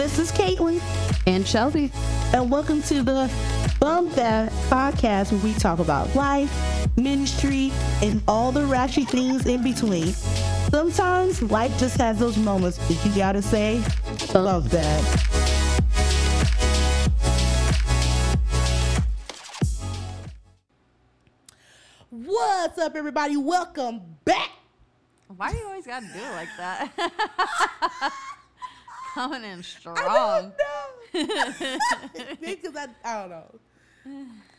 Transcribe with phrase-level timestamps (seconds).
[0.00, 0.80] This is Caitlin,
[1.26, 1.92] And Shelby.
[2.32, 3.30] and welcome to the
[3.80, 6.50] Bump That podcast where we talk about life,
[6.96, 10.06] ministry, and all the ratchet things in between.
[10.70, 13.82] Sometimes life just has those moments that you gotta say,
[14.32, 15.04] Bump That.
[22.08, 23.36] What's up, everybody?
[23.36, 24.48] Welcome back.
[25.36, 28.12] Why do you always gotta do it like that?
[29.14, 30.52] Coming in strong.
[31.12, 33.60] because I, I don't know.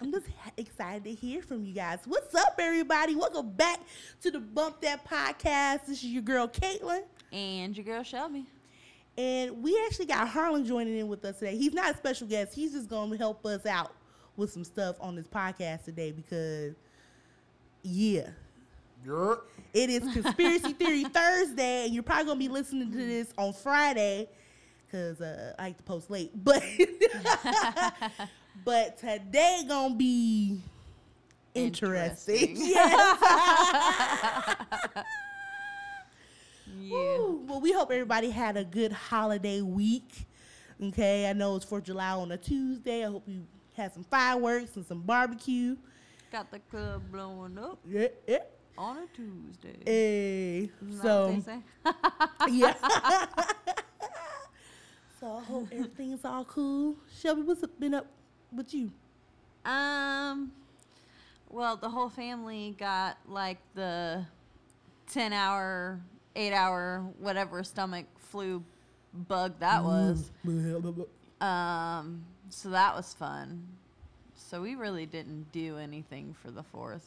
[0.01, 1.99] I'm just excited to hear from you guys.
[2.05, 3.15] What's up, everybody?
[3.15, 3.79] Welcome back
[4.21, 5.85] to the Bump That podcast.
[5.87, 7.01] This is your girl Caitlin,
[7.31, 8.45] And your girl Shelby.
[9.17, 11.57] and we actually got Harlan joining in with us today.
[11.57, 12.53] He's not a special guest.
[12.53, 13.93] He's just going to help us out
[14.37, 16.75] with some stuff on this podcast today because,
[17.83, 18.27] yeah,
[19.05, 19.41] You're
[19.73, 24.27] it is Conspiracy Theory Thursday, and you're probably gonna be listening to this on Friday
[24.91, 26.31] because uh, I like to post late.
[26.43, 26.63] But
[28.65, 30.59] but today gonna be
[31.53, 32.57] interesting.
[32.57, 32.57] Interesting.
[32.67, 33.19] Yes.
[36.79, 37.17] Yeah.
[37.17, 37.43] Woo.
[37.47, 40.27] Well, we hope everybody had a good holiday week.
[40.81, 43.05] Okay, I know it's for July on a Tuesday.
[43.05, 43.45] I hope you
[43.75, 45.75] had some fireworks and some barbecue.
[46.31, 48.37] Got the club blowing up Yeah, yeah.
[48.77, 49.77] on a Tuesday.
[49.85, 51.43] Hey, so.
[52.49, 52.73] Yeah.
[55.21, 56.95] So I hope everything's all cool.
[57.19, 58.07] Shelby, what's been up
[58.51, 58.91] with you?
[59.63, 60.51] Um,
[61.49, 64.25] well, the whole family got like the
[65.11, 66.01] 10 hour,
[66.35, 68.63] 8 hour, whatever stomach flu
[69.13, 70.31] bug that was.
[71.39, 73.67] Um, so that was fun.
[74.35, 77.05] So we really didn't do anything for the fourth.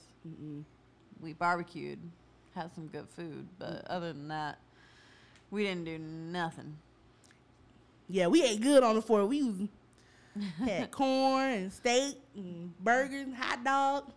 [1.20, 1.98] We barbecued,
[2.54, 4.58] had some good food, but other than that,
[5.50, 6.76] we didn't do nothing.
[8.08, 9.28] Yeah, we ate good on the fourth.
[9.28, 9.56] We was,
[10.58, 14.12] had corn and steak and burgers, and hot dog,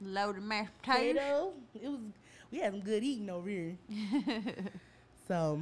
[0.00, 1.52] Loaded mashed potatoes.
[1.72, 1.82] potato.
[1.82, 2.00] It was
[2.50, 3.76] we had some good eating over here.
[5.28, 5.60] so,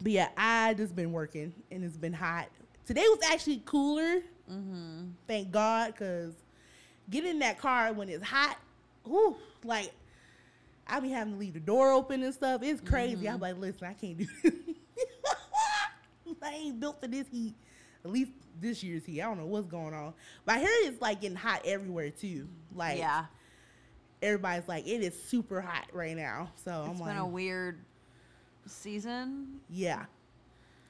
[0.00, 2.48] but yeah, I just been working and it's been hot.
[2.86, 4.22] Today was actually cooler.
[4.50, 5.10] Mm-hmm.
[5.28, 6.32] Thank God, cause
[7.10, 8.58] getting in that car when it's hot,
[9.04, 9.92] whew, like
[10.86, 12.62] I be having to leave the door open and stuff.
[12.64, 13.28] It's crazy.
[13.28, 14.52] I'm like, listen, I can't do this.
[16.42, 17.54] I ain't built for this heat.
[18.04, 19.22] At least this year's heat.
[19.22, 20.14] I don't know what's going on.
[20.44, 22.48] But I hear it's like getting hot everywhere too.
[22.74, 23.26] Like yeah,
[24.22, 26.50] everybody's like, it is super hot right now.
[26.64, 27.78] So it's I'm been like, a weird
[28.66, 30.04] season yeah.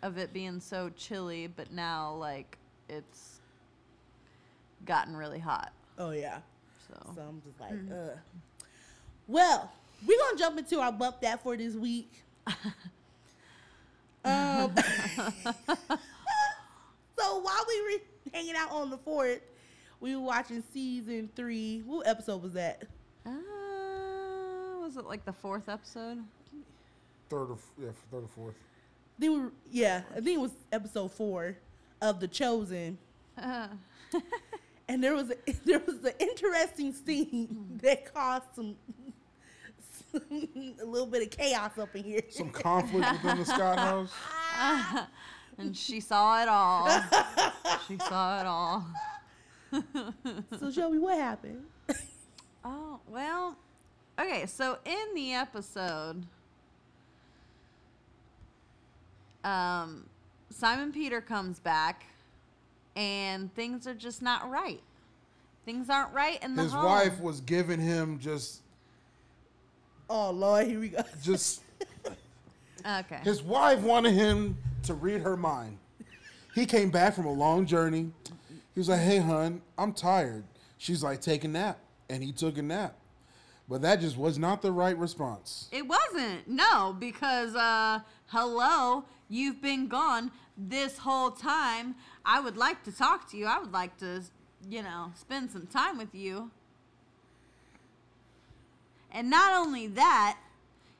[0.02, 2.58] of it being so chilly, but now like
[2.88, 3.40] it's
[4.84, 5.72] gotten really hot.
[5.98, 6.38] Oh yeah.
[6.88, 8.16] So, So I'm just like, uh.
[9.28, 9.70] Well,
[10.06, 12.22] we're gonna jump into our bump that for this week.
[14.24, 14.74] um,
[17.18, 18.00] so while we were
[18.32, 19.40] hanging out on the fourth,
[20.00, 21.82] we were watching season three.
[21.86, 22.82] What episode was that?
[23.26, 23.30] uh,
[24.80, 26.18] was it like the fourth episode?
[27.30, 28.54] third or yeah, third or fourth.
[29.18, 31.56] Then we were, yeah, I think it was episode four
[32.00, 32.98] of The Chosen.
[33.38, 33.68] Uh,
[34.88, 39.01] And there was a, there was an interesting scene that caused some, some
[40.30, 42.22] a little bit of chaos up in here.
[42.30, 44.12] Some conflict within the Scott house.
[45.58, 46.88] and she saw it all.
[47.88, 48.86] she saw it all.
[50.58, 51.64] So Shelby, what happened?
[52.64, 53.56] Oh, well,
[54.20, 56.26] okay, so in the episode,
[59.44, 60.06] um,
[60.50, 62.04] Simon Peter comes back
[62.94, 64.80] and things are just not right.
[65.64, 66.84] Things aren't right in the His home.
[66.84, 68.60] wife was giving him just
[70.14, 71.02] Oh Lord, here we go.
[71.22, 71.62] just
[72.86, 73.20] Okay.
[73.24, 75.78] his wife wanted him to read her mind.
[76.54, 78.10] He came back from a long journey.
[78.74, 80.44] He was like, "Hey, hun, I'm tired."
[80.76, 81.78] She's like, "Take a nap,"
[82.10, 82.94] and he took a nap.
[83.70, 85.68] But that just was not the right response.
[85.72, 86.46] It wasn't.
[86.46, 91.94] No, because uh hello, you've been gone this whole time.
[92.22, 93.46] I would like to talk to you.
[93.46, 94.22] I would like to,
[94.68, 96.50] you know, spend some time with you.
[99.12, 100.38] And not only that,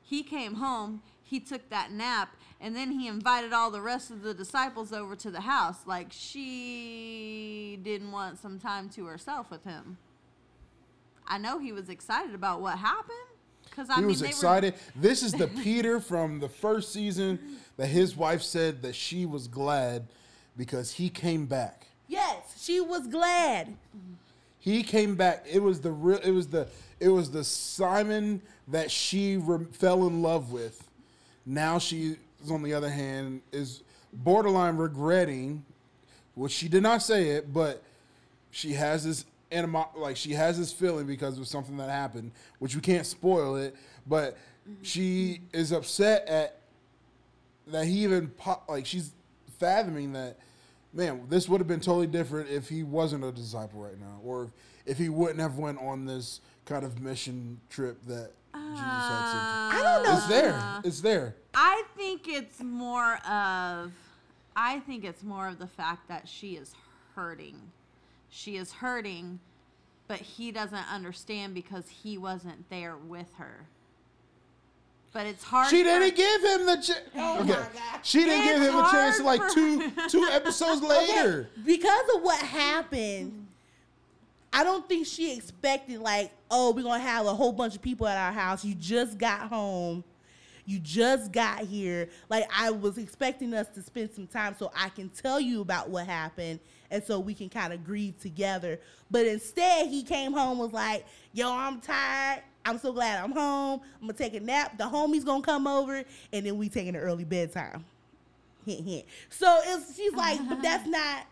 [0.03, 4.21] he came home, he took that nap, and then he invited all the rest of
[4.21, 9.63] the disciples over to the house like she didn't want some time to herself with
[9.63, 9.97] him.
[11.27, 13.17] I know he was excited about what happened
[13.71, 14.75] cuz I he mean was they excited.
[14.95, 19.47] This is the Peter from the first season that his wife said that she was
[19.47, 20.07] glad
[20.55, 21.87] because he came back.
[22.07, 23.67] Yes, she was glad.
[23.67, 24.13] Mm-hmm.
[24.63, 25.45] He came back.
[25.51, 26.19] It was the real.
[26.19, 26.67] It was the.
[27.01, 30.87] It was the Simon that she re- fell in love with.
[31.45, 32.15] Now she,
[32.49, 33.83] on the other hand, is
[34.13, 35.65] borderline regretting,
[36.35, 37.83] which she did not say it, but
[38.51, 42.73] she has this animo- like she has this feeling because of something that happened, which
[42.73, 43.75] we can't spoil it,
[44.07, 44.81] but mm-hmm.
[44.81, 46.61] she is upset at
[47.67, 49.11] that he even po- like she's
[49.59, 50.37] fathoming that
[50.93, 54.51] man this would have been totally different if he wasn't a disciple right now or
[54.85, 59.33] if he wouldn't have went on this kind of mission trip that jesus had sent
[59.33, 59.39] him.
[59.39, 60.17] Uh, I don't know.
[60.17, 63.91] it's there it's there I think it's more of
[64.55, 66.73] I think it's more of the fact that she is
[67.15, 67.55] hurting.
[68.29, 69.39] She is hurting,
[70.07, 73.67] but he doesn't understand because he wasn't there with her.
[75.13, 75.69] But it's hard.
[75.69, 77.99] she for- didn't give him the chance Oh okay my God.
[78.01, 82.23] she didn't It's give him a chance hard like two two episodes later because of
[82.23, 83.47] what happened,
[84.51, 88.07] I don't think she expected like, oh, we're gonna have a whole bunch of people
[88.07, 88.63] at our house.
[88.65, 90.03] You just got home.
[90.65, 92.09] You just got here.
[92.29, 95.89] Like I was expecting us to spend some time so I can tell you about
[95.89, 98.79] what happened and so we can kind of grieve together.
[99.11, 102.43] But instead he came home was like, yo, I'm tired.
[102.65, 103.81] I'm so glad I'm home.
[103.95, 104.77] I'm gonna take a nap.
[104.77, 107.83] The homie's gonna come over and then we taking an early bedtime.
[108.65, 109.05] Hint hint.
[109.29, 111.25] So it's she's like, but that's not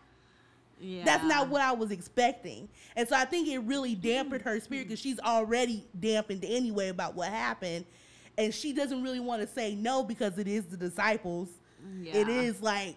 [0.80, 1.04] Yeah.
[1.04, 2.68] that's not what I was expecting.
[2.96, 7.14] And so I think it really dampened her spirit because she's already dampened anyway about
[7.14, 7.86] what happened.
[8.38, 11.48] And she doesn't really want to say no because it is the disciples.
[12.04, 12.40] It Yeah.
[12.42, 12.96] is like,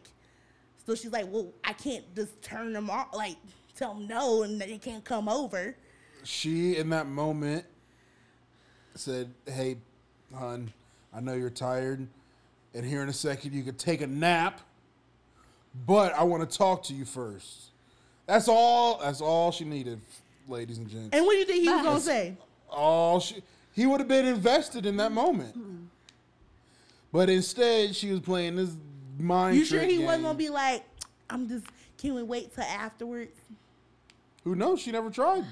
[0.85, 3.37] so she's like, well, I can't just turn them off, like
[3.75, 5.75] tell them no and they can't come over.
[6.23, 7.65] she in that moment
[8.95, 9.77] said, "Hey,
[10.33, 10.71] hon,
[11.13, 12.07] I know you're tired,
[12.73, 14.61] and here in a second you could take a nap,
[15.85, 17.71] but I want to talk to you first.
[18.25, 18.99] That's all.
[18.99, 20.01] That's all she needed,
[20.47, 21.09] ladies and gents.
[21.13, 22.37] And what do you think he was going But- to say?
[22.67, 23.41] all she
[23.73, 25.83] he would have been invested in that moment, mm-hmm.
[27.11, 28.75] but instead she was playing this
[29.19, 29.57] mind.
[29.57, 30.83] You sure trick he wasn't going to be like,
[31.29, 31.65] I'm just,
[31.97, 33.37] can we wait till afterwards?
[34.45, 34.81] Who knows?
[34.81, 35.43] She never tried.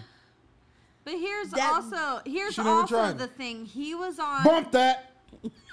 [1.06, 3.18] But here's That- also here's She never also tried.
[3.18, 3.66] the thing.
[3.66, 4.44] He was on.
[4.44, 5.10] Bump that.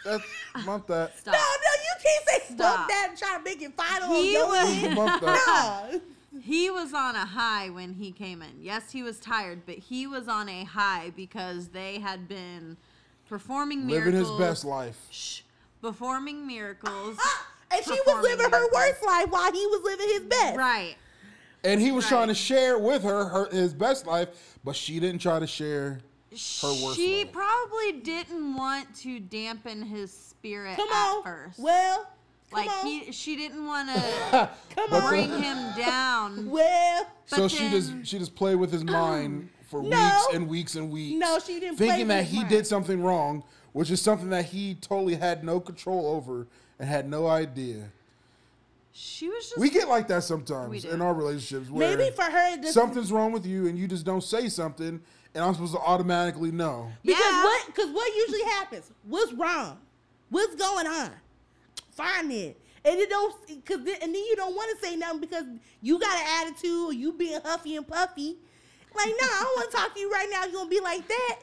[0.05, 0.25] That's,
[0.67, 1.17] bump that.
[1.19, 1.35] Stop.
[1.35, 2.77] No, no, you can't say Stop.
[2.77, 4.09] bump that and try to make it final.
[4.15, 5.89] He on was- Bump that.
[5.93, 6.01] No.
[6.43, 8.53] He was on a high when he came in.
[8.63, 12.77] Yes, he was tired, but he was on a high because they had been
[13.29, 14.15] performing miracles.
[14.15, 14.97] Living his best life.
[15.11, 15.41] Shh,
[15.83, 17.19] performing miracles.
[17.73, 18.73] And she was Performing living her miracles.
[18.75, 20.57] worst life while he was living his best.
[20.57, 20.97] right.
[21.65, 22.11] And he was Right.
[22.11, 24.29] trying to share with her, her his best life,
[24.65, 26.01] but she didn't try to share
[26.63, 27.33] her worst She life.
[27.33, 31.23] probably didn't want to dampen his spirit Come at on.
[31.23, 31.59] first.
[31.59, 32.07] Well,
[32.51, 32.87] come like on.
[32.87, 35.09] he, she didn't want to come on.
[35.09, 36.49] bring him down.
[36.51, 39.89] Well, so But she just she just played with his um, mind for No.
[39.99, 41.19] weeks and weeks and weeks.
[41.19, 42.49] No, she didn't Thinking with that he mind.
[42.49, 46.47] did something wrong, which is something that he totally had no control over
[46.79, 47.91] and had no idea.
[48.93, 49.59] She was just.
[49.59, 53.33] We get like that sometimes in our relationships where maybe for her, this, something's wrong
[53.33, 55.01] with you and you just don't say something
[55.35, 56.91] and I'm supposed to automatically know.
[57.05, 57.43] because Yeah.
[57.45, 57.67] what?
[57.67, 58.91] Because what usually happens?
[59.05, 59.79] What's wrong?
[60.29, 61.11] What's going on?
[61.93, 62.61] Find it.
[62.85, 63.35] And it don't,
[63.67, 65.45] cause then, and then you don't want to say nothing because
[65.83, 68.39] you got an attitude or you being huffy and puffy.
[68.97, 70.45] Like, no, I don't want to talk to you right now.
[70.45, 71.39] You're gonna be like that.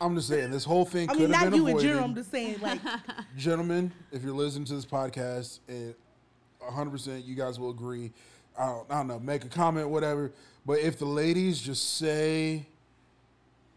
[0.00, 1.88] I'm just saying this whole thing I could mean, have not been you in avoided.
[1.88, 2.04] general.
[2.04, 2.80] I'm just saying, like,
[3.36, 5.94] gentlemen, if you're listening to this podcast, and
[6.62, 8.12] 100% you guys will agree,
[8.58, 10.32] I don't, I don't know, make a comment, whatever.
[10.64, 12.66] But if the ladies just say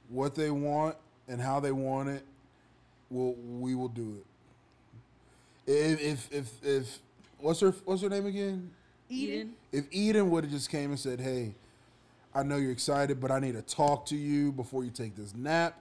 [0.09, 0.95] what they want
[1.27, 2.23] and how they want it,
[3.09, 5.71] we'll, we will do it.
[5.71, 6.99] If, if, if, if
[7.39, 8.69] what's her, what's her name again?
[9.09, 9.53] Eden.
[9.71, 11.53] If Eden would have just came and said, "Hey,
[12.33, 15.35] I know you're excited, but I need to talk to you before you take this
[15.35, 15.77] nap,"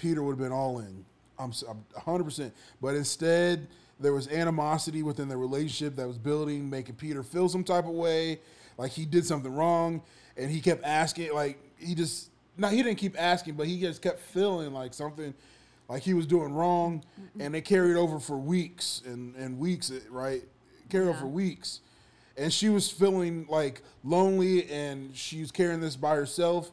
[0.00, 1.04] Peter would have been all in.
[1.38, 2.52] I'm, I'm 100%.
[2.80, 7.64] But instead, there was animosity within the relationship that was building, making Peter feel some
[7.64, 8.40] type of way,
[8.78, 10.02] like he did something wrong,
[10.36, 14.00] and he kept asking, like he just, no, he didn't keep asking, but he just
[14.00, 15.34] kept feeling like something,
[15.88, 17.04] like he was doing wrong,
[17.38, 20.42] and it carried over for weeks and and weeks, right?
[20.88, 21.80] Carried over for weeks
[22.36, 26.70] and she was feeling like lonely and she was carrying this by herself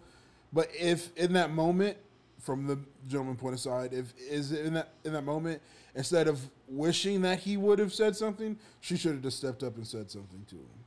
[0.53, 1.97] but if in that moment
[2.39, 5.61] from the gentleman point aside if is in that in that moment
[5.95, 9.75] instead of wishing that he would have said something she should have just stepped up
[9.77, 10.83] and said something to him.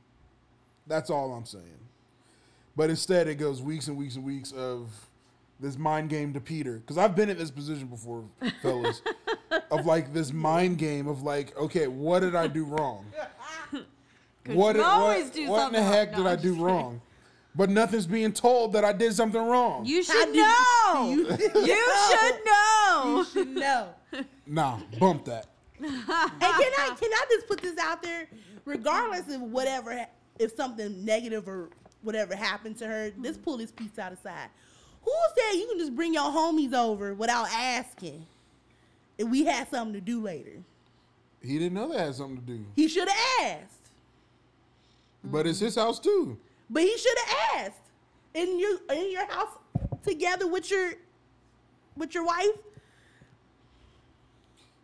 [0.87, 1.65] That's all i'm saying.
[2.75, 4.89] But instead it goes weeks and weeks and weeks of
[5.59, 6.77] this mind game to peter.
[6.77, 8.23] Because i've been in this position before
[8.61, 9.01] fellas
[9.71, 13.05] of like this mind game of like okay what did i do wrong?
[14.45, 17.01] what, what, do what in the heck No, did I do wrong?
[17.53, 19.85] But nothing's being told that I did something wrong.
[19.85, 21.09] You should did know.
[21.11, 23.15] you- You, should know.
[23.17, 23.89] You should know.
[24.47, 25.47] nah, bump that.
[25.79, 28.27] and can I can I just put this out there?
[28.65, 30.05] Regardless of whatever,
[30.39, 31.69] if something negative or
[32.03, 34.49] whatever happened to her, let's pull this piece out aside.
[35.03, 38.25] Who said you can just bring your homies over without asking?
[39.17, 40.63] If we had something to do later,
[41.43, 42.65] He didn't know that had something to do.
[42.75, 43.17] he should have
[43.63, 43.89] asked.
[45.23, 46.37] But it's his house too.
[46.71, 47.77] But he should have asked.
[48.33, 49.57] In your in your house
[50.03, 50.93] together with your
[51.97, 52.47] with your wife.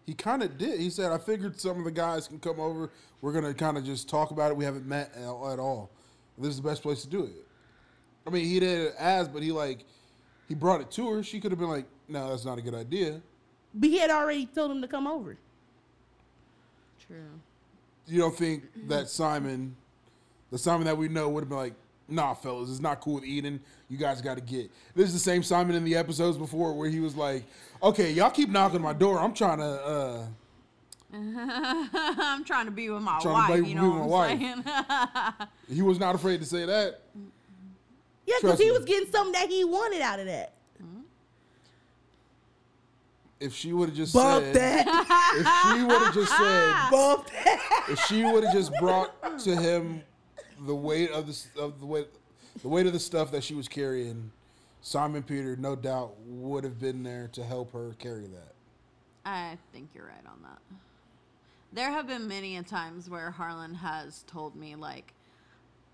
[0.05, 0.81] He kind of did.
[0.81, 2.91] He said, "I figured some of the guys can come over.
[3.21, 4.57] We're gonna kind of just talk about it.
[4.57, 5.89] We haven't met at at all.
[6.37, 7.47] This is the best place to do it."
[8.25, 9.85] I mean, he didn't ask, but he like
[10.49, 11.23] he brought it to her.
[11.23, 13.21] She could have been like, "No, that's not a good idea."
[13.73, 15.37] But he had already told him to come over.
[17.07, 17.39] True.
[18.07, 19.77] You don't think that Simon,
[20.51, 21.73] the Simon that we know, would have been like,
[22.07, 23.59] "Nah, fellas, it's not cool with Eden.
[23.89, 26.89] You guys got to get." This is the same Simon in the episodes before where
[26.89, 27.43] he was like,
[27.83, 29.19] "Okay, y'all keep knocking my door.
[29.19, 30.25] I'm trying to." uh
[31.13, 33.63] I'm trying to be with my Trying to wife.
[33.63, 34.63] be- You know with what I'm my
[35.37, 35.47] saying?
[35.75, 36.99] He was not afraid to say that.
[38.25, 38.71] Yeah, because he me.
[38.71, 40.51] was getting something that he wanted out of that.
[43.39, 44.87] If she would have just Bump said, that.
[45.35, 47.85] if she would have just said, Bump that.
[47.89, 50.01] if she would have just brought to him
[50.59, 52.07] the weight of the of the weight
[52.61, 54.31] the weight of the stuff that she was carrying,
[54.81, 58.53] Simon Peter no doubt would have been there to help her carry that.
[59.25, 60.59] I think you're right on that.
[61.73, 65.13] There have been many a times where Harlan has told me like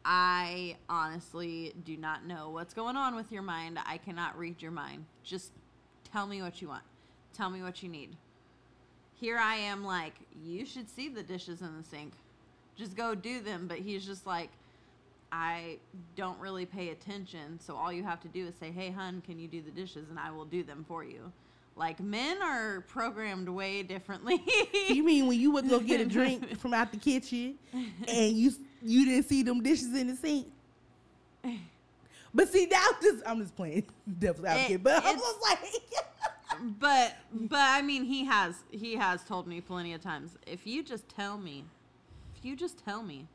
[0.06, 3.80] I honestly do not know what's going on with your mind.
[3.86, 5.06] I cannot read your mind.
[5.24, 5.52] Just
[6.12, 6.84] tell me what you want.
[7.34, 8.16] Tell me what you need.
[9.16, 12.14] Here I am like, you should see the dishes in the sink.
[12.78, 14.50] Just go do them, but he's just like
[15.32, 15.80] I
[16.16, 19.40] don't really pay attention, so all you have to do is say, "Hey, hun, can
[19.40, 21.32] you do the dishes?" and I will do them for you.
[21.76, 24.44] Like men are programmed way differently.
[24.90, 28.52] You mean when you would go get a drink from out the kitchen and you
[28.84, 30.48] you didn't see them dishes in the sink?
[32.36, 33.86] But see, now this I'm just playing
[34.20, 39.48] devil's advocate, but I was like, but but I mean, he has he has told
[39.48, 40.36] me plenty of times.
[40.48, 41.64] If you just tell me,
[42.46, 43.28] you just tell me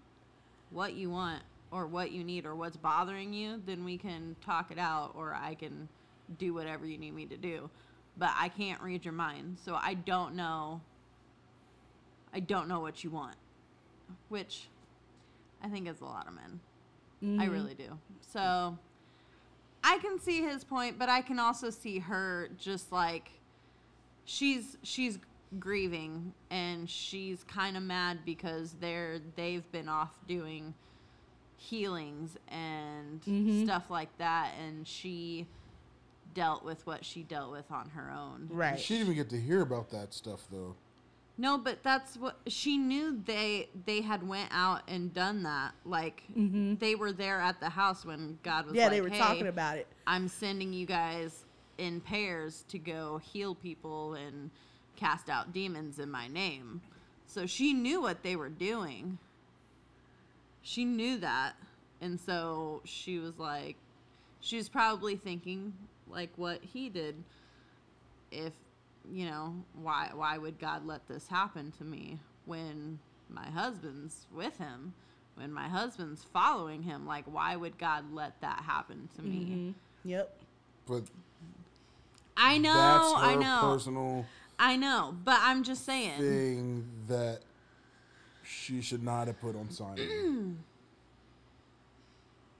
[0.70, 4.70] what you want or what you need or what's bothering you, then we can talk
[4.70, 5.88] it out, or I can
[6.38, 7.70] do whatever you need me to do.
[8.16, 10.80] But I can't read your mind, so I don't know.
[12.32, 13.36] I don't know what you want,
[14.28, 14.68] which
[15.62, 16.60] I think is a lot of men.
[17.22, 17.52] I mm-hmm.
[17.52, 17.98] really do.
[18.32, 18.78] So
[19.82, 23.30] I can see his point, but I can also see her just like
[24.24, 25.18] she's she's
[25.58, 30.74] grieving and she's kind of mad because they're they've been off doing
[31.56, 33.64] healings and mm-hmm.
[33.64, 35.46] stuff like that and she
[36.34, 38.48] dealt with what she dealt with on her own.
[38.50, 38.78] right.
[38.78, 40.76] She didn't even get to hear about that stuff though.
[41.40, 45.72] No, but that's what she knew they they had went out and done that.
[45.84, 46.74] Like mm-hmm.
[46.76, 49.46] they were there at the house when God was yeah, like, they were "Hey, talking
[49.46, 49.86] about it.
[50.06, 51.44] I'm sending you guys
[51.78, 54.50] in pairs to go heal people and
[54.98, 56.80] cast out demons in my name.
[57.26, 59.18] So she knew what they were doing.
[60.62, 61.54] She knew that.
[62.00, 63.76] And so she was like,
[64.40, 65.72] she was probably thinking
[66.08, 67.16] like what he did.
[68.30, 68.52] If,
[69.10, 74.56] you know, why why would God let this happen to me when my husband's with
[74.58, 74.94] him?
[75.36, 79.38] When my husband's following him, like why would God let that happen to me?
[79.38, 79.70] Mm-hmm.
[80.08, 80.36] Yep.
[80.86, 81.02] But
[82.36, 84.26] I know, that's her I know, personal
[84.58, 86.18] I know, but I'm just saying.
[86.18, 87.40] thing that
[88.42, 90.58] she should not have put on Simon.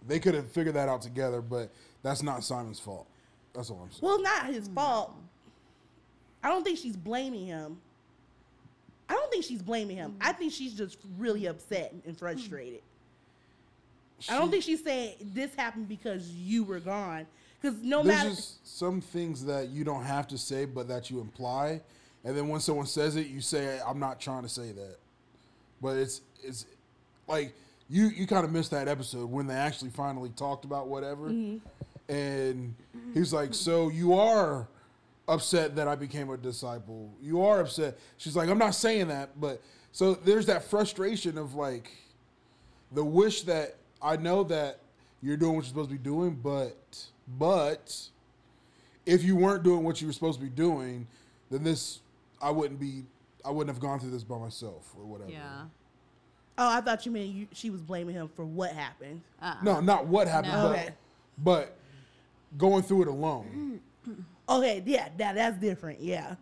[0.07, 1.71] they could have figured that out together, but
[2.03, 3.07] that's not Simon's fault.
[3.55, 4.01] That's all I'm saying.
[4.03, 5.15] Well, not his fault.
[6.43, 7.79] I don't think she's blaming him.
[9.09, 10.17] I don't think she's blaming him.
[10.21, 12.83] I think she's just really upset and frustrated.
[14.29, 17.27] I don't think she's saying this happened because you were gone.
[17.61, 21.11] Because no There's matter, just some things that you don't have to say, but that
[21.11, 21.81] you imply,
[22.25, 24.99] and then when someone says it, you say, "I'm not trying to say that,"
[25.83, 26.67] but it's it's
[27.27, 27.55] like
[27.89, 32.13] you you kind of missed that episode when they actually finally talked about whatever, Mm-hmm.
[32.13, 32.75] and
[33.13, 34.69] he's like, "So you are
[35.27, 37.11] upset that I became a disciple?
[37.21, 39.61] You are upset?" She's like, "I'm not saying that," but
[39.91, 41.91] so there's that frustration of like
[42.93, 44.79] the wish that I know that
[45.23, 46.77] you're doing what you're supposed to be doing, but
[47.39, 47.95] but
[49.07, 51.07] if you weren't doing what you were supposed to be doing,
[51.51, 52.01] then this
[52.41, 53.05] I wouldn't be
[53.45, 55.31] I wouldn't have gone through this by myself or whatever.
[55.31, 55.63] Yeah.
[56.59, 59.21] oh, I thought you meant you, she was blaming him for what happened.
[59.41, 59.57] Uh-uh.
[59.63, 60.69] No, not what happened, No.
[60.69, 60.89] but, Okay.
[61.39, 61.77] but
[62.57, 63.81] going through it alone.
[64.51, 66.01] Okay, yeah, that that's different.
[66.01, 66.35] Yeah,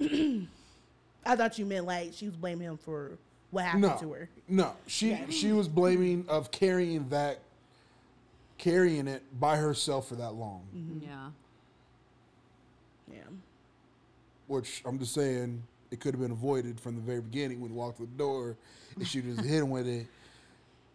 [0.00, 0.06] Yeah.
[1.26, 3.18] I thought you meant like she was blaming him for
[3.50, 4.28] what happened No, to her.
[4.46, 4.72] no.
[4.86, 5.26] She Yeah.
[5.30, 7.40] she was blaming of carrying that,
[8.58, 10.62] carrying it by herself for that long.
[10.76, 11.04] Mm-hmm.
[11.06, 11.28] Yeah.
[13.12, 13.20] Yeah.
[14.46, 17.76] Which I'm just saying, it could have been avoided from the very beginning when he
[17.76, 18.56] walked through the door,
[18.96, 20.06] and she just hit him with it.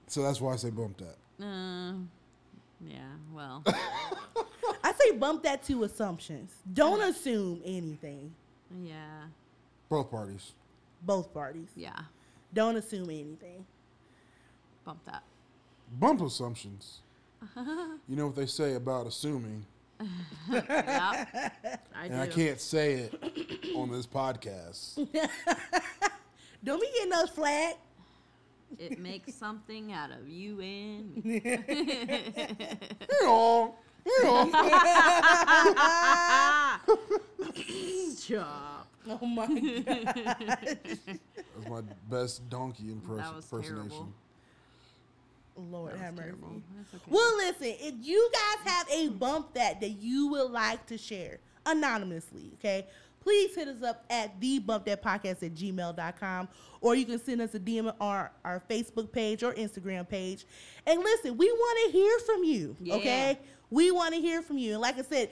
[0.07, 1.45] So that's why I say bump that.
[1.45, 1.93] Uh,
[2.85, 2.99] yeah.
[3.33, 3.63] Well.
[4.83, 6.51] I say bump that to assumptions.
[6.73, 8.33] Don't assume anything.
[8.83, 9.23] yeah.
[9.89, 10.53] Both parties.
[11.03, 11.67] Both parties.
[11.75, 11.99] Yeah.
[12.53, 13.65] Don't assume anything.
[14.85, 15.23] Bump that.
[15.99, 16.99] Bump assumptions.
[18.07, 19.65] you know what they say about assuming,
[20.49, 21.25] Yeah.
[21.95, 23.13] I and I can't say it
[23.75, 24.95] on this podcast.
[26.63, 27.77] Don't be getting us flat.
[28.79, 31.41] It makes something out of you and me.
[31.67, 34.49] you know, you know.
[38.25, 38.87] Chop.
[39.09, 40.37] Oh my god.
[40.45, 43.89] That's my best donkey impress- That was impersonation.
[43.89, 44.13] terrible.
[45.55, 46.31] Lord have mercy.
[46.31, 47.03] okay.
[47.09, 51.39] Well, listen, if you guys have a bump that that you would like to share
[51.65, 52.87] anonymously, okay,
[53.19, 56.47] please hit us up at the bump that podcast at gmail.com
[56.81, 60.45] or you can send us a DM on our, our Facebook page or Instagram page.
[60.87, 62.95] And listen, we want to hear from you, Yeah.
[62.95, 63.39] okay?
[63.69, 64.73] We want to hear from you.
[64.73, 65.29] And like I said,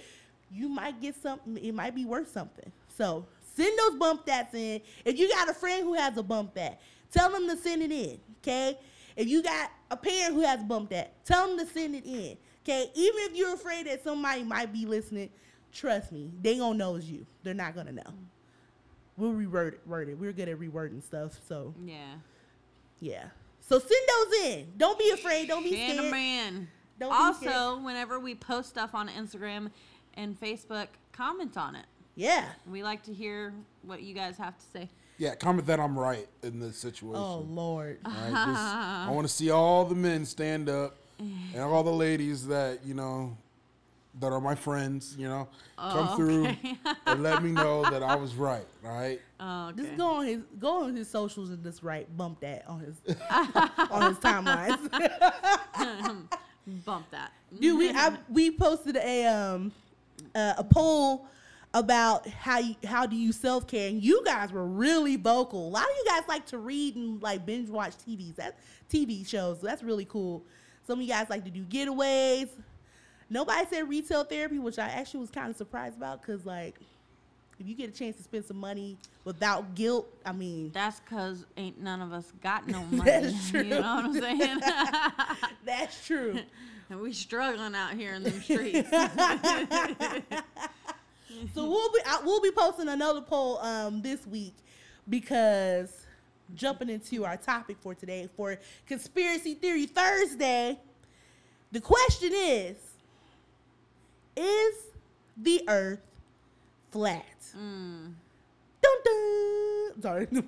[0.52, 2.72] you might get something, it might be worth something.
[2.96, 4.82] So send those bump that's in.
[5.06, 6.80] If you got a friend who has a bump that,
[7.12, 8.78] tell them to send it in, okay?
[9.16, 12.38] If you got a parent who has bumped that, tell them to send it in.
[12.64, 15.30] Okay, even if you're afraid that somebody might be listening,
[15.72, 17.26] trust me, they gonna know it's you.
[17.44, 18.14] They're not gonna know.
[19.18, 19.82] We'll reword it.
[19.86, 20.18] Word it.
[20.18, 22.16] We're good at rewording stuff, so yeah.
[23.00, 23.26] yeah.
[23.60, 24.68] So send those in.
[24.78, 25.48] Don't be afraid.
[25.48, 26.12] Don't be scared.
[26.12, 26.68] man.
[27.00, 27.56] Don't be scared.
[27.56, 29.72] also, whenever we post stuff on Instagram
[30.16, 31.86] and Facebook, comment on it.
[32.16, 32.46] Yeah.
[32.70, 33.54] We like to hear
[33.84, 34.90] what you guys have to say.
[35.20, 37.22] Yeah, comment that I'm right in this situation.
[37.22, 38.00] Oh Lord.
[38.06, 41.92] All right, just- I want to see all the men stand up and all the
[41.92, 43.36] ladies that you know
[44.22, 45.16] that are my friends.
[45.20, 46.78] You know, come Oh, through okay.
[47.06, 48.66] and let me know that I was right.
[48.82, 49.20] Right?
[49.42, 49.82] Oh, okay.
[49.84, 52.96] Just go on his go on his socials and just write bump that on his
[53.92, 54.80] on his timelines.
[56.86, 57.32] Bump that.
[57.60, 59.72] Dude, we I, we posted a um
[60.36, 61.26] uh, a poll
[61.74, 65.68] about how you, how do you self care, and you guys were really vocal.
[65.68, 68.58] A lot of you guys like to read and like binge watch TVs, that
[68.90, 69.62] TV shows.
[69.62, 70.44] That's really cool.
[70.88, 72.50] Some of you guys like to do getaways.
[73.30, 76.80] Nobody said retail therapy, which I actually was kind of surprised about because like
[77.60, 81.46] if you get a chance to spend some money without guilt, I mean That's because
[81.58, 83.12] ain't none of us got no money.
[83.12, 83.62] That's true.
[83.62, 84.60] You know what I'm saying?
[85.66, 86.40] that's true.
[86.90, 88.90] and we struggling out here in the streets.
[91.54, 94.56] So we'll be I, we'll be posting another poll um this week
[95.08, 96.06] because
[96.56, 100.80] jumping into our topic for today for conspiracy theory Thursday.
[101.72, 102.78] The question is:
[104.36, 104.76] Is
[105.38, 106.02] the Earth
[106.92, 107.26] flat?
[107.56, 108.14] Mm.
[108.82, 110.02] Dun dun.
[110.02, 110.26] Sorry.
[110.32, 110.42] dun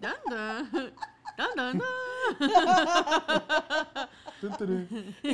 [0.00, 0.92] dun
[1.38, 1.82] dun dun dun.
[4.50, 5.14] dun.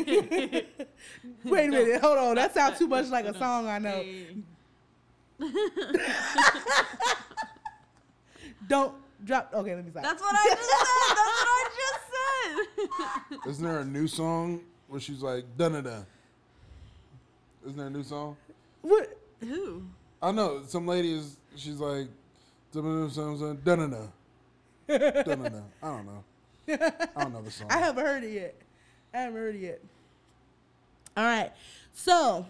[1.44, 2.00] Wait a minute.
[2.00, 2.34] Hold on.
[2.36, 4.04] That sounds too much like a song I know.
[8.68, 8.94] Don't
[9.24, 9.50] drop.
[9.54, 10.02] Okay, let me stop.
[10.02, 10.78] That's what I just said.
[11.08, 12.00] That's what I just
[13.34, 13.38] said.
[13.50, 16.06] Isn't there a new song where she's like dun dun dun?
[17.64, 18.36] Isn't there a new song?
[18.82, 19.18] What?
[19.40, 19.82] Who?
[20.22, 21.36] I know some lady is.
[21.56, 22.08] She's like
[22.72, 23.56] dun dun dun.
[23.64, 25.64] Dun dun dun.
[25.82, 26.24] I don't know.
[26.68, 27.66] I don't know the song.
[27.70, 28.54] I haven't heard it yet.
[29.12, 29.80] I haven't heard it yet.
[31.16, 31.52] All right.
[31.92, 32.46] So,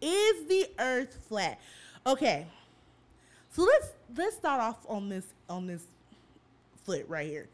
[0.00, 1.60] is the Earth flat?
[2.06, 2.46] Okay.
[3.50, 5.82] So let's let's start off on this on this
[6.84, 7.48] foot right here.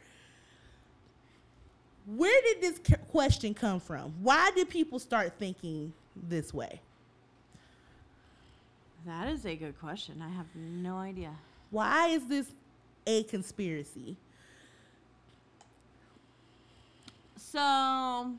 [2.07, 4.13] Where did this question come from?
[4.21, 5.93] Why did people start thinking
[6.29, 6.81] this way?
[9.07, 10.21] That is a good question.
[10.21, 11.31] I have no idea.
[11.71, 12.47] Why is this
[13.07, 14.17] a conspiracy?
[17.53, 18.33] So,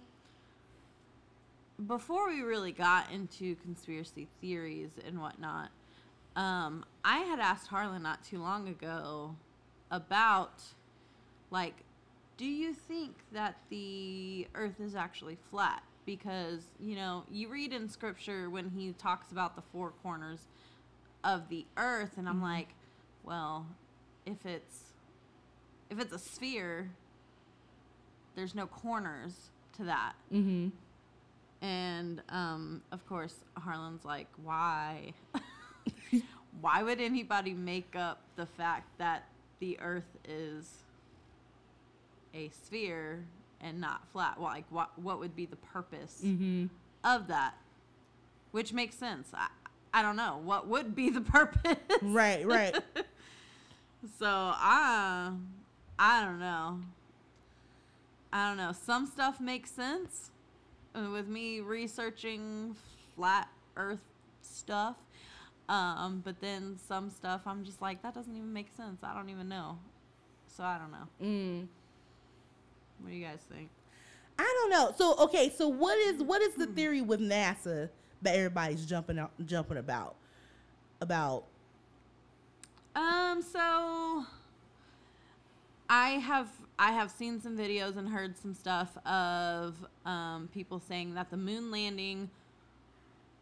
[1.86, 5.70] before we really got into conspiracy theories and whatnot,
[6.36, 9.36] um, I had asked Harlan not too long ago
[9.92, 10.64] about,
[11.52, 11.76] like,
[12.38, 15.84] do you think that the earth is actually flat?
[16.08, 20.48] Because, you know, you read in scripture when he talks about the four corners
[21.24, 22.70] of the earth, and I'm like,
[23.24, 23.68] well,
[24.26, 24.86] if it's
[25.92, 26.90] if it's a sphere,
[28.36, 30.14] there's no corners to that.
[30.34, 30.70] Mm-hmm.
[31.66, 35.14] And um, of course, Harlan's like, why?
[36.62, 39.24] why would anybody make up the fact that
[39.60, 40.70] the Earth is
[42.34, 43.24] a sphere
[43.62, 44.38] and not flat?
[44.40, 46.66] Well, Like, what what would be the purpose Mm-hmm.
[47.04, 47.54] of that?
[48.52, 49.30] Which makes sense.
[49.34, 49.48] I,
[49.94, 51.78] I don't know what would be the purpose.
[52.02, 52.76] Right, right.
[54.20, 55.32] So I,
[55.98, 56.82] I don't know.
[58.34, 58.72] I don't know.
[58.74, 60.32] Some stuff makes sense
[60.96, 62.76] uh, with me researching
[63.16, 64.02] flat Earth
[64.42, 64.98] stuff,
[65.70, 69.04] um, but then some stuff I'm just like that doesn't even make sense.
[69.04, 69.78] I don't even know.
[70.48, 71.08] So I don't know.
[71.22, 71.68] mm.
[73.00, 73.70] What do you guys think?
[74.40, 74.94] I don't know.
[74.98, 77.90] So okay, so what is what is the theory with NASA
[78.24, 80.16] that everybody's jumping out, jumping about
[81.02, 81.44] about?
[82.96, 84.26] Um, so
[85.88, 86.48] I have
[86.80, 91.38] I have seen some videos and heard some stuff of um, people saying that the
[91.38, 92.30] moon landing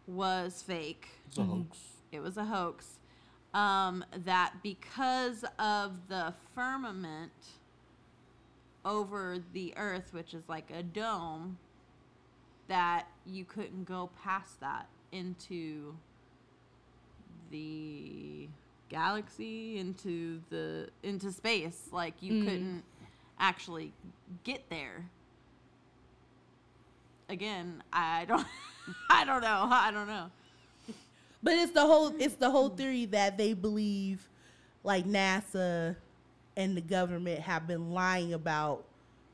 [0.07, 1.07] was fake.
[1.27, 1.77] It's a hoax.
[2.11, 2.97] It was a hoax.
[3.53, 7.31] Um, that because of the firmament
[8.83, 11.57] over the Earth, which is like a dome,
[12.67, 15.95] that you couldn't go past that into
[17.51, 18.47] the
[18.89, 22.43] galaxy into the into space like you Mm.
[22.45, 22.83] couldn't
[23.41, 23.91] actually
[24.45, 25.05] get there
[27.29, 28.45] again i don't
[29.09, 30.29] i don't know i don't know
[31.43, 34.29] But it's the whole it's the whole theory that they believe
[34.83, 35.95] like NASA
[36.55, 38.85] and the government have been lying about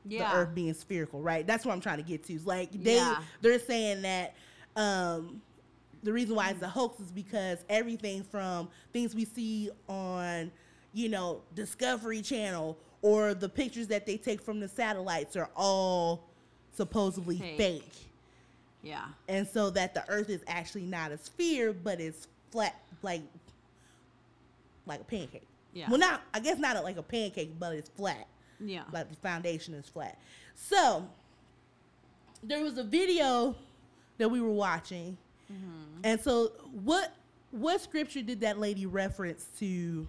[0.06, 1.46] yeah the earth being spherical, right?
[1.46, 2.32] That's what I'm trying to get to.
[2.34, 3.18] It's like they Yeah.
[3.42, 4.34] they're saying that
[4.76, 5.42] um
[6.02, 10.50] the reason why it's a hoax is because everything from things we see on,
[10.94, 16.24] you know, Discovery Channel or the pictures that they take from the satellites are all
[16.74, 17.56] supposedly Fake.
[17.56, 17.92] fake.
[18.82, 23.22] yeah And so that the earth is actually not a sphere, but it's flat like
[24.86, 25.46] like a pancake.
[25.72, 25.88] Yeah.
[25.90, 28.26] Well not I guess not like a pancake, but it's flat
[28.60, 30.18] yeah like the foundation is flat.
[30.56, 31.08] So
[32.42, 33.54] there was a video
[34.18, 35.16] that we were watching,
[35.52, 36.00] Mm-hmm.
[36.04, 36.52] and so
[36.84, 37.14] what
[37.52, 40.06] what scripture did that lady reference to?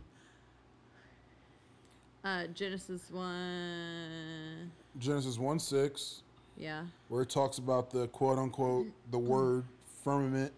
[2.23, 6.23] Uh genesis 1 Genesis 1 6,
[6.57, 6.83] yeah.
[7.07, 9.63] where it talks about the quote unquote the word
[10.03, 10.51] firmament,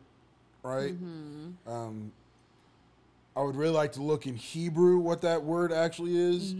[0.63, 0.91] right?
[1.67, 2.11] Um,
[3.35, 6.53] I would really like to look in Hebrew what that word actually is,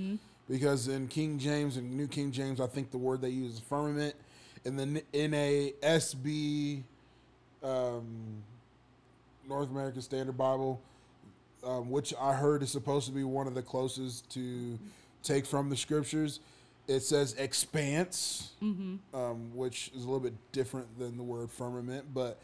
[0.50, 3.60] because in King James and New King James, I think the word they use is
[3.60, 4.16] firmament.
[4.64, 6.84] And the NASB,
[7.64, 8.44] um,
[9.48, 10.80] North American Standard Bible,
[11.64, 14.78] um, which I heard is supposed to be one of the closest to
[15.24, 16.40] take from the scriptures.
[16.88, 18.52] It says expanse,
[19.14, 22.40] um, which is a little bit different than the word firmament, but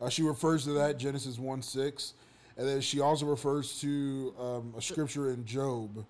[0.00, 2.14] uh, she refers to that Genesis one six,
[2.56, 6.04] and then she also refers to um, a scripture in Job.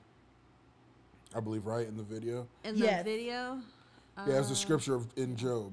[1.35, 2.47] I believe right in the video.
[2.65, 3.05] in the Yes.
[3.05, 3.59] video
[4.27, 5.73] Yeah, it's a scripture of, in Job.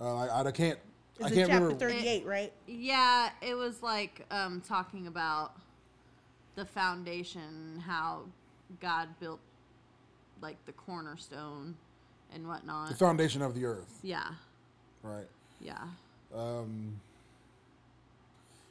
[0.00, 0.78] Uh, I, I can't.
[1.22, 1.74] I Is it can't chapter remember.
[1.78, 2.52] thirty-eight, right?
[2.66, 5.52] Yeah, it was like um, talking about
[6.56, 8.22] the foundation, how
[8.80, 9.38] God built
[10.42, 11.76] like the cornerstone
[12.34, 12.88] and whatnot.
[12.88, 14.32] The foundation of the earth, yeah,
[15.02, 15.26] right?
[15.60, 15.84] yeah,
[16.34, 17.00] Um,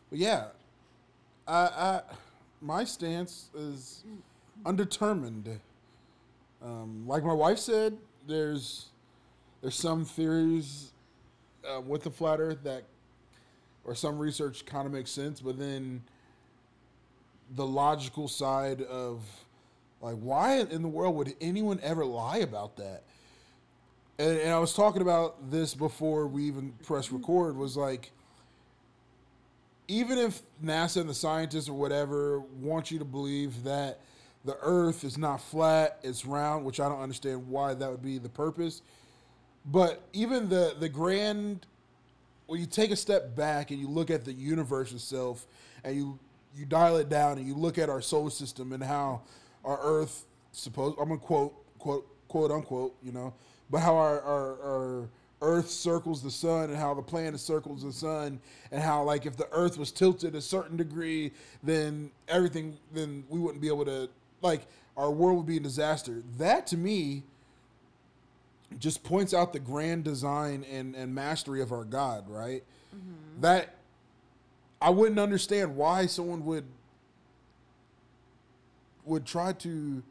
[0.09, 0.47] but yeah,
[1.47, 2.01] I, I
[2.61, 4.03] my stance is
[4.65, 5.59] undetermined.
[6.63, 8.87] Um, like my wife said, there's
[9.61, 10.91] there's some theories
[11.67, 12.83] uh, with the flat Earth that,
[13.83, 16.03] or some research kind of makes sense, but then
[17.53, 19.23] the logical side of
[20.01, 23.03] like why in the world would anyone ever lie about that?
[24.17, 27.57] And, and I was talking about this before we even press record.
[27.57, 28.11] Was like,
[29.87, 33.99] even if NASA and the scientists or whatever want you to believe that
[34.43, 38.19] the Earth is not flat, it's round, which I don't understand why that would be
[38.19, 38.81] the purpose.
[39.65, 41.65] But even the the grand,
[42.45, 45.47] when you take a step back and you look at the universe itself,
[45.83, 46.19] and you
[46.55, 49.21] you dial it down and you look at our solar system and how
[49.63, 53.33] our Earth, suppose I'm gonna quote quote quote unquote, you know,
[53.69, 55.09] but how our our, our
[55.41, 58.39] Earth circles the sun and how the planet circles the sun
[58.71, 61.31] and how like if the Earth was tilted a certain degree,
[61.63, 64.09] then everything then we wouldn't be able to
[64.41, 64.65] like
[64.97, 66.23] our world would be a disaster.
[66.37, 67.23] That to me
[68.79, 72.63] just points out the grand design and, and mastery of our God, right?
[72.95, 73.41] Mm-hmm.
[73.41, 73.74] That
[74.85, 76.63] I wouldn't understand why someone would
[79.03, 80.03] would try to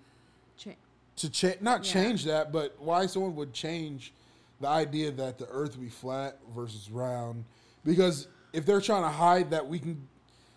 [0.56, 0.70] Cha-
[1.14, 1.92] to change not Yeah.
[1.92, 4.12] change that, but why someone would change
[4.60, 7.44] the idea that the earth would be flat versus round.
[7.84, 10.08] Because if they're trying to hide that we can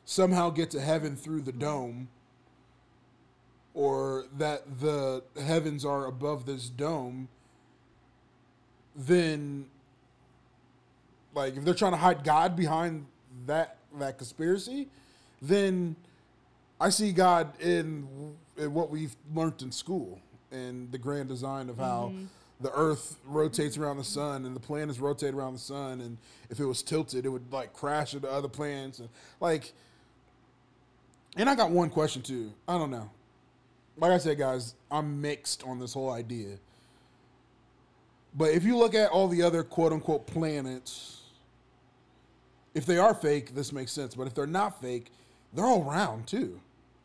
[0.06, 2.08] somehow get to heaven through the dome,
[3.76, 7.28] or that the heavens are above this dome,
[8.96, 9.68] then
[11.36, 13.06] like if they're trying to hide God behind
[13.46, 14.88] that that conspiracy,
[15.42, 15.96] then
[16.80, 18.08] I see God in,
[18.58, 20.20] in what we've learned in school
[20.52, 22.26] and the grand design of how mm-hmm.
[22.62, 26.18] the Earth rotates around the sun and the planets rotate around the sun, and
[26.50, 29.74] if it was tilted, it would like crash into other planets and like.
[31.36, 32.52] And I got one question too.
[32.68, 33.12] I don't know.
[33.98, 36.58] Like I said, guys, I'm mixed on this whole idea.
[38.36, 41.17] But if you look at all the other quote unquote planets,
[42.78, 44.14] if they are fake, this makes sense.
[44.14, 45.12] But if they're not fake,
[45.52, 46.62] they're all round too.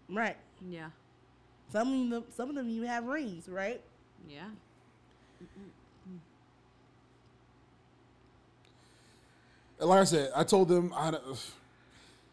[0.07, 0.37] Right.
[0.69, 0.91] Yeah.
[1.71, 3.81] Some of them, some of them even have rings, right?
[4.29, 4.43] Yeah.
[9.81, 11.25] And like I said, I told them I don't,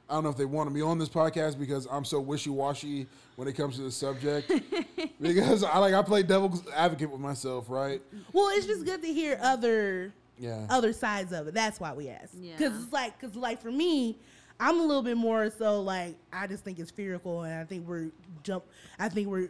[0.09, 3.07] I don't know if they wanted me on this podcast because I'm so wishy washy
[3.37, 4.51] when it comes to the subject.
[5.21, 8.01] because I like I play devil's advocate with myself, right?
[8.33, 10.65] Well, it's just good to hear other Yeah.
[10.69, 11.53] other sides of it.
[11.53, 12.35] That's why we asked.
[12.39, 12.55] Yeah.
[12.57, 14.17] Because it's like, because like for me,
[14.59, 17.87] I'm a little bit more so like I just think it's spherical, and I think
[17.87, 18.09] we're
[18.43, 18.65] jump.
[18.97, 19.49] I think we're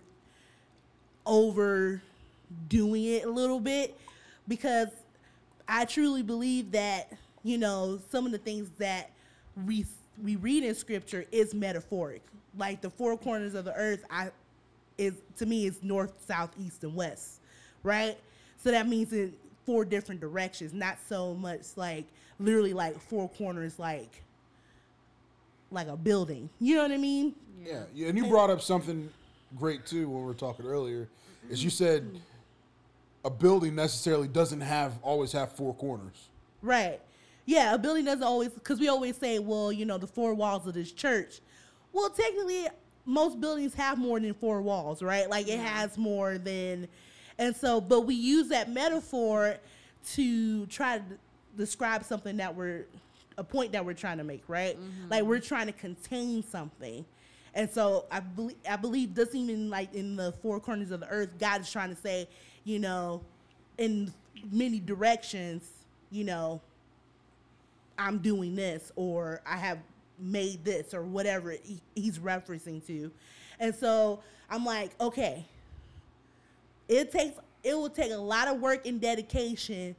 [1.25, 2.01] overdoing
[3.05, 3.97] it a little bit
[4.47, 4.89] because
[5.67, 7.11] I truly believe that
[7.43, 9.11] you know some of the things that
[9.65, 9.85] we
[10.23, 12.21] we read in scripture is metaphoric.
[12.57, 14.29] Like the four corners of the earth, I
[14.97, 17.39] is to me is north, south, east, and west,
[17.83, 18.17] right?
[18.63, 19.33] So that means in
[19.69, 22.05] four different directions, not so much like
[22.39, 24.23] literally like four corners, like
[25.69, 26.49] like a building.
[26.59, 27.35] You know what I mean?
[27.63, 29.07] Yeah, yeah, and you brought up something
[29.59, 31.07] great too when we were talking earlier.
[31.51, 32.19] Is you said
[33.23, 36.29] a building necessarily doesn't have always have four corners.
[36.63, 36.99] Right.
[37.45, 40.65] Yeah, a building doesn't always because we always say, well, you know, the four walls
[40.65, 41.41] of this church.
[41.93, 42.65] Well, technically,
[43.05, 45.29] most buildings have more than four walls, right?
[45.29, 46.87] Like it has more than,
[47.39, 49.57] and so, but we use that metaphor
[50.11, 51.03] to try to
[51.57, 52.85] describe something that we're
[53.37, 54.75] a point that we're trying to make, right?
[54.75, 55.09] Mm-hmm.
[55.09, 57.05] Like we're trying to contain something.
[57.55, 61.07] And so I believe I believe this even like in the four corners of the
[61.07, 62.27] earth, God is trying to say,
[62.65, 63.21] you know,
[63.77, 64.13] in
[64.51, 65.63] many directions,
[66.11, 66.61] you know,
[67.97, 69.79] I'm doing this or I have
[70.19, 73.11] made this or whatever he, he's referencing to.
[73.61, 75.45] And so I'm like, okay,
[76.89, 79.95] it takes it will take a lot of work and dedication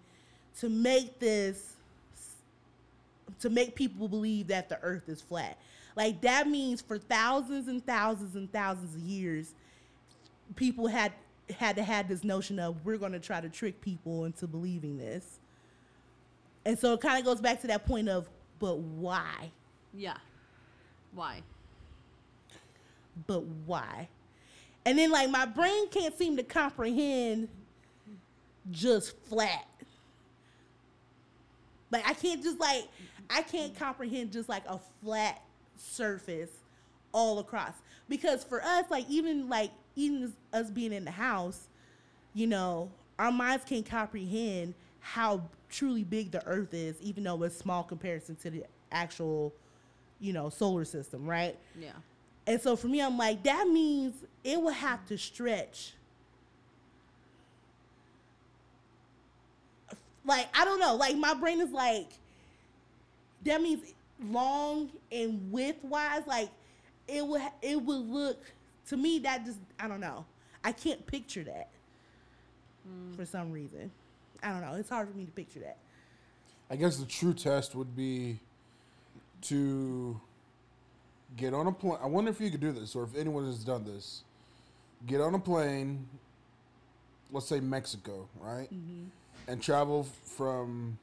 [0.59, 1.74] to make this
[3.38, 5.57] to make people believe that the earth is flat.
[5.96, 9.55] Like that means for thousands and thousands and thousands of years
[10.57, 11.12] people had
[11.59, 14.98] had to have this notion of we're going to try to trick people into believing
[14.98, 15.38] this.
[16.64, 19.50] And so it kind of goes back to that point of but why?
[19.94, 20.18] Yeah.
[21.12, 21.42] Why?
[23.26, 24.09] But why?
[24.85, 27.49] And then like my brain can't seem to comprehend
[28.71, 29.66] just flat.
[31.90, 32.85] Like I can't just like
[33.29, 35.43] I can't comprehend just like a flat
[35.77, 36.51] surface
[37.12, 37.75] all across.
[38.09, 41.69] Because for us, like even like even us being in the house,
[42.35, 47.57] you know, our minds can't comprehend how truly big the earth is, even though it's
[47.57, 49.53] small comparison to the actual,
[50.21, 51.57] you know, solar system, right?
[51.79, 51.93] Yeah.
[52.50, 55.92] And so for me, I'm like, that means it will have to stretch.
[60.24, 60.96] Like, I don't know.
[60.96, 62.08] Like, my brain is like,
[63.44, 66.50] that means long and width wise, like,
[67.06, 68.42] it would it would look
[68.88, 70.24] to me that just I don't know.
[70.64, 71.68] I can't picture that
[72.84, 73.14] mm.
[73.14, 73.92] for some reason.
[74.42, 74.74] I don't know.
[74.74, 75.76] It's hard for me to picture that.
[76.68, 78.40] I guess the true test would be
[79.42, 80.20] to
[81.37, 81.99] get on a plane.
[82.03, 84.23] I wonder if you could do this, or if anyone has done this.
[85.07, 86.07] Get on a plane,
[87.33, 89.05] let's say Mexico, right, mm-hmm.
[89.49, 90.05] and travel
[90.37, 90.99] from.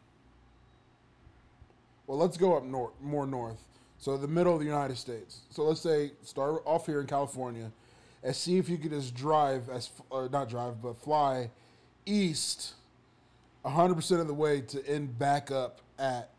[2.05, 3.59] Well, let's go up north, more north.
[3.99, 5.41] So the middle of the United States.
[5.49, 7.71] So let's say start off here in California,
[8.23, 11.49] and see if you could just drive as, or not drive, but fly
[12.05, 12.73] east,
[13.65, 16.29] hundred percent of the way to end back up at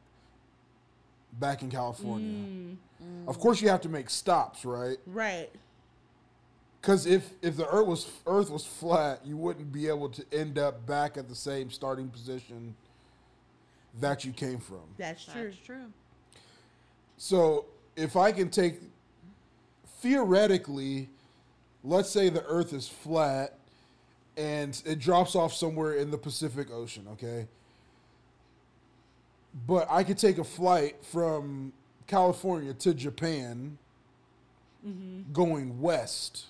[1.33, 2.46] back in California.
[2.46, 2.77] Mm.
[3.26, 4.96] Of course, you have to make stops, right?
[5.06, 5.50] Right.
[6.80, 10.58] Because if if the Earth was Earth was flat, you wouldn't be able to end
[10.58, 12.74] up back at the same starting position
[14.00, 14.82] that you came from.
[14.96, 15.44] That's true.
[15.44, 15.92] That's true.
[17.16, 18.80] So if I can take
[20.00, 21.08] theoretically,
[21.82, 23.54] let's say the Earth is flat
[24.37, 27.48] and it drops off somewhere in the Pacific Ocean, okay?
[29.66, 31.72] But I could take a flight from
[32.08, 33.78] California to Japan
[34.84, 35.32] mm-hmm.
[35.32, 36.46] going west,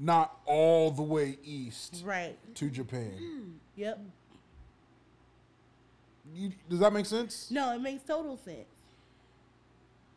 [0.00, 2.36] not all the way east Right.
[2.56, 3.12] to Japan.
[3.14, 3.50] Mm-hmm.
[3.76, 4.00] Yep.
[6.34, 7.50] You, does that make sense?
[7.50, 8.66] No, it makes total sense.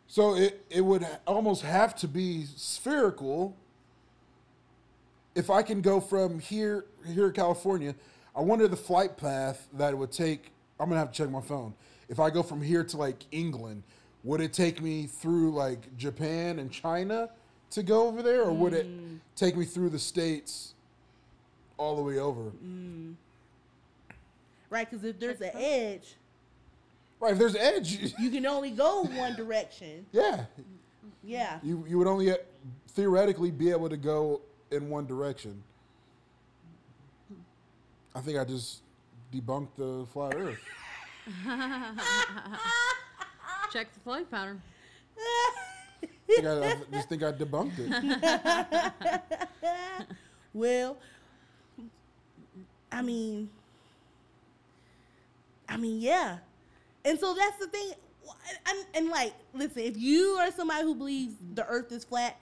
[0.07, 3.55] So it, it would almost have to be spherical.
[5.36, 7.95] If I can go from here here in California,
[8.36, 10.51] I wonder the flight path that it would take.
[10.79, 11.73] I'm gonna have to check my phone.
[12.10, 13.84] If I go from here to like England,
[14.23, 17.29] would it take me through like Japan and China
[17.71, 18.88] to go over there, or would it
[19.36, 20.73] take me through the states
[21.77, 22.51] all the way over?
[24.69, 24.89] Right?
[24.89, 26.15] Because if there's an edge,
[27.19, 27.34] Right.
[27.34, 30.07] If there's an edge, you can only go one direction.
[30.12, 30.45] yeah,
[31.23, 31.60] Yeah.
[31.62, 32.38] you you would only uh,
[32.89, 35.62] theoretically be able to go in one direction.
[38.15, 38.81] I think I just
[39.31, 40.57] debunked the flat Earth.
[43.71, 44.62] Check the flight pattern.
[45.17, 45.53] I,
[46.27, 48.91] think I, I just think I debunked it.
[50.53, 50.97] Well,
[52.91, 53.49] I mean,
[55.69, 56.39] I mean, yeah.
[57.05, 57.93] And so that's the thing.
[58.67, 62.38] And, and like, listen, if you are somebody who believes the earth is flat,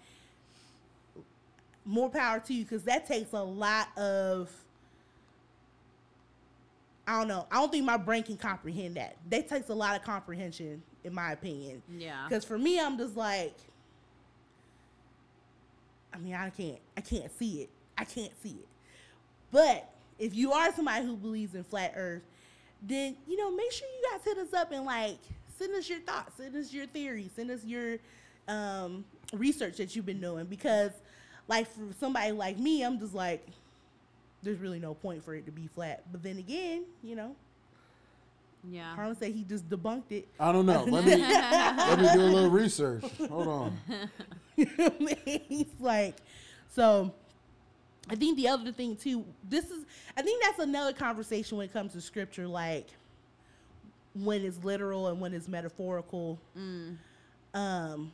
[1.85, 4.49] more power to you because that takes a lot of.
[7.07, 7.47] I don't know.
[7.51, 9.17] I don't think my brain can comprehend that.
[9.29, 11.81] That takes a lot of comprehension, in my opinion.
[11.97, 12.25] Yeah.
[12.27, 13.55] Because for me, I'm just like,
[16.13, 17.69] I mean, I can't, I can't see it.
[17.97, 18.67] I can't see it.
[19.51, 22.23] But if you are somebody who believes in flat Earth,
[22.81, 25.17] then you know, make sure you guys hit us up and like
[25.57, 27.97] send us your thoughts, send us your theories, send us your
[28.47, 30.45] um, research that you've been doing.
[30.45, 30.91] Because,
[31.47, 33.45] like, for somebody like me, I'm just like,
[34.41, 36.03] there's really no point for it to be flat.
[36.11, 37.35] But then again, you know,
[38.67, 38.95] Yeah.
[38.95, 40.27] Harlan said he just debunked it.
[40.39, 40.83] I don't know.
[40.83, 43.03] Let me let me do a little research.
[43.29, 43.77] Hold on.
[44.55, 45.41] You know I mean?
[45.47, 46.17] He's like,
[46.69, 47.13] so
[48.09, 49.85] I think the other thing too, this is,
[50.17, 52.87] I think that's another conversation when it comes to scripture, like
[54.13, 56.39] when it's literal and when it's metaphorical,
[57.53, 58.11] um,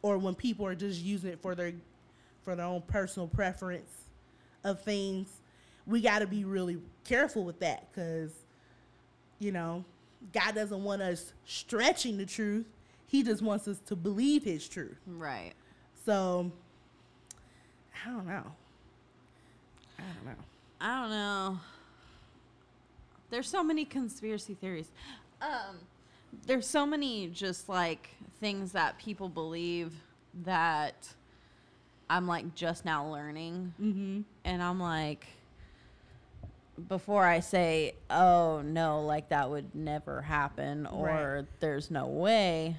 [0.00, 1.72] or when people are just using it for their
[2.42, 3.90] for their own personal preference
[4.64, 5.28] of things.
[5.86, 8.32] We got to be really careful with that because,
[9.38, 9.84] you know,
[10.32, 12.66] God doesn't want us stretching the truth.
[13.06, 14.98] He just wants us to believe His truth.
[15.06, 15.52] Right.
[16.04, 16.50] So
[18.04, 18.44] I don't know.
[19.98, 20.42] I don't know.
[20.80, 21.60] I don't know.
[23.30, 24.88] There's so many conspiracy theories.
[25.42, 25.78] Um,
[26.46, 28.08] there's so many just like
[28.40, 29.92] things that people believe
[30.44, 31.08] that
[32.10, 34.20] I'm like just now learning, Mm-hmm.
[34.44, 35.26] and I'm like,
[36.86, 41.46] before I say, oh no, like that would never happen, or Right.
[41.60, 42.76] there's no way,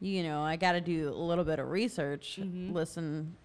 [0.00, 2.72] you know, I got to do a little bit of research, Mhm.
[2.72, 3.36] listen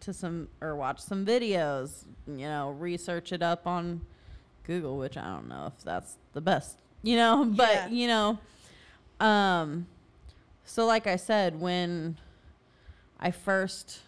[0.00, 4.02] to some or watch some videos, you know, research it up on
[4.64, 7.88] Google, which I don't know if that's the best, you know, but Yeah.
[7.88, 8.38] you know,
[9.18, 9.86] um,
[10.64, 12.18] so like I said, when
[13.18, 14.00] I first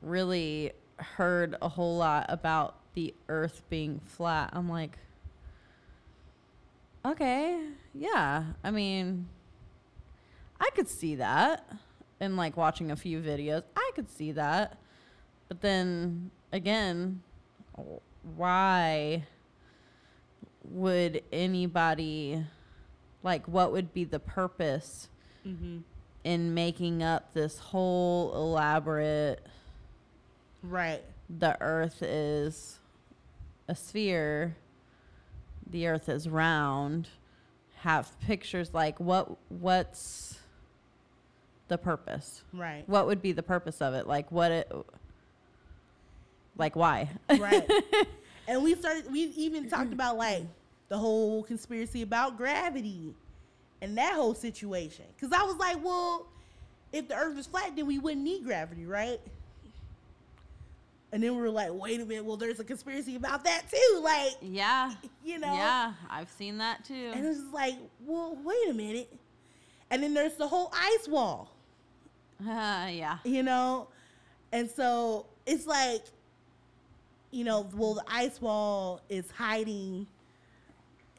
[0.00, 4.98] really heard a whole lot about the earth being flat, I'm like,
[7.04, 7.60] okay,
[7.94, 8.44] yeah.
[8.62, 9.28] I mean,
[10.60, 11.68] I could see that.
[12.20, 14.78] And like watching a few videos, I could see that.
[15.48, 17.22] But then again,
[18.36, 19.24] why
[20.64, 22.44] would anybody
[23.24, 25.08] like what would be the purpose
[25.46, 25.78] Mm-hmm.
[26.22, 29.44] in making up this whole elaborate
[30.62, 31.02] Right.
[31.28, 32.78] the earth is
[33.68, 34.56] a sphere
[35.68, 37.08] the earth is round
[37.78, 40.38] have pictures like what what's
[41.68, 42.84] the purpose Right.
[42.86, 44.70] what would be the purpose of it like what it
[46.56, 47.68] like why Right.
[48.48, 49.10] and we started.
[49.10, 50.42] We even talked about like
[50.88, 53.14] the whole conspiracy about gravity
[53.80, 55.06] and that whole situation.
[55.16, 56.26] Because I was like, well,
[56.92, 59.20] if the Earth was flat, then we wouldn't need gravity, right?
[61.12, 62.24] And then we were like, wait a minute.
[62.24, 64.00] Well, there's a conspiracy about that too.
[64.02, 64.94] Like, yeah
[65.24, 65.52] you know.
[65.52, 69.12] yeah i've seen that too And it's like, well, wait a minute.
[69.90, 71.50] And then there's the whole ice wall.
[72.40, 73.88] uh, yeah you know
[74.52, 76.02] and so it's like
[77.30, 80.06] you know well the ice wall is hiding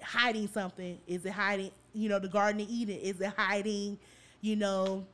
[0.02, 3.98] hiding something is it hiding you know the garden of eden is it hiding
[4.42, 5.06] you know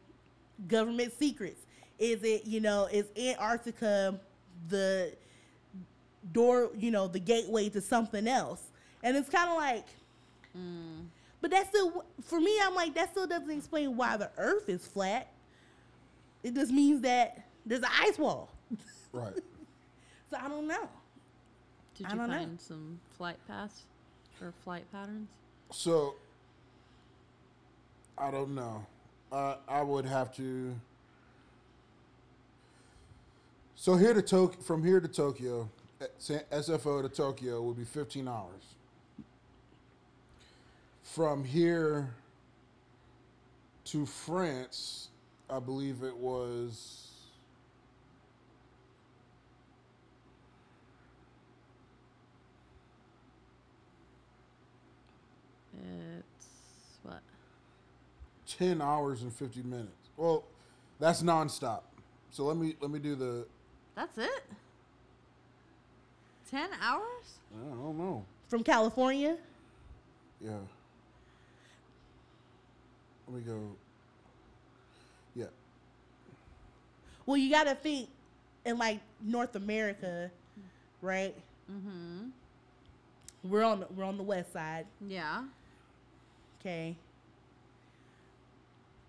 [0.68, 1.62] government secrets
[2.00, 4.20] is it you know is antarctica
[4.68, 5.14] the
[6.34, 8.62] door you know the gateway to something else
[9.04, 9.86] and it's kind of like
[11.42, 12.60] But that's still for me.
[12.62, 15.32] I'm like that still doesn't explain why the Earth is flat.
[16.44, 18.50] It just means that there's an ice wall.
[19.14, 19.34] Right.
[20.32, 20.88] So I don't know.
[21.98, 22.38] Did I you don't know.
[22.38, 23.82] find some flight paths
[24.42, 25.28] or flight patterns?
[25.72, 26.14] So
[28.16, 28.86] I don't know.
[29.32, 30.76] Uh, I would have to.
[33.82, 35.70] So here to Tokyo, from here to Tokyo,
[36.02, 38.76] eh, SFO to Tokyo would be 15 hours.
[41.02, 42.10] From here
[43.86, 45.08] to France,
[45.50, 47.08] I believe it was.
[55.74, 57.22] It's what?
[58.46, 60.10] 10 hours and 50 minutes.
[60.18, 60.44] Well,
[61.00, 61.84] that's nonstop.
[62.30, 63.48] So let me let me do the
[64.00, 64.44] That's it.
[66.50, 67.40] Ten hours?
[67.54, 68.24] I don't know.
[68.48, 69.36] From California,
[70.42, 70.52] Yeah.
[73.28, 73.60] Let me go.
[75.36, 75.46] Yeah.
[77.26, 78.08] well, you got to think
[78.64, 80.32] in like North America,
[81.02, 81.36] right?
[81.70, 82.30] Mm-hmm.
[83.44, 84.86] We're on the, we're on the west side.
[85.06, 85.44] Yeah.
[86.62, 86.96] Okay.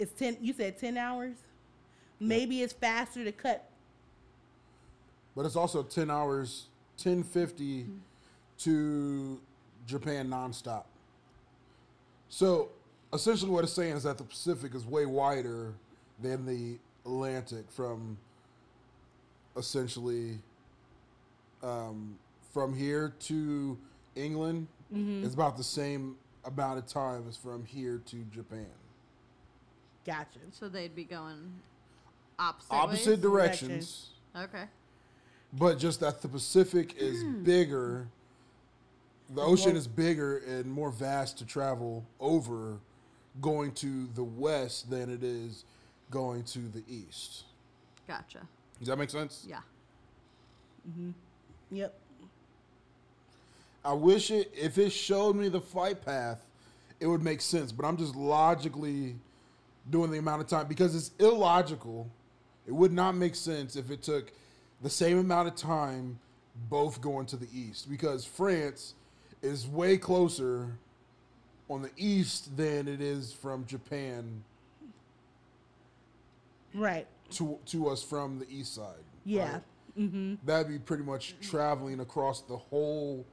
[0.00, 0.36] It's ten.
[0.40, 1.36] You said ten hours.
[2.18, 3.69] Maybe it's faster to cut.
[5.40, 6.66] But it's also 10 hours,
[6.96, 7.86] 1050
[8.58, 9.40] to
[9.86, 10.84] Japan nonstop.
[12.28, 12.68] So
[13.14, 15.72] essentially, what it's saying is that the Pacific is way wider
[16.20, 18.18] than the Atlantic from
[19.56, 20.40] essentially
[21.62, 22.18] um,
[22.52, 23.78] from here to
[24.16, 24.66] England.
[24.92, 28.66] It's about the same amount of time as from here to Japan.
[30.04, 30.40] Gotcha.
[30.50, 31.50] So they'd be going
[32.38, 32.74] opposite.
[32.74, 33.20] Opposite ways?
[33.20, 34.10] directions.
[34.36, 34.64] Okay.
[35.52, 38.06] But just that the Pacific is bigger,
[39.34, 42.78] the ocean is bigger and more vast to travel over
[43.40, 45.64] going to the west than it is
[46.10, 47.44] going to the east.
[48.06, 48.40] Gotcha.
[48.78, 49.44] Does that make sense?
[49.48, 49.58] Yeah.
[50.88, 51.10] Mm-hmm.
[51.72, 51.94] Yep.
[53.84, 56.44] I wish it, if it showed me the flight path,
[56.98, 57.72] it would make sense.
[57.72, 59.16] But I'm just logically
[59.88, 62.08] doing the amount of time because it's illogical.
[62.66, 64.32] It would not make sense if it took
[64.82, 66.18] the same amount of time
[66.68, 68.94] both going to the east because France
[69.42, 70.76] is way closer
[71.68, 74.42] on the east than it is from Japan
[76.74, 77.06] Right.
[77.32, 78.94] to to us from the east side.
[79.24, 79.52] Yeah.
[79.54, 79.62] right?
[79.98, 80.34] Mm-hmm.
[80.44, 83.26] That'd be pretty much traveling across the whole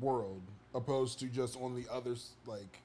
[0.00, 0.40] world,
[0.74, 2.14] opposed to just on the other
[2.46, 2.80] like,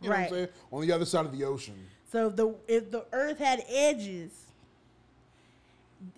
[0.00, 0.24] you know what Right.
[0.24, 0.48] I'm saying?
[0.72, 1.86] On the other side of the ocean.
[2.12, 4.32] So if the if the Earth had edges,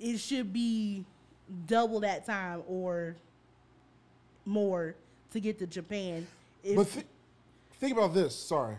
[0.00, 1.04] it should be
[1.66, 3.16] double that time or
[4.44, 4.94] more
[5.32, 6.26] to get to Japan.
[6.62, 7.06] If, But th-
[7.80, 8.34] think about this.
[8.34, 8.76] Sorry,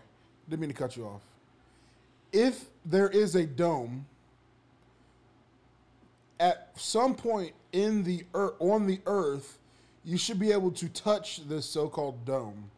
[0.50, 1.22] didn't mean to cut you off.
[2.32, 4.06] If there is a dome
[6.40, 9.60] at some point in the earth, on the Earth,
[10.04, 12.70] you should be able to touch this so-called dome,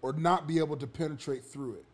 [0.00, 1.84] or not be able to penetrate through it.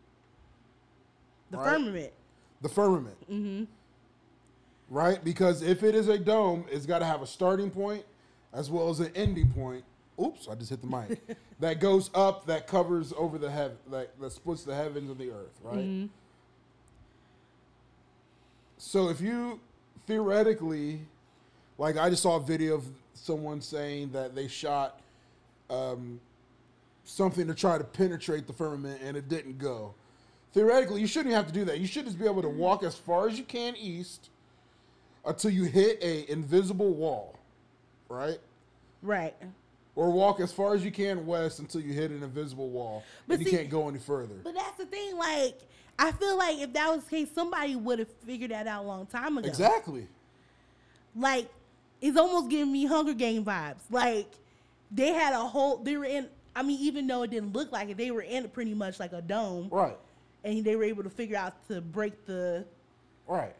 [1.51, 1.71] the right.
[1.71, 2.13] firmament.
[2.61, 3.17] The firmament.
[3.29, 3.63] Mm-hmm.
[4.89, 5.23] Right?
[5.23, 8.03] Because if it is a dome, it's got to have a starting point
[8.53, 9.83] as well as an ending point.
[10.21, 11.21] Oops, I just hit the mic.
[11.59, 15.31] that goes up, that covers over the heaven, like that splits the heavens and the
[15.31, 16.09] earth, right?
[18.77, 19.59] So if you
[20.07, 21.01] theoretically,
[21.77, 25.01] like I just saw a video of someone saying that they shot
[25.69, 26.19] um,
[27.03, 29.93] something to try to penetrate the firmament and it didn't go.
[30.53, 31.79] Theoretically, you shouldn't have to do that.
[31.79, 34.29] You should just be able to walk as far as you can east
[35.25, 37.35] until you hit a invisible wall,
[38.09, 38.39] right?
[39.01, 39.35] Right.
[39.95, 43.35] Or walk as far as you can west until you hit an invisible wall But
[43.35, 44.35] and you see- can't go any further.
[44.43, 45.17] But that's the thing.
[45.17, 45.59] Like,
[45.97, 48.87] I feel like if that was the case, somebody would have figured that out a
[48.87, 49.47] long time ago.
[49.47, 50.07] Exactly.
[51.15, 51.49] Like,
[52.01, 53.81] it's almost giving me Hunger Game vibes.
[53.89, 54.31] Like,
[54.91, 55.77] they had a whole.
[55.77, 56.27] They were in.
[56.55, 59.11] I mean, even though it didn't look like it, they were in pretty much like
[59.13, 59.97] a dome, Right.
[60.43, 62.65] and they were able to figure out to break the
[63.27, 63.53] Right.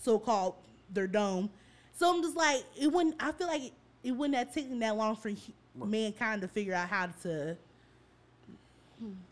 [0.00, 0.54] So-called
[0.92, 1.50] their dome.
[1.94, 3.16] So I'm just like, it wouldn't.
[3.20, 3.72] I feel like it,
[4.04, 7.56] it wouldn't have taken that long for he- mankind to figure out how to.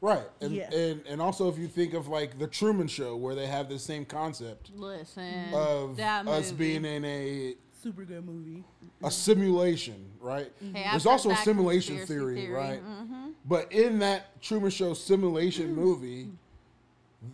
[0.00, 0.26] Right.
[0.42, 0.70] And, Yeah.
[0.74, 3.78] and and also if you think of like the Truman show where they have the
[3.78, 5.54] same concept Listen.
[5.54, 8.62] of that us being in a Super good movie.
[9.02, 10.52] a simulation, right?
[10.72, 12.82] Hey, There's also a simulation conspiracy theory, right?
[12.84, 13.30] Mm-hmm.
[13.46, 16.28] But in that Truman Show simulation movie,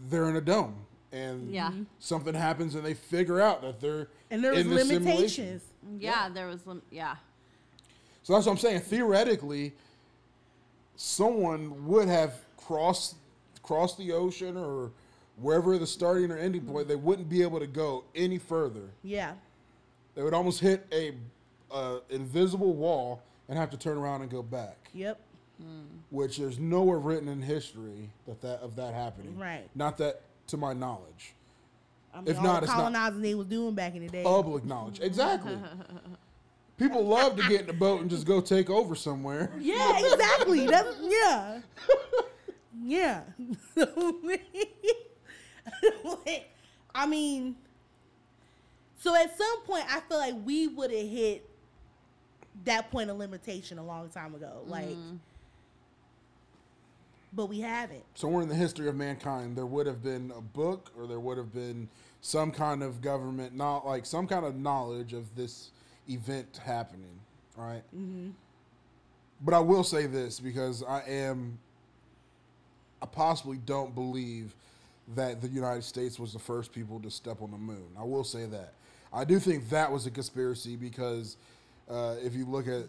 [0.09, 0.77] they're in a dome,
[1.13, 1.73] and Yeah.
[1.99, 5.45] something happens, and they figure out that they're And there was in the simulation.
[5.47, 5.63] limitations.
[5.99, 6.67] Yeah, there was.
[6.67, 7.17] Lim- yeah.
[8.23, 8.81] So that's what I'm saying.
[8.81, 9.73] Theoretically,
[10.97, 13.15] someone would have cross
[13.63, 14.91] cross the ocean or
[15.37, 18.91] wherever the starting or ending point, they wouldn't be able to go any further.
[19.03, 19.35] Yeah.
[20.15, 21.15] They would almost hit a
[21.71, 24.91] uh, invisible wall and have to turn around and go back.
[24.93, 25.21] Yep.
[26.11, 29.39] Which there's nowhere written in history that, that of that happening.
[29.39, 29.69] Right.
[29.75, 31.35] Not that to my knowledge.
[32.13, 34.09] I mean, If all not, the it's not- colonizing they was doing back in the
[34.09, 34.23] day.
[34.23, 35.01] Public knowledge.
[35.01, 35.57] Exactly.
[36.77, 39.51] People love to get in a boat and just go take over somewhere.
[39.61, 40.67] Yeah, exactly.
[40.67, 41.61] That's yeah.
[42.83, 43.23] Yeah.
[46.95, 47.57] I mean,
[48.99, 51.49] so at some point, I feel like we would have hit
[52.65, 54.63] that point of limitation a long time ago.
[54.67, 55.17] Like, mm-hmm.
[57.33, 58.03] But we haven't.
[58.15, 61.39] somewhere in the history of mankind, there would have been a book or there would
[61.39, 61.89] have been
[62.21, 65.71] some kind of government, not like some kind of knowledge of this
[66.09, 67.19] event happening,
[67.57, 67.83] right?
[67.97, 68.31] Mm-hmm.
[69.43, 71.59] But I will say this because I am,
[73.01, 74.55] I possibly don't believe
[75.15, 77.89] that the United States was the first people to step on the moon.
[77.99, 78.75] I will say that.
[79.13, 81.37] I do think that was a conspiracy because
[81.89, 82.85] uh, if you look at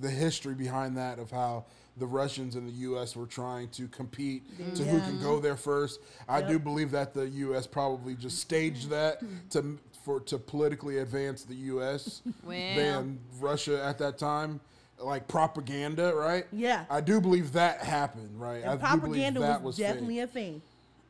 [0.00, 1.64] the history behind that of how
[1.96, 3.16] the Russians and the U.S.
[3.16, 4.42] were trying to compete
[4.74, 6.00] to who can go there first.
[6.28, 7.66] I do believe that the U.S.
[7.66, 12.22] probably just staged that to for to politically advance the U.S.
[12.44, 12.76] Well.
[12.76, 14.60] than Russia at that time,
[14.98, 16.46] like propaganda, right?
[16.52, 16.84] Yeah.
[16.88, 18.62] I do believe that happened, right?
[18.62, 19.86] And I propaganda that was, fake.
[19.86, 20.62] definitely a thing.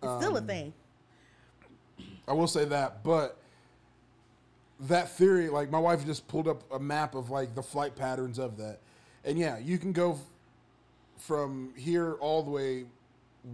[0.02, 0.72] It's still a um, thing.
[2.26, 3.38] I will say that, but
[4.80, 8.38] that theory, like my wife just pulled up a map of like the flight patterns
[8.38, 8.80] of that,
[9.24, 10.18] and yeah, you can go
[11.20, 12.84] from here all the way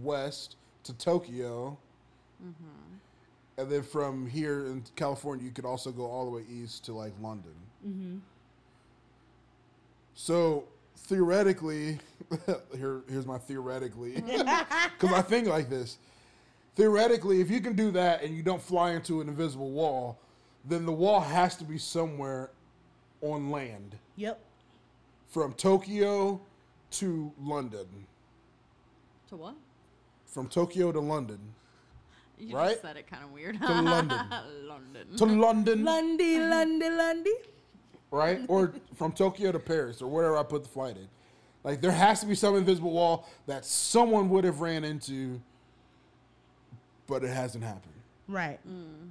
[0.01, 1.77] west to Tokyo,
[2.41, 3.61] mm-hmm.
[3.61, 6.93] and then from here in California, you could also go all the way east to
[6.93, 7.53] like London.
[7.85, 8.17] Mm-hmm.
[10.15, 10.65] So
[10.95, 11.99] theoretically,
[12.75, 15.97] here here's my theoretically, because I think like this.
[16.75, 20.19] Theoretically, if you can do that and you don't fly into an invisible wall,
[20.63, 22.51] then the wall has to be somewhere
[23.21, 23.97] on land.
[24.15, 24.39] Yep.
[25.27, 26.41] from Tokyo
[26.91, 27.87] to London.
[29.29, 29.55] To what?
[30.25, 31.39] From Tokyo to London.
[32.39, 32.69] You Right?
[32.71, 33.59] just said it kind of weird.
[33.59, 34.09] To London.
[34.67, 35.07] London.
[35.17, 37.33] To London, Lundy, Lundy, Lundy.
[38.11, 38.41] right?
[38.47, 41.07] Or from Tokyo to Paris or wherever I put the flight in.
[41.63, 45.41] Like there has to be some invisible wall that someone would have ran into,
[47.07, 47.93] but it hasn't happened.
[48.27, 48.59] Right.
[48.69, 49.09] Mm.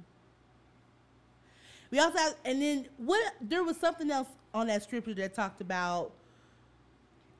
[1.91, 3.33] We also have, and then what?
[3.41, 6.11] There was something else on that scripture that talked about,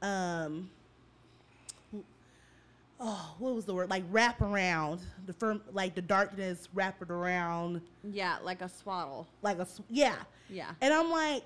[0.02, 0.70] um,
[3.00, 3.90] oh, what was the word?
[3.90, 9.28] Like wrap around the firm, like the darkness wrapped around, yeah, like a swaddle.
[9.42, 10.16] like a s- yeah.
[10.50, 10.72] Yeah.
[10.82, 11.44] And I'm like,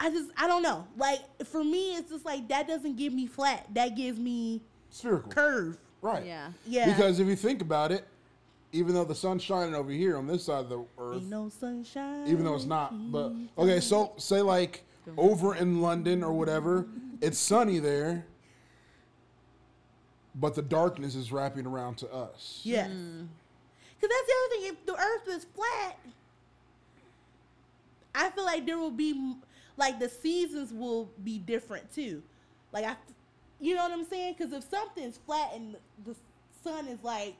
[0.00, 0.86] I just I don't know.
[0.96, 3.66] Like for me, it's just like that doesn't give me flat.
[3.74, 4.60] That gives me
[4.90, 5.30] Spherical.
[5.30, 5.78] curve.
[6.00, 6.26] Right.
[6.26, 6.48] Yeah.
[6.66, 6.86] Yeah.
[6.92, 8.04] Because if you think about it,
[8.72, 11.48] even though the sun's shining over here on this side of the earth, Ain't no
[11.48, 12.26] sunshine.
[12.26, 14.82] even though it's not, but okay, so say like
[15.16, 16.86] over in London or whatever,
[17.20, 18.26] it's sunny there,
[20.34, 22.60] but the darkness is wrapping around to us.
[22.62, 22.90] Yes.
[22.90, 23.24] Hmm.
[24.00, 24.72] Because that's the other thing.
[24.72, 25.98] If the earth was flat,
[28.14, 29.36] I feel like there will be,
[29.76, 32.22] like, the seasons will be different too.
[32.72, 32.96] Like, I,
[33.60, 34.34] you know what I'm saying?
[34.36, 36.16] Because if something's flat and the
[36.64, 37.36] sun is, like,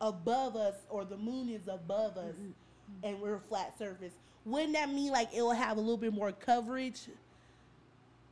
[0.00, 2.34] above us or the moon is above us
[3.02, 4.12] and we're a flat surface,
[4.46, 7.02] wouldn't that mean, like, it will have a little bit more coverage?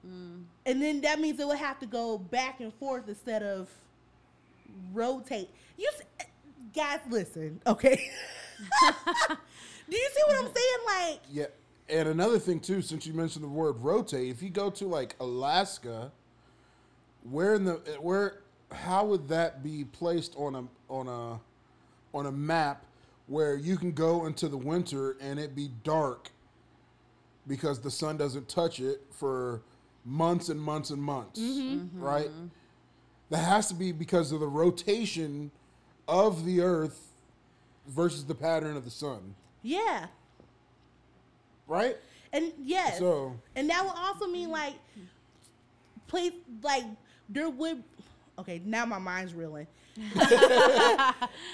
[0.07, 0.45] Mm.
[0.65, 3.69] And then that means it would have to go back and forth instead of
[4.93, 5.51] rotate.
[5.77, 5.91] You
[6.75, 8.11] guys, listen, okay?
[9.91, 11.11] Do you see what I'm saying?
[11.11, 11.47] Like, Yeah.
[11.87, 15.17] And another thing too, since you mentioned the word rotate, if you go to like
[15.21, 16.11] Alaska,
[17.31, 18.41] where in the where
[18.73, 22.87] how would that be placed on a on a on a map
[23.27, 26.31] where you can go into the winter and it be dark
[27.47, 29.63] because the sun doesn't touch it for
[30.05, 31.79] months and months and months, mm-hmm.
[31.79, 32.01] Mm-hmm.
[32.01, 32.31] right?
[33.31, 35.51] That has to be because of the rotation
[36.07, 37.01] of the earth
[37.89, 40.07] versus the pattern of the sun, yeah,
[41.67, 41.97] right?
[42.33, 44.75] and yes, So- and that would also mean like,
[46.07, 46.85] place like
[47.29, 47.83] there would.
[48.39, 49.67] Okay, now my mind's reeling.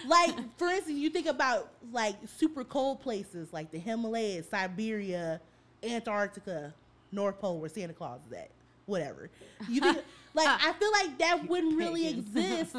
[0.07, 5.41] like for instance, you think about like super cold places like the Himalayas, Siberia,
[5.83, 6.75] Antarctica,
[7.13, 8.51] North Pole, where Santa Claus is at.
[8.87, 9.31] Whatever.
[9.69, 9.99] You think
[10.35, 12.77] like I feel like that wouldn't really exist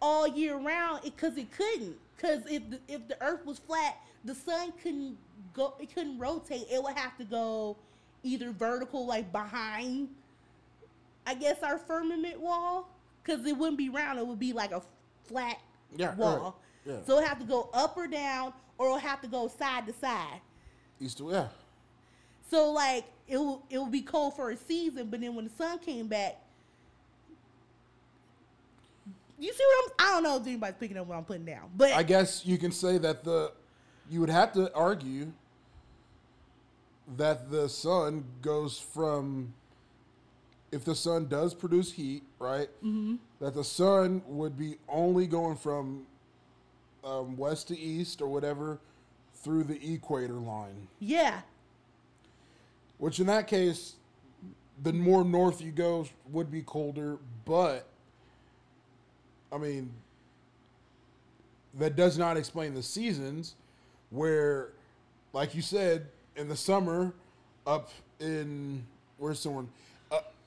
[0.00, 1.96] all year round because it couldn't.
[2.16, 5.16] Because if the, if the Earth was flat, the sun couldn't
[5.54, 5.74] go.
[5.80, 6.66] It couldn't rotate.
[6.70, 7.76] It would have to go
[8.22, 10.08] either vertical, like behind
[11.26, 12.88] I guess our firmament wall,
[13.22, 14.18] because it wouldn't be round.
[14.18, 14.82] It would be like a
[15.24, 15.58] flat
[15.96, 16.58] Yeah, wall.
[16.86, 17.00] right, yeah.
[17.06, 19.92] So it have to go up or down, or it'll have to go side to
[19.92, 20.40] side.
[21.00, 21.48] East to yeah.
[22.50, 25.50] So like it will it will be cold for a season, but then when the
[25.50, 26.36] sun came back,
[29.38, 30.06] you see what I'm?
[30.06, 32.58] I don't know if anybody's picking up what I'm putting down, but I guess you
[32.58, 33.52] can say that the
[34.10, 35.32] you would have to argue
[37.16, 39.52] that the sun goes from
[40.72, 42.68] if the sun does produce heat, right?
[42.82, 43.16] Mm-hmm.
[43.40, 46.06] That the sun would be only going from
[47.04, 48.78] um, west to east or whatever
[49.34, 50.86] through the equator line.
[51.00, 51.40] yeah,
[52.98, 53.96] Which in that case,
[54.82, 57.86] the more north you go would be colder, but
[59.52, 59.90] I mean,
[61.74, 63.54] that does not explain the seasons
[64.10, 64.68] where,
[65.32, 66.06] like you said,
[66.36, 67.12] in the summer,
[67.66, 68.84] up in
[69.18, 69.68] where's someone,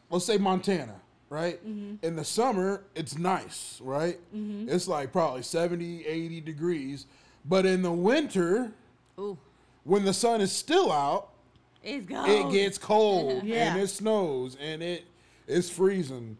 [0.10, 0.95] let's say Montana,
[1.30, 1.66] right?
[1.68, 2.06] Mm-hmm.
[2.06, 4.20] In the summer, it's nice, right?
[4.36, 4.70] Mm-hmm.
[4.70, 7.06] It's like probably 70, 80 degrees.
[7.45, 8.72] But in the winter,
[9.20, 9.38] Ooh,
[9.84, 11.30] when the sun is still out,
[11.84, 12.30] it's gone.
[12.30, 13.74] it gets cold Yeah.
[13.74, 15.06] and it snows and it
[15.47, 16.38] is freezing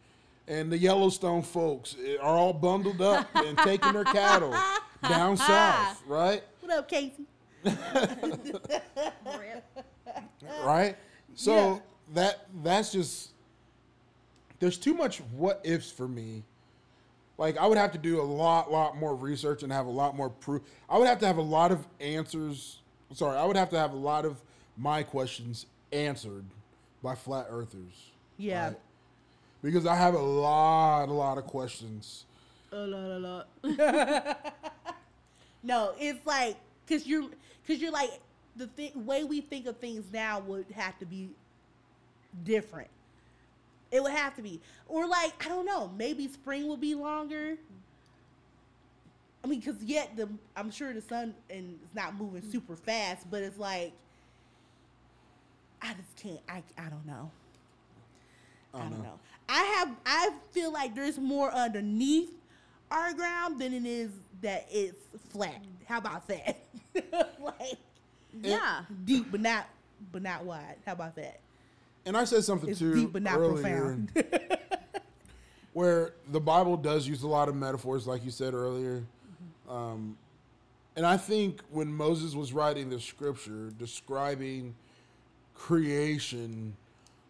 [0.48, 4.50] and the yellowstone folks eh, are all bundled up and taking their cattle
[5.08, 5.94] down ah.
[5.96, 7.12] south right what up, Kayce?
[10.64, 10.96] right
[11.36, 11.80] so Yeah.
[12.16, 13.30] that that's just
[14.60, 16.44] there's too much what ifs for me
[17.38, 20.16] like i would have to do a lot lot more research and have a lot
[20.16, 22.80] more proof i would have to have a lot of answers
[23.14, 24.42] sorry i would have to have a lot of
[24.78, 26.46] my questions answered
[27.04, 28.80] by flat earthers Yeah, right?
[29.62, 32.26] because i have a lot a lot of questions
[32.72, 34.56] a lot, a lot.
[35.64, 37.30] no, it's like because you're
[37.66, 38.10] because you're like
[38.58, 41.30] the th- way we think of things now would have to be
[42.44, 42.90] different.
[43.92, 47.58] It would have to be, or like I don't know, maybe spring will be longer.
[49.44, 52.52] I mean, because yet the I'm sure the sun and it's not moving mm.
[52.52, 53.94] super fast, but it's like
[55.82, 56.40] I just can't.
[56.50, 57.32] I I don't know.
[58.74, 59.20] I don't know.
[59.48, 62.32] I have I feel like there's more underneath
[62.92, 64.12] our ground than it is
[64.42, 65.62] that it's flat.
[65.88, 66.58] How about that?
[67.40, 67.78] like
[68.42, 68.82] Yeah.
[69.06, 69.68] deep but not
[70.12, 70.78] but not wide.
[70.86, 71.40] How about that?
[72.06, 74.12] And i said something It's too deep but not earlier profound.
[75.76, 79.04] where the Bible does use a lot of metaphors, like you said earlier.
[79.70, 80.18] Um,
[80.96, 84.74] and I think when Moses was writing the scripture describing
[85.54, 86.78] creation,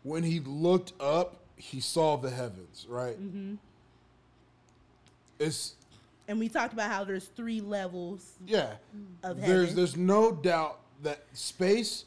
[0.04, 3.20] when he looked up, he saw the heavens, right?
[3.20, 3.56] Mm-hmm.
[5.40, 5.74] It's
[6.28, 8.74] and we talked about how there's three levels yeah.
[9.24, 12.06] of There's there's no doubt that space.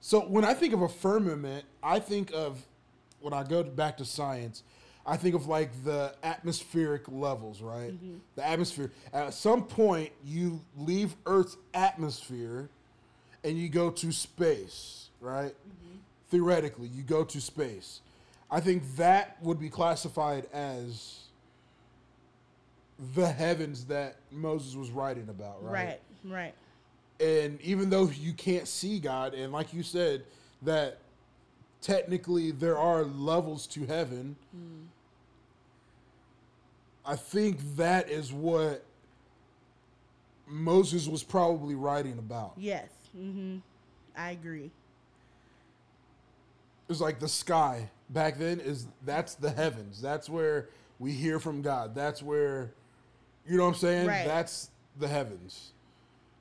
[0.00, 2.64] So when I think of a firmament, I think of
[3.20, 4.62] when I go back to science,
[5.04, 7.92] I think of like the atmospheric levels, right?
[7.92, 8.16] Mm-hmm.
[8.36, 8.92] The atmosphere.
[9.12, 12.68] At some point, you leave Earth's atmosphere,
[13.42, 15.52] and you go to space, right?
[15.52, 15.96] Mm-hmm.
[16.30, 18.00] Theoretically, you go to space.
[18.50, 21.20] I think that would be classified as
[23.14, 25.72] the heavens that Moses was writing about, right?
[25.72, 26.54] right, right.
[27.20, 30.24] And even though you can't see God, and like you said,
[30.62, 30.98] that
[31.80, 34.36] technically there are levels to heaven,
[37.04, 38.84] I think that is what
[40.46, 42.52] Moses was probably writing about.
[42.56, 42.88] Yes.
[43.16, 43.58] Mm-hmm.
[44.16, 44.70] I agree.
[46.88, 50.00] It's like the sky back then is that's the heavens.
[50.00, 51.94] That's where we hear from God.
[51.94, 52.70] That's where
[53.46, 54.06] you know what I'm saying?
[54.06, 54.26] Right.
[54.26, 55.72] That's the heavens.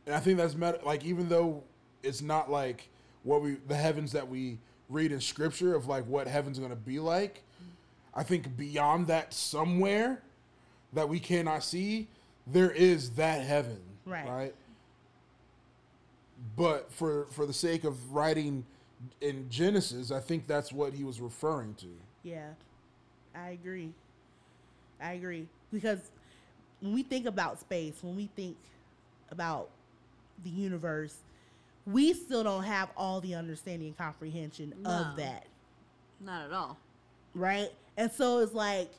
[0.07, 0.55] And I think that's
[0.85, 1.61] like even though
[2.01, 2.87] it's not like
[3.23, 4.57] what we the heavens that we
[4.89, 7.43] read in scripture of like what heaven's going to be like.
[8.15, 10.23] I think beyond that somewhere
[10.93, 12.07] that we cannot see,
[12.47, 14.27] there is that heaven, Right.
[14.27, 14.55] right?
[16.55, 18.65] But for for the sake of writing
[19.19, 21.87] in Genesis, I think that's what he was referring to.
[22.23, 22.51] Yeah,
[23.35, 23.91] I agree.
[25.01, 25.99] I agree because
[26.79, 28.55] when we think about space, when we think
[29.29, 29.69] about
[30.43, 31.15] the universe,
[31.85, 34.89] we still don't have all the understanding and comprehension No.
[34.89, 35.45] of that,
[36.19, 36.77] Not at all.
[37.33, 37.71] right?
[37.97, 38.91] And so it's like,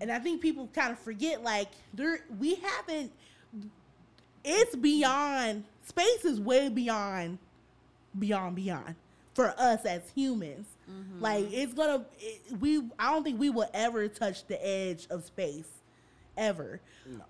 [0.00, 3.12] and I think people kind of forget like there we haven't.
[4.44, 7.38] It's beyond space is way beyond,
[8.18, 8.94] beyond beyond
[9.34, 10.66] for us as humans.
[10.90, 11.22] Mm-hmm.
[11.22, 15.24] Like it's gonna it, we I don't think we will ever touch the edge of
[15.24, 15.68] space
[16.36, 16.80] ever.
[17.06, 17.20] No.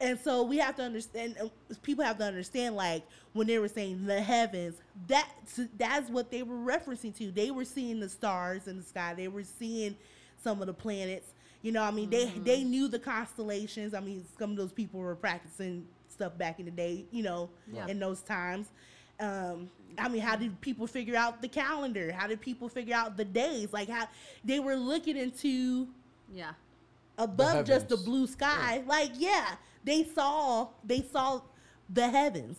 [0.00, 1.36] And so we have to understand.
[1.82, 4.76] People have to understand, like when they were saying the heavens,
[5.08, 5.28] that
[5.76, 7.30] that's what they were referencing to.
[7.32, 9.14] They were seeing the stars in the sky.
[9.14, 9.96] They were seeing
[10.42, 11.30] some of the planets.
[11.62, 13.92] You know, I mean, they they knew the constellations.
[13.92, 17.04] I mean, some of those people were practicing stuff back in the day.
[17.10, 17.88] You know, Yeah.
[17.88, 18.68] in those times.
[19.20, 19.68] Um,
[19.98, 22.12] I mean, how did people figure out the calendar?
[22.12, 23.72] How did people figure out the days?
[23.72, 24.06] Like how
[24.44, 25.88] they were looking into
[26.32, 26.52] Yeah.
[27.16, 28.84] above just the blue sky.
[28.86, 29.56] Like, yeah,
[29.88, 31.40] they saw they saw
[31.88, 32.58] the heavens.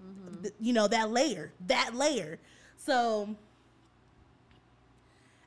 [0.00, 0.42] Mm-hmm.
[0.42, 2.38] Th- you know, that layer, that layer.
[2.78, 3.34] So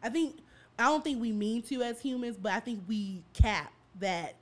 [0.03, 0.35] I think
[0.77, 4.35] I don't think we mean to as humans, but I think we cap that,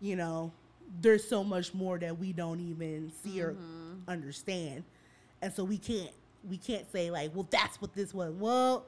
[0.00, 0.52] you know,
[1.00, 3.94] there's so much more that we don't even see or mm-hmm.
[4.06, 4.84] understand.
[5.40, 6.10] And so we can't
[6.48, 8.34] we can't say like, well, that's what this was.
[8.34, 8.84] Well,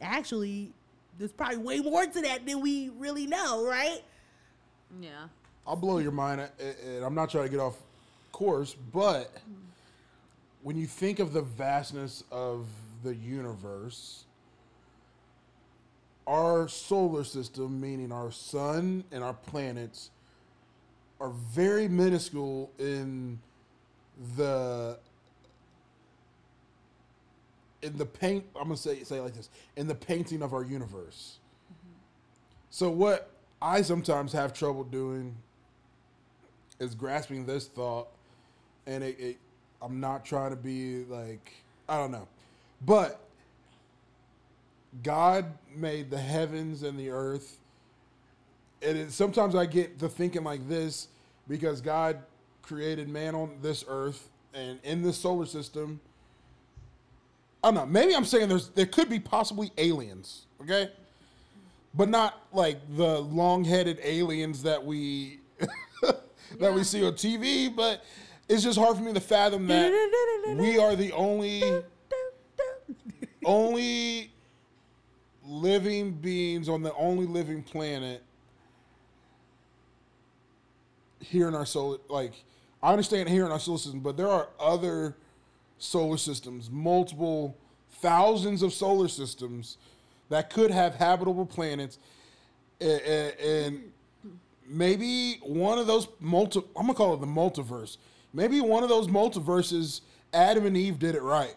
[0.00, 0.72] actually,
[1.18, 4.00] there's probably way more to that than we really know, right?
[5.00, 5.28] Yeah.
[5.66, 7.76] I'll blow your mind, and I'm not trying to get off
[8.32, 9.32] course, but
[10.62, 12.66] when you think of the vastness of
[13.02, 14.24] the universe,
[16.26, 20.10] our solar system, meaning our sun and our planets,
[21.20, 23.38] are very minuscule in
[24.36, 24.98] the
[27.82, 28.44] in the paint.
[28.54, 31.38] I'm gonna say say it like this: in the painting of our universe.
[31.72, 31.94] Mm-hmm.
[32.70, 33.30] So what
[33.60, 35.34] I sometimes have trouble doing
[36.78, 38.08] is grasping this thought,
[38.86, 39.36] and it, it
[39.80, 41.52] I'm not trying to be like
[41.88, 42.28] I don't know,
[42.84, 43.20] but
[45.02, 47.58] God made the heavens and the earth,
[48.82, 51.08] and it, sometimes I get to thinking like this
[51.48, 52.18] because God
[52.62, 56.00] created man on this earth and in this solar system.
[57.64, 57.86] I don't know.
[57.86, 60.42] Maybe I'm saying there's there could be possibly aliens.
[60.60, 60.90] Okay
[61.96, 65.40] but not like the long-headed aliens that we
[66.60, 67.74] that we see on TV.
[67.74, 68.04] But
[68.48, 69.90] it's just hard for me to fathom that
[70.58, 71.62] we are the only
[73.44, 74.30] only
[75.44, 78.22] living beings on the only living planet
[81.20, 81.98] here in our solar.
[82.08, 82.32] Like
[82.82, 85.16] I understand here in our solar system, but there are other
[85.78, 87.56] solar systems, multiple
[87.90, 89.78] thousands of solar systems
[90.28, 91.98] that could have habitable planets,
[92.80, 93.92] and
[94.68, 96.60] maybe one of those multi.
[96.76, 97.96] I'm gonna call it the multiverse.
[98.32, 100.00] Maybe one of those multiverses,
[100.32, 101.54] Adam and Eve did it right.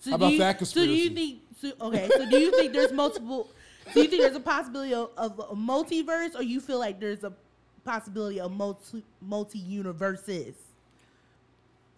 [0.00, 1.40] So How do about you, that So do you think?
[1.60, 2.08] So, okay.
[2.16, 3.50] So do you think there's multiple?
[3.94, 7.24] do you think there's a possibility of, of a multiverse, or you feel like there's
[7.24, 7.32] a
[7.84, 10.54] possibility of multi multi universes?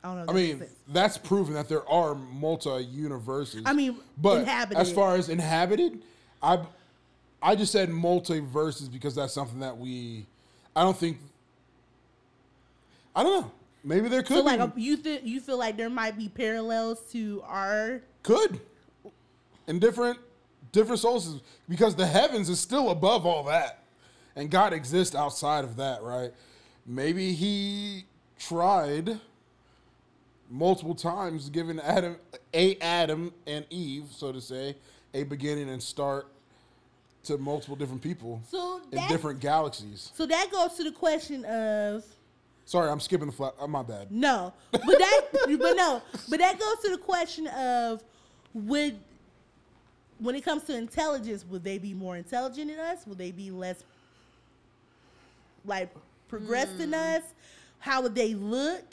[0.02, 0.32] I don't know.
[0.32, 3.62] I mean, that's proven that there are multi universes.
[3.66, 4.80] I mean, but inhabited.
[4.80, 6.00] as far as inhabited,
[6.42, 6.60] I
[7.42, 10.26] I just said multiverses because that's something that we.
[10.74, 11.18] I don't think.
[13.14, 13.50] I don't know.
[13.84, 14.56] Maybe there could so be.
[14.56, 18.02] like, you think you feel like there might be parallels to our?
[18.22, 18.60] could.
[19.66, 20.18] In different
[20.72, 23.82] different systems because the heavens is still above all that,
[24.36, 26.32] and God exists outside of that, right?
[26.86, 28.04] Maybe He
[28.38, 29.20] tried
[30.50, 32.16] multiple times, giving Adam
[32.54, 34.76] a Adam and Eve, so to say,
[35.14, 36.26] a beginning and start
[37.24, 40.12] to multiple different people So in different galaxies.
[40.14, 42.04] so that goes to the question of
[42.64, 43.54] Sorry, I'm skipping the flat.
[43.58, 44.12] Oh, uh, my bad.
[44.12, 48.02] No, but that, but no, but that goes to the question of
[48.52, 48.98] would,
[50.18, 53.06] when it comes to intelligence, would they be more intelligent than us?
[53.06, 53.82] Would they be less,
[55.64, 55.88] like,
[56.28, 56.94] progressed than hmm.
[56.94, 57.22] us?
[57.78, 58.84] How would they look?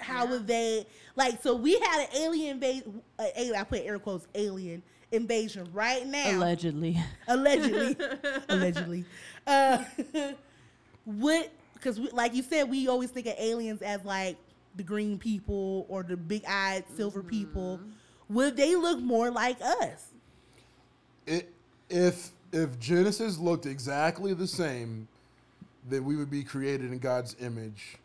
[0.00, 0.86] How would they
[1.16, 1.42] like?
[1.42, 2.82] So we had an alien base.
[3.18, 4.82] Uh, alien, I put air quotes alien
[5.12, 6.96] invasion right now Allegedly.
[7.26, 7.96] allegedly
[8.48, 9.04] allegedly
[9.44, 9.82] uh
[11.04, 14.36] what because like you said we always think of aliens as like
[14.76, 17.80] the green people or the big-eyed silver people
[18.28, 20.10] would they look more like us
[21.26, 21.48] it,
[21.88, 25.08] if if Genesis looked exactly the same,
[25.88, 27.96] then we would be created in God's image,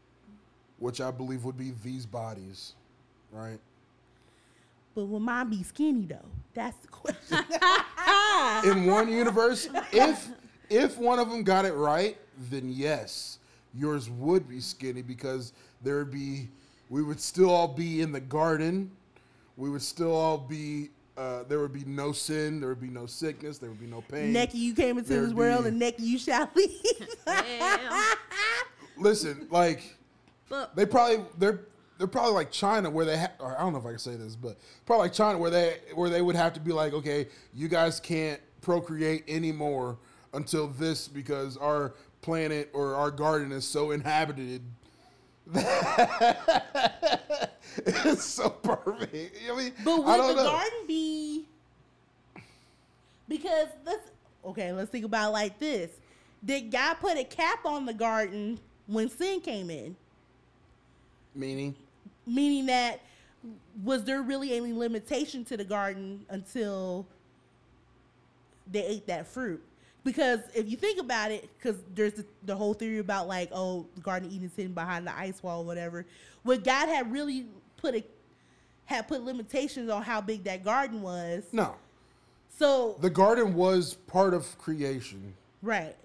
[0.85, 2.73] which I believe would be these bodies,
[3.31, 3.59] right?
[4.93, 7.37] but will mine be skinny though that's the question
[8.71, 10.29] In one universe, if
[10.69, 12.17] if one of them got it right,
[12.51, 13.39] then yes,
[13.73, 16.49] yours would be skinny because there would be
[16.89, 18.91] we would still all be in the garden.
[19.57, 23.07] We would still all be uh, there would be no sin, there would be no
[23.07, 24.33] sickness, there would be no pain.
[24.33, 26.69] Necky, you came into There'd this world be- and Necky, you shall leave
[28.97, 29.97] Listen, like
[30.49, 31.61] But They probably they're
[31.97, 34.15] they're probably like China where they ha- or I don't know if I can say
[34.15, 37.27] this, but probably like China where they where they would have to be like, okay,
[37.53, 39.97] you guys can't procreate anymore
[40.33, 44.61] until this because our planet or our garden is so inhabited
[47.85, 49.37] it's so perfect.
[49.51, 50.43] I mean, But would the know.
[50.43, 51.45] garden be?
[53.27, 54.09] Because let's
[54.43, 55.91] okay, let's think about it like this:
[56.43, 59.95] Did God put a cap on the garden when sin came in?
[61.35, 61.75] Meaning,
[62.25, 63.01] Meaning that
[63.83, 67.05] was there really any limitation to the garden until
[68.71, 69.61] they ate that fruit?
[70.03, 73.87] Because if you think about it, because there's the, the whole theory about like, oh,
[73.95, 76.05] the Garden of Eden is hidden behind the ice wall, or whatever.
[76.43, 78.03] Would God had really put a
[78.85, 81.43] had put limitations on how big that garden was?
[81.51, 81.75] no.
[82.57, 85.33] So The garden was part of creation.
[85.61, 85.95] right,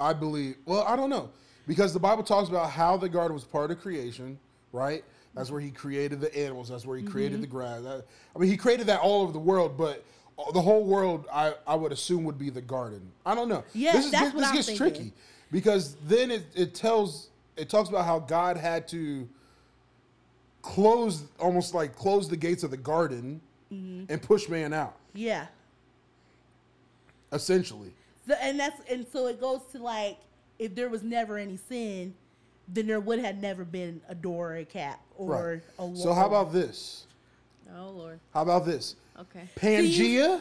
[0.00, 0.56] I believe.
[0.64, 1.28] Well, I don't know
[1.66, 4.38] because the Bible talks about how the garden was part of creation,
[4.72, 5.04] right?
[5.34, 6.68] That's where He created the animals.
[6.68, 7.40] That's where He created Mm-hmm.
[7.42, 7.82] the grass.
[7.82, 8.04] That-
[8.34, 10.04] I mean, He created that all over the world, but
[10.54, 13.02] the whole world, I, I would assume, would be the garden.
[13.24, 13.64] I don't know.
[13.74, 14.78] Yeah, this is, that's this, what this I'm gets thinking.
[14.92, 15.12] tricky
[15.50, 19.28] because then it, it tells it talks about how God had to
[20.62, 23.40] close almost like close the gates of the garden
[23.72, 24.12] Mm-hmm.
[24.12, 25.46] and push man out yeah.
[27.32, 27.90] essentially.
[28.28, 30.18] So, and that's and so it goes to like
[30.62, 32.14] if there was never any sin,
[32.68, 35.62] then there would have never been a door or a cap or Right.
[35.78, 35.96] a wall.
[35.96, 37.06] So how about this?
[37.76, 38.20] Oh Lord.
[38.32, 38.94] How about this?
[39.18, 39.48] Okay.
[39.56, 40.40] Pangea.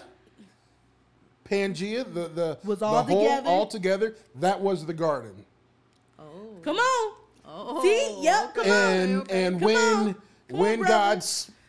[1.49, 3.49] Pangea, the the Was the all whole together?
[3.49, 4.15] all together.
[4.35, 5.45] That was the garden,
[6.19, 6.23] Oh.
[6.63, 7.13] Come on.
[7.45, 7.81] Oh.
[7.83, 8.23] See?
[8.23, 8.71] Yep, come on.
[8.71, 9.43] and okay.
[9.45, 10.13] and Come when on.
[10.13, 10.15] Come
[10.51, 11.21] on, when brother.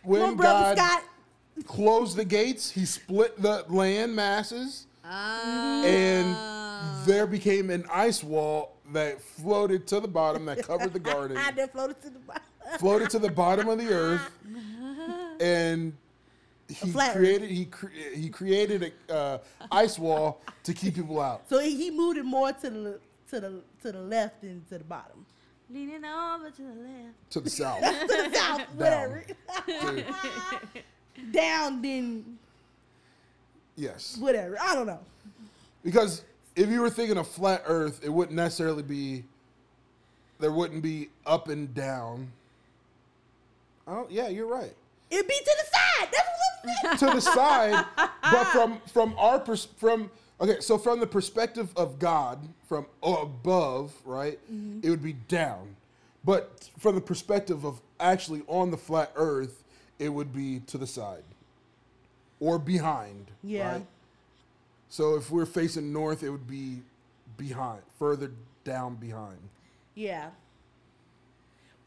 [0.04, 1.66] When Come on, brother God Scott.
[1.66, 5.82] closed the gates, He split the land masses, Ah.
[5.84, 6.36] and
[7.04, 11.50] there became an ice wall that floated to the bottom that covered the garden, I
[11.50, 12.42] then floated to the bottom.
[12.78, 14.30] floated to the bottom of the earth,
[15.40, 15.92] and
[16.68, 19.38] he flat created he cre- he created a uh,
[19.70, 21.48] ice wall to keep people out.
[21.48, 24.78] So he he moved it more to the to the to the left than to
[24.78, 25.26] the bottom.
[25.70, 27.30] Leaning over to the left.
[27.30, 27.80] to the south.
[27.80, 29.24] To the south, whatever.
[29.66, 30.04] Dude,
[31.30, 32.38] Down then
[33.76, 34.56] yes, whatever.
[34.60, 35.00] I don't know.
[35.82, 36.24] because
[36.56, 39.24] if you were thinking of flat Earth, it wouldn't necessarily be.
[40.38, 42.32] There wouldn't be up and down.
[43.86, 44.74] Oh yeah, you're right.
[45.10, 46.08] It'd be to the side.
[46.12, 47.10] That's what I'm saying.
[47.10, 51.98] to the side, but from from our pers- from okay, so from the perspective of
[51.98, 54.80] God, from above, right, mm-hmm.
[54.82, 55.76] it would be down,
[56.24, 59.62] but from the perspective of actually on the flat Earth,
[59.98, 61.24] it would be to the side
[62.40, 63.30] or behind.
[63.44, 63.72] Yeah.
[63.72, 63.86] Right?
[64.92, 66.82] So if we're facing north, it would be
[67.38, 68.30] behind, further
[68.62, 69.38] down behind.
[69.94, 70.28] Yeah.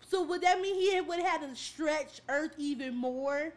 [0.09, 3.53] So would that mean he would have to stretch Earth even more?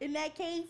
[0.00, 0.68] In that case,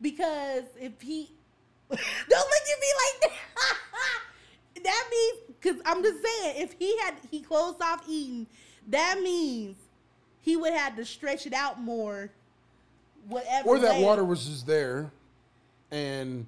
[0.00, 1.30] because if he
[1.90, 2.00] don't look
[2.30, 7.82] at me like that, that means because I'm just saying if he had he closed
[7.82, 8.46] off Eden,
[8.88, 9.76] that means
[10.40, 12.30] he would have to stretch it out more.
[13.28, 13.68] Whatever.
[13.68, 14.02] Or that way.
[14.02, 15.12] water was just there,
[15.92, 16.46] and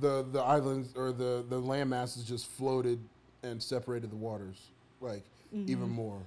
[0.00, 2.98] the the islands or the the land masses just floated
[3.42, 4.56] and separated the waters
[5.00, 5.22] like
[5.54, 5.70] Mm-hmm.
[5.70, 6.20] even more.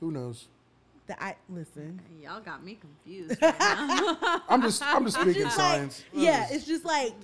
[0.00, 0.46] Who knows?
[1.06, 2.00] The I listen.
[2.22, 3.36] Y'all got me confused.
[3.42, 4.42] Right now.
[4.48, 6.04] I'm just I'm just speaking just like- science.
[6.12, 7.14] yeah, it's just like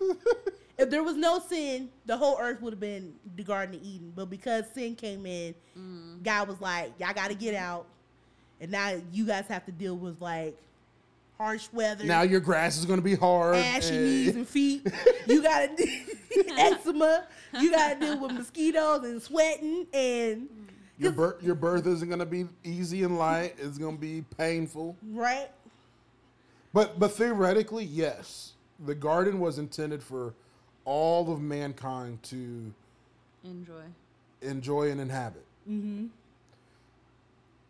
[0.78, 4.12] if there was no sin, the whole earth would have been the Garden of Eden.
[4.14, 5.54] But because sin came in,
[6.22, 7.86] God was like, "Y'all got to get out,"
[8.60, 10.56] and now you guys have to deal with like
[11.36, 13.56] harsh weather, now your grass is gonna be hard.
[13.56, 14.86] ashy and- knees and feet.
[15.26, 15.86] you got to
[16.56, 17.26] eczema.
[17.60, 20.48] You got to deal with mosquitoes and sweating and
[20.98, 23.54] your birth your birth isn't gonna be easy and light.
[23.58, 24.96] It's gonna be painful.
[25.12, 25.48] right.
[26.72, 28.52] But but theoretically, yes,
[28.84, 30.34] the garden was intended for
[30.84, 32.72] all of mankind to
[33.44, 33.82] Enjoy.
[34.42, 35.44] enjoy and inhabit.
[35.70, 36.06] Mm-hmm.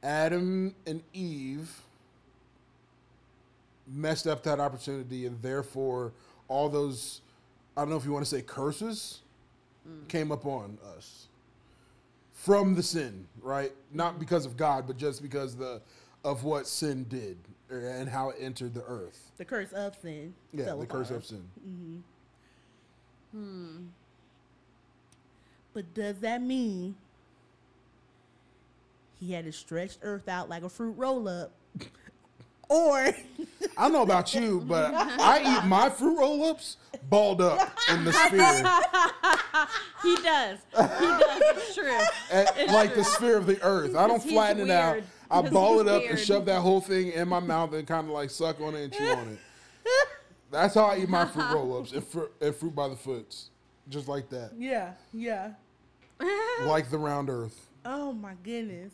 [0.03, 1.71] Adam and Eve
[3.87, 6.13] messed up that opportunity, and therefore,
[6.49, 7.21] all those
[7.79, 9.21] I don't know if you want to say curses
[9.89, 10.09] mm.
[10.09, 11.29] came upon us
[12.33, 13.73] from the sin, right?
[13.93, 15.81] Not because of God, but just because the
[16.25, 17.37] of what sin did
[17.71, 19.31] er, and how it entered the earth.
[19.37, 20.35] The curse of sin.
[20.53, 21.45] Yeah, the curse of sin.
[21.65, 23.39] Mm-hmm.
[23.39, 23.87] Hmm.
[25.73, 26.97] But does that mean
[29.19, 31.53] he had to stretch Earth out like a fruit roll up?
[32.69, 33.13] or
[33.79, 36.77] I know about you, but I eat my fruit roll ups
[37.09, 38.39] balled up in the sphere,
[40.03, 40.59] He does.
[40.75, 41.43] He does.
[41.57, 41.99] It's true.
[42.31, 43.97] at, like the sphere of the earth.
[43.97, 44.99] I don't Because he's flatten it out.
[45.31, 48.13] I ball it up and shove that whole thing in my mouth and kind of
[48.13, 49.39] like suck on it and chew on it.
[50.51, 53.51] That's how I eat my fruit roll-ups and, fr- and fruit by the foots,
[53.91, 55.53] just like that, Yeah, yeah.
[56.63, 57.67] like the round earth.
[57.85, 58.93] Oh my goodness.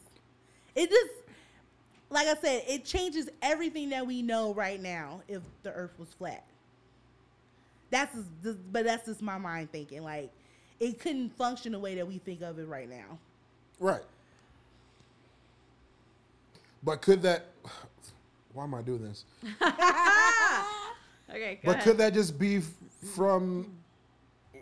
[0.74, 1.10] It just
[2.10, 6.08] like I said, it changes everything that we know right now if the earth was
[6.12, 6.44] flat.
[7.90, 10.02] That's just, this- but that's just my mind thinking.
[10.02, 10.30] Like
[10.80, 13.18] it couldn't function the way that we think of it right now.
[13.80, 14.02] Right.
[16.82, 17.46] But could that?
[18.52, 19.24] Why am I doing this?
[21.30, 21.84] Okay, go But ahead.
[21.84, 22.64] could that just be f-
[23.14, 23.72] from,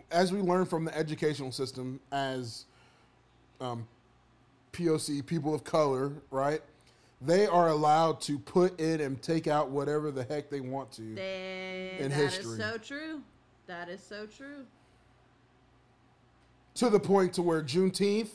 [0.09, 2.65] as we learn from the educational system as
[3.61, 3.85] um,
[4.83, 6.61] POC, people of color, right?
[7.21, 11.15] They are allowed to put in and take out whatever the heck they want to.
[11.15, 12.57] They- in that is history.
[12.57, 13.21] so true.
[13.67, 14.65] That is so true.
[16.75, 18.29] to the point to where Juneteenth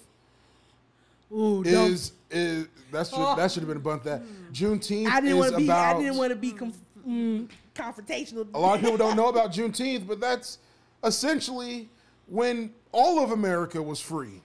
[1.33, 4.23] Ooh, is is that should that should have been a bunt that
[4.53, 5.65] Juneteenth I didn't is want to be.
[5.65, 5.97] about.
[5.97, 8.47] I didn't want to be conf- mm, confrontational.
[8.55, 10.59] a lot of people don't know about Juneteenth, but that's
[11.05, 11.89] essentially
[12.29, 14.41] when all of America was free,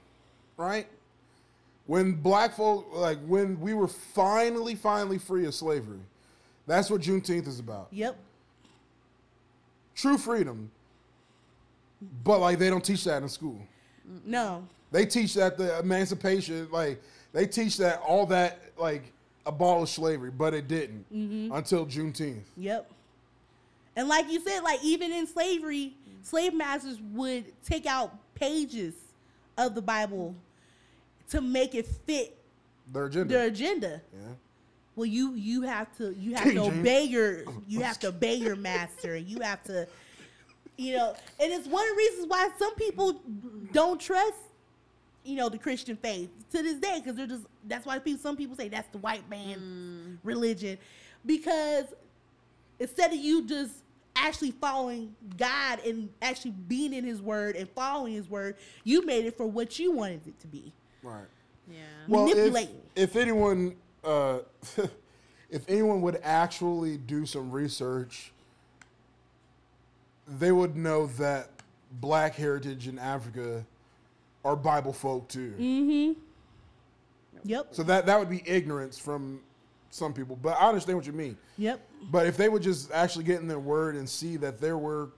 [0.58, 0.88] right?
[1.86, 6.00] When black folk, like when we were finally, finally free of slavery.
[6.66, 7.88] That's what Juneteenth is about.
[7.92, 8.18] Yep.
[9.96, 10.72] True freedom.
[12.24, 13.60] But like they don't teach that in school.
[14.26, 14.66] No.
[14.92, 17.02] They teach that the emancipation, like
[17.34, 19.12] they teach that all that like
[19.46, 21.54] abolished slavery, but it didn't mm-hmm.
[21.54, 22.44] until Juneteenth.
[22.58, 22.90] Yep.
[23.96, 28.94] And like you said, like even in slavery, slave masters would take out pages
[29.58, 30.36] of the Bible
[31.30, 32.38] to make it fit
[32.92, 33.34] Their agenda.
[33.34, 34.02] their agenda.
[34.14, 34.20] yeah.
[34.96, 36.80] Well, you you have to you have King to James.
[36.80, 39.18] obey your you have to obey your master.
[39.18, 39.88] You have to,
[40.78, 43.22] you know, and it's one of the reasons why some people
[43.72, 44.38] don't trust,
[45.24, 48.38] you know, the Christian faith to this day because they're just that's why people some
[48.38, 50.18] people say that's the white man's mm.
[50.24, 50.78] religion
[51.26, 51.86] because
[52.80, 53.74] instead of you just
[54.16, 59.26] actually following God and actually being in His Word and following His Word, you made
[59.26, 60.72] it for what you wanted it to be.
[61.04, 61.26] Right.
[61.70, 61.80] Yeah.
[62.08, 62.82] Well, if, Manipulating.
[62.96, 64.40] if anyone, uh,
[65.50, 68.32] if anyone would actually do some research,
[70.28, 71.50] they would know that
[71.92, 73.66] black heritage in Africa
[74.44, 75.54] are Bible folk too.
[75.60, 76.20] Mm-hmm.
[77.46, 77.68] Yep.
[77.72, 79.42] So that that would be ignorance from
[79.90, 81.38] some people, but I understand what you mean.
[81.58, 81.80] Yep.
[82.10, 85.10] But if they would just actually get in their word and see that there were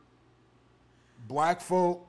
[1.27, 2.05] black folk,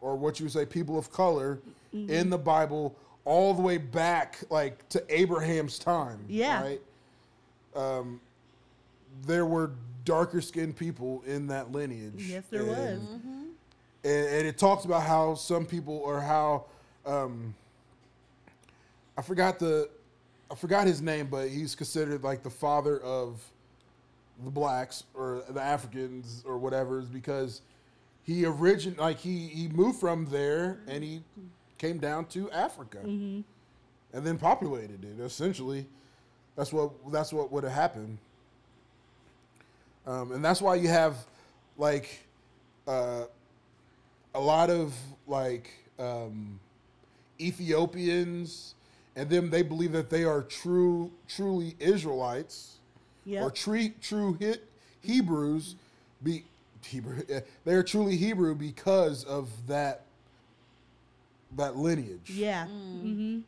[0.00, 1.60] or what you would say, people of color,
[1.96, 2.10] Mm-hmm.
[2.10, 2.94] in the Bible,
[3.24, 6.24] all the way back like to Abraham's time.
[6.28, 6.62] Yeah.
[6.62, 6.80] Right.
[7.74, 8.20] Um,
[9.26, 9.72] there were
[10.04, 12.12] darker skinned people in that lineage.
[12.16, 12.98] Yes, there And- was.
[14.04, 16.64] and, and it talks about how some people or how
[17.04, 17.54] um,
[19.16, 19.88] I forgot the
[20.50, 23.42] I forgot his name, but he's considered like the father of
[24.44, 27.62] the blacks or the Africans or whatever, is because
[28.22, 31.22] he origin like he he moved from there and he
[31.78, 33.44] came down to Africa and
[34.12, 35.20] then populated it.
[35.22, 35.86] Essentially,
[36.56, 38.18] that's what that's what would have happened.
[40.06, 41.16] Um, and that's why you have
[41.76, 42.20] like
[42.86, 43.24] uh,
[44.34, 44.94] a lot of
[45.26, 46.58] like um,
[47.40, 48.74] Ethiopians,
[49.16, 52.72] and them they believe that they are true, truly Israelites
[53.24, 53.42] Yep.
[53.42, 54.64] or true true hit
[55.02, 55.74] Hebrews.
[56.22, 56.44] Be
[56.84, 57.22] Hebrew,
[57.64, 60.05] they are truly Hebrew because of that
[61.54, 62.30] that lineage.
[62.30, 62.64] Yeah.
[62.66, 63.40] Mm-hmm.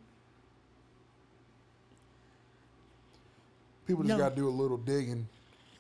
[3.87, 4.23] People just No.
[4.25, 5.27] got to do a little digging,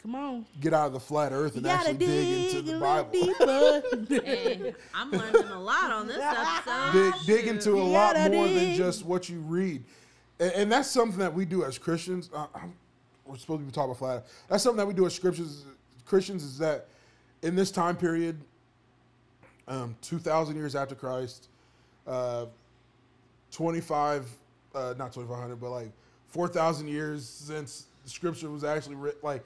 [0.03, 0.47] Come on.
[0.61, 3.11] get out of the flat Earth, and actually dig, into the Bible.
[4.25, 6.93] Hey, I'm learning a lot on this episode.
[6.93, 9.85] dig, dig into a lot gotta more than just what you read,
[10.41, 12.31] and, and that's something that we do as Christians.
[12.33, 12.73] Uh, I'm,
[13.27, 14.17] we're supposed to be talking about flat.
[14.19, 14.45] Earth.
[14.49, 15.65] That's something that we do as scriptures.
[16.07, 16.89] Christians is that
[17.43, 18.39] in this time period,
[19.67, 21.49] um, two thousand years after Christ,
[22.09, 22.47] uh,
[23.53, 24.27] twenty five,
[24.75, 25.93] uh, not twenty five hundred, but like
[26.27, 29.21] four thousand years since the scripture was actually written.
[29.23, 29.45] Like,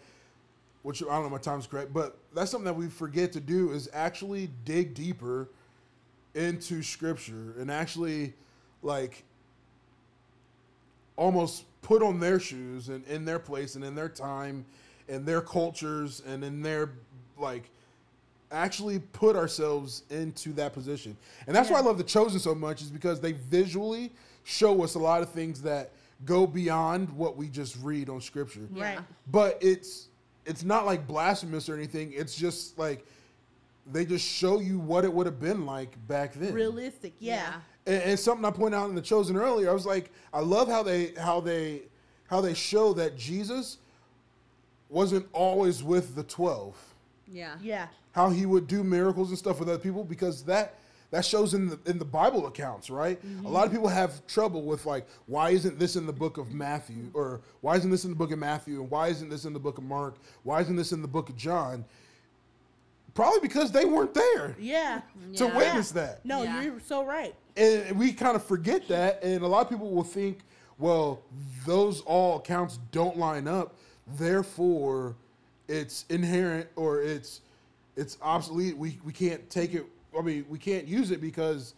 [0.83, 3.73] which I don't know my time's correct, but that's something that we forget to do
[3.73, 5.49] is actually dig deeper
[6.35, 8.33] into scripture and actually
[8.83, 9.25] like
[11.17, 14.65] almost put on their shoes and in their place and in their time
[15.09, 16.93] and their cultures and in their
[17.37, 17.71] like
[18.53, 21.17] actually put ourselves into that position.
[21.47, 24.13] And that's why I love the chosen so much is because they visually
[24.45, 25.91] show us a lot of things that
[26.25, 28.99] go beyond what we just read on scripture Right.
[29.31, 30.09] but it's
[30.47, 32.13] it's not like blasphemous or anything.
[32.15, 33.05] It's just like
[33.93, 36.53] they just show you what it would have been like back then.
[36.53, 37.13] Realistic.
[37.21, 37.55] Yeah.
[37.87, 40.69] And, and something I pointed out in the chosen earlier, I was like, I love
[40.69, 41.83] how they how they
[42.27, 43.79] how they show that Jesus
[44.89, 46.77] wasn't always with the twelve.
[47.31, 47.55] Yeah.
[47.63, 47.87] Yeah.
[48.13, 50.75] How he would do miracles and stuff with other people because that
[51.11, 53.21] that shows in the in the Bible accounts, right?
[53.45, 56.55] A lot of people have trouble with like why isn't this in the book of
[56.55, 59.53] Matthew or why isn't this in the book of Matthew and why isn't this in
[59.53, 60.17] the book of Mark?
[60.43, 61.85] Why isn't this in the book of John?
[63.15, 65.03] Probably because they weren't there Yeah.
[65.37, 65.57] to Yeah.
[65.57, 66.25] witness that.
[66.25, 66.63] No, Yeah.
[66.63, 67.35] you're so right.
[67.59, 70.39] And we kind of forget that and a lot of people will think,
[70.79, 71.21] well,
[71.67, 73.75] those all accounts don't line up,
[74.07, 75.15] therefore
[75.69, 77.43] it's inherent or it's
[77.97, 78.77] it's obsolete.
[78.77, 79.85] We we can't take it.
[80.19, 81.75] I mean, we can't use it because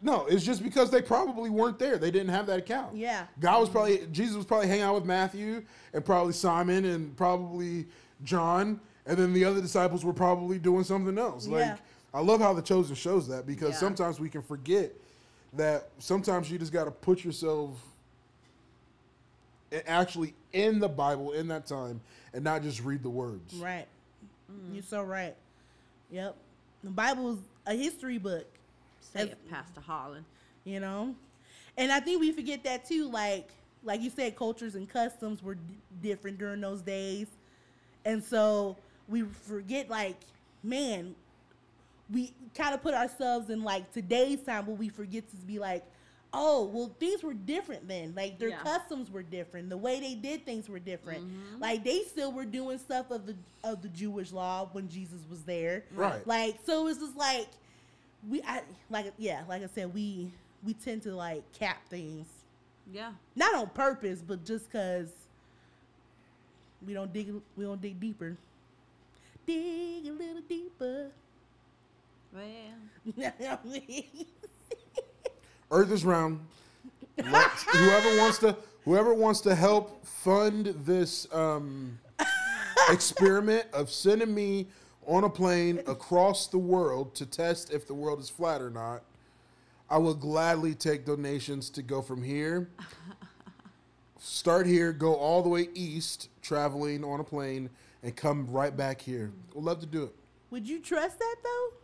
[0.00, 1.96] no, it's just because they probably weren't there.
[1.96, 2.96] They didn't have that account.
[2.96, 3.26] Yeah.
[3.40, 5.62] God was probably Jesus was probably hanging out with Matthew
[5.92, 7.86] and probably Simon and probably
[8.24, 11.46] John, and then the other disciples were probably doing something else.
[11.46, 11.76] Like Yeah.
[12.14, 13.76] I love how the chosen shows that because Yeah.
[13.78, 14.92] sometimes we can forget
[15.54, 17.78] that sometimes you just got to put yourself
[19.86, 22.00] actually in the Bible in that time
[22.34, 23.54] and not just read the words.
[23.54, 23.86] Right.
[24.72, 25.34] You're so right.
[26.10, 26.36] Yep.
[26.84, 28.46] The Bible's a history book,
[29.00, 30.24] Say it, Pastor Holland.
[30.64, 31.14] you know?
[31.76, 33.08] And I think we forget that too.
[33.10, 33.48] Like,
[33.84, 35.60] like you said, cultures and customs were d-
[36.02, 37.28] different during those days.
[38.04, 38.76] And so
[39.08, 40.16] we forget, like,
[40.62, 41.14] man,
[42.10, 45.84] we kind of put ourselves in like today's time, but we forget to be like,
[46.34, 48.14] oh, well, things were different then.
[48.16, 48.62] Like their Yeah.
[48.62, 49.68] customs were different.
[49.68, 51.24] The way they did things were different.
[51.26, 51.60] Mm-hmm.
[51.60, 55.42] Like they still were doing stuff of the of the Jewish law when Jesus was
[55.42, 55.84] there.
[55.94, 56.26] Right.
[56.26, 57.48] Like so, it's just like
[58.28, 60.30] we, I like yeah, like I said, we
[60.64, 62.26] we tend to like cap things
[62.92, 63.12] Yeah.
[63.36, 65.08] not on purpose, but just cause
[66.86, 68.36] we don't dig we don't dig deeper.
[69.46, 71.10] Dig a little deeper.
[72.32, 72.42] Well,
[73.04, 74.26] You know what I mean?
[75.72, 76.38] Earth is round.
[77.16, 81.98] Whoever wants to whoever wants to help fund this um,
[82.90, 84.66] experiment of sending me
[85.06, 89.02] on a plane across the world to test if the world is flat or not,
[89.88, 92.68] I will gladly take donations to go from here.
[94.18, 97.70] Start here, go all the way east, traveling on a plane,
[98.02, 99.32] and come right back here.
[99.54, 100.14] Would love to do it.
[100.50, 101.81] Would you trust that though?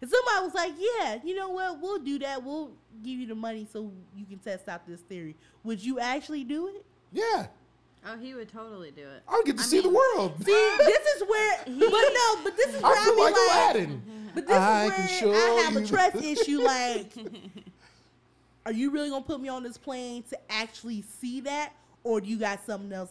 [0.00, 1.80] If somebody was like, "Yeah, you know what?
[1.80, 2.42] We'll do that.
[2.44, 2.70] We'll
[3.02, 5.34] give you the money so you can test out this theory."
[5.64, 6.84] Would you actually do it?
[7.12, 7.46] Yeah,
[8.06, 9.22] oh, he would totally do it.
[9.28, 10.34] I get to I see the world.
[10.44, 13.32] See, this is where, but no, but this is where I I, feel be like
[13.34, 14.02] like, Aladdin.
[14.34, 15.78] But this I is can where show I have you.
[15.80, 16.60] a trust issue.
[16.62, 17.12] Like,
[18.66, 21.72] are you really gonna put me on this plane to actually see that,
[22.04, 23.10] or do you got something else?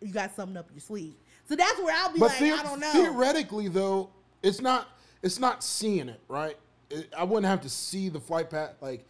[0.00, 1.14] You got something up your sleeve.
[1.48, 2.92] So that's where I'll be But like, the- I don't know.
[2.92, 4.10] theoretically, though,
[4.42, 4.86] it's not
[5.22, 6.56] it's not seeing it, right?
[6.90, 9.04] It, I wouldn't have to see the flight path, like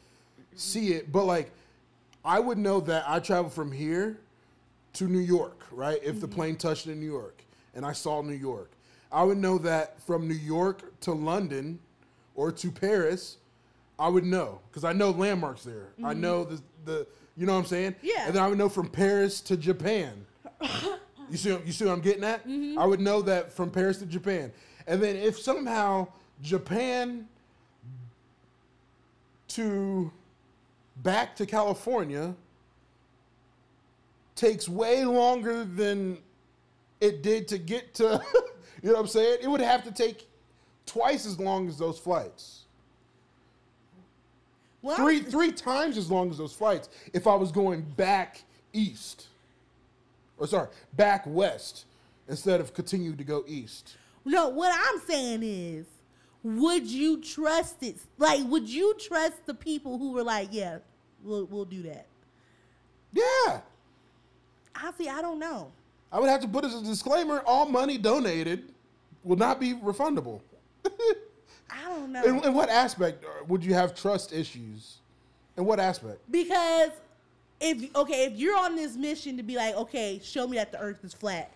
[0.55, 1.51] see it, but like
[2.25, 4.19] I would know that I traveled from here
[4.95, 6.01] to New York, right?
[6.03, 6.37] If the mm-hmm.
[6.37, 7.43] plane touched in New York
[7.75, 8.71] and I saw New York,
[9.11, 11.79] I would know that from New York to London
[12.35, 13.37] or to Paris,
[13.99, 15.89] I would know because I know landmarks there.
[15.99, 16.21] I mm-hmm.
[16.21, 17.07] know the the
[17.37, 17.95] you know what I'm saying?
[18.03, 18.27] Yeah.
[18.27, 20.27] And then I would know from Paris to Japan.
[21.31, 22.47] You see, you see what I'm getting at?
[22.47, 22.79] Mm-hmm.
[22.79, 24.51] I would know that from Paris to Japan,
[24.89, 26.09] and then if somehow
[26.43, 27.29] Japan
[29.49, 30.11] to
[31.03, 32.35] back to California
[34.35, 36.19] takes way longer than
[37.01, 38.05] it did to get to,
[38.83, 39.39] you know what I'm saying?
[39.43, 40.27] It would have to take
[40.87, 42.65] twice as long as those flights.
[44.81, 48.43] well, Three three times as long as those flights if I was going back
[48.73, 49.27] east.
[50.39, 51.85] Or sorry, back west
[52.27, 53.97] instead of continue to go east.
[54.25, 55.87] No, what I'm saying is,
[56.43, 57.97] would you trust it?
[58.19, 60.79] Like, would you trust the people who were like, "Yeah,
[61.23, 62.07] we'll we'll do that"?
[63.13, 63.61] Yeah.
[64.81, 65.73] Honestly, I don't know.
[66.13, 68.73] I would have to put as a disclaimer all money donated
[69.25, 70.41] will not be refundable.
[71.71, 74.99] I don't know in, in what aspect uh, would you have trust issues?
[75.57, 76.21] In what aspect?
[76.31, 76.91] because
[77.61, 80.81] if okay, if you're on this mission to be like, okay, show me that the
[80.81, 81.53] Earth is flat,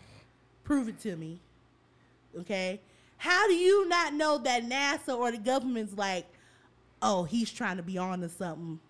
[0.64, 1.38] prove it to me.
[2.40, 2.80] Okay,
[3.18, 6.26] how do you not know that NASA or the government's like,
[7.02, 8.80] oh, he's trying to be on to something?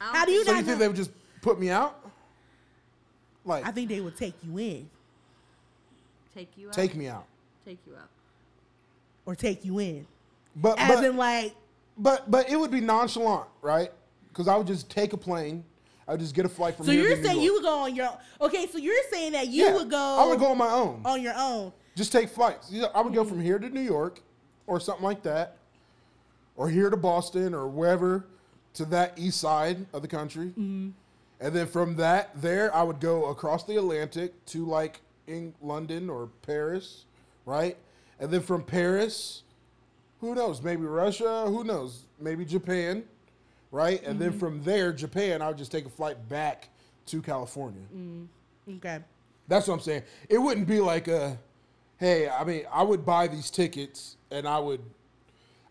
[0.00, 1.10] How do you So not you think know- they would just
[1.42, 1.98] put me out?
[3.44, 4.88] Like, I think they would take you in
[6.34, 6.72] take you out?
[6.74, 7.24] take me out.
[7.64, 8.08] Take you out.
[9.26, 10.06] or take you in,
[10.56, 11.54] But as but, in like,
[11.98, 13.90] but but it would be nonchalant, right?
[14.28, 15.64] Because I would just take a plane.
[16.06, 17.44] I would just get a flight from so here you're to New saying York.
[17.44, 18.66] you would go on your okay?
[18.68, 19.96] So you're saying that you Yeah, would go?
[19.98, 21.02] I would go on my own.
[21.04, 21.72] on your own.
[21.96, 22.72] Just take flights.
[22.94, 24.20] I would go from here to New York,
[24.66, 25.56] or something like that,
[26.56, 28.24] or here to Boston, or wherever
[28.74, 30.90] to that east side of the country, Mm-hmm.
[31.40, 36.08] and then from that there, I would go across the Atlantic to like in London
[36.08, 37.04] or Paris,
[37.46, 37.76] right?
[38.20, 39.42] And then from Paris,
[40.20, 40.62] who knows?
[40.62, 41.46] Maybe Russia.
[41.48, 42.04] Who knows?
[42.20, 43.02] Maybe Japan,
[43.72, 44.02] right?
[44.04, 46.68] And then from there, Japan, I would just take a flight back
[47.06, 47.80] to California.
[48.76, 48.98] Okay.
[49.48, 50.02] That's what I'm saying.
[50.28, 51.36] It wouldn't be like a,
[52.00, 54.80] hey, I mean, I would buy these tickets and I would,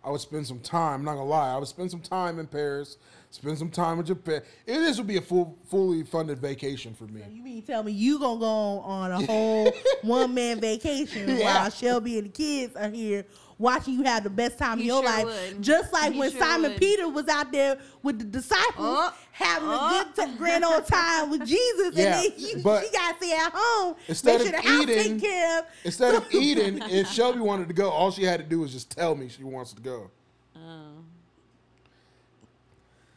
[0.03, 0.99] I would spend some time.
[0.99, 2.97] I'm not gonna lie, I would spend some time in Paris,
[3.31, 4.41] spend some time in Japan.
[4.68, 7.22] It, this would be a full, fully funded vacation for me.
[7.31, 9.73] You mean tell me you gonna go on a whole
[10.03, 11.61] one man vacation Yeah.
[11.61, 13.26] while Shelby and the kids are here
[13.60, 15.61] watching you have the best time He of your sure life, would.
[15.61, 16.80] just like He when sure Simon would.
[16.80, 19.72] Peter was out there with the disciples Oh, having oh.
[19.73, 20.03] a uh.
[20.03, 23.26] good time, grand old time with Jesus, Yeah, and then you, but she got to
[23.26, 25.65] stay at home, instead make sure of the house eating- taken care of.
[25.84, 28.90] Instead of eating, if Shelby wanted to go, all she had to do was just
[28.91, 30.10] tell me she wants to go.
[30.56, 30.99] Oh.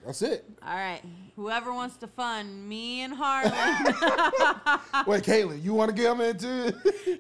[0.05, 0.45] That's it.
[0.67, 1.01] All right.
[1.37, 3.53] Whoever wants to fund me and Harlan.
[5.07, 6.73] Wait, Caitlin, you want to get in too?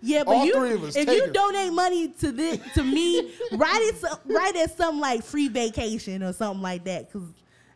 [0.02, 1.32] Yeah, but All you, three of us, if you her.
[1.32, 6.32] donate money to this to me, write it write it something like free vacation or
[6.32, 7.28] something like that, because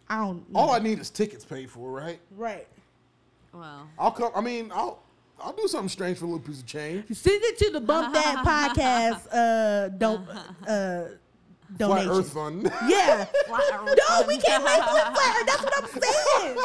[0.08, 0.44] I don't.
[0.54, 2.18] all I need is tickets paid for, right?
[2.36, 2.66] right.
[3.52, 4.32] well, I'll come.
[4.34, 5.02] I mean, I'll
[5.40, 7.04] I'll do something strange for a little piece of change.
[7.16, 8.36] Send it to the Bump That
[8.76, 9.26] Podcast.
[9.32, 10.28] Uh, don't
[10.68, 11.08] uh,
[11.66, 12.10] Flat donation.
[12.10, 12.72] Earth Fund.
[12.86, 13.24] Yeah.
[13.46, 15.46] Flat Earth No, we can't label it flat Earth.
[15.46, 16.56] That's what I'm saying.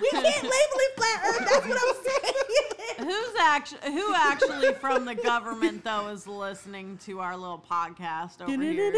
[0.00, 1.48] We can't label it flat Earth.
[1.50, 3.08] That's what I'm saying.
[3.08, 8.50] who's actually who actually from the government though is listening to our little podcast over
[8.62, 8.92] here?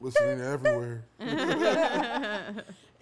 [0.00, 1.04] Listening everywhere.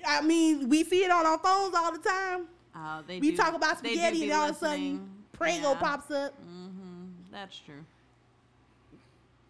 [0.07, 2.47] I mean, we see it on our phones all the time.
[2.75, 6.11] Oh, they We do- talk about spaghetti, and all of a sudden, Prego Yeah, pops
[6.11, 6.33] up.
[6.41, 7.07] Mm-hmm.
[7.33, 7.85] That's true.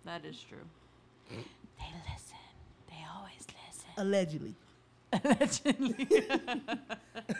[0.05, 1.39] That is true.
[1.87, 2.37] They listen.
[2.89, 3.91] They always listen.
[3.97, 4.55] Allegedly.
[5.13, 6.09] Allegedly.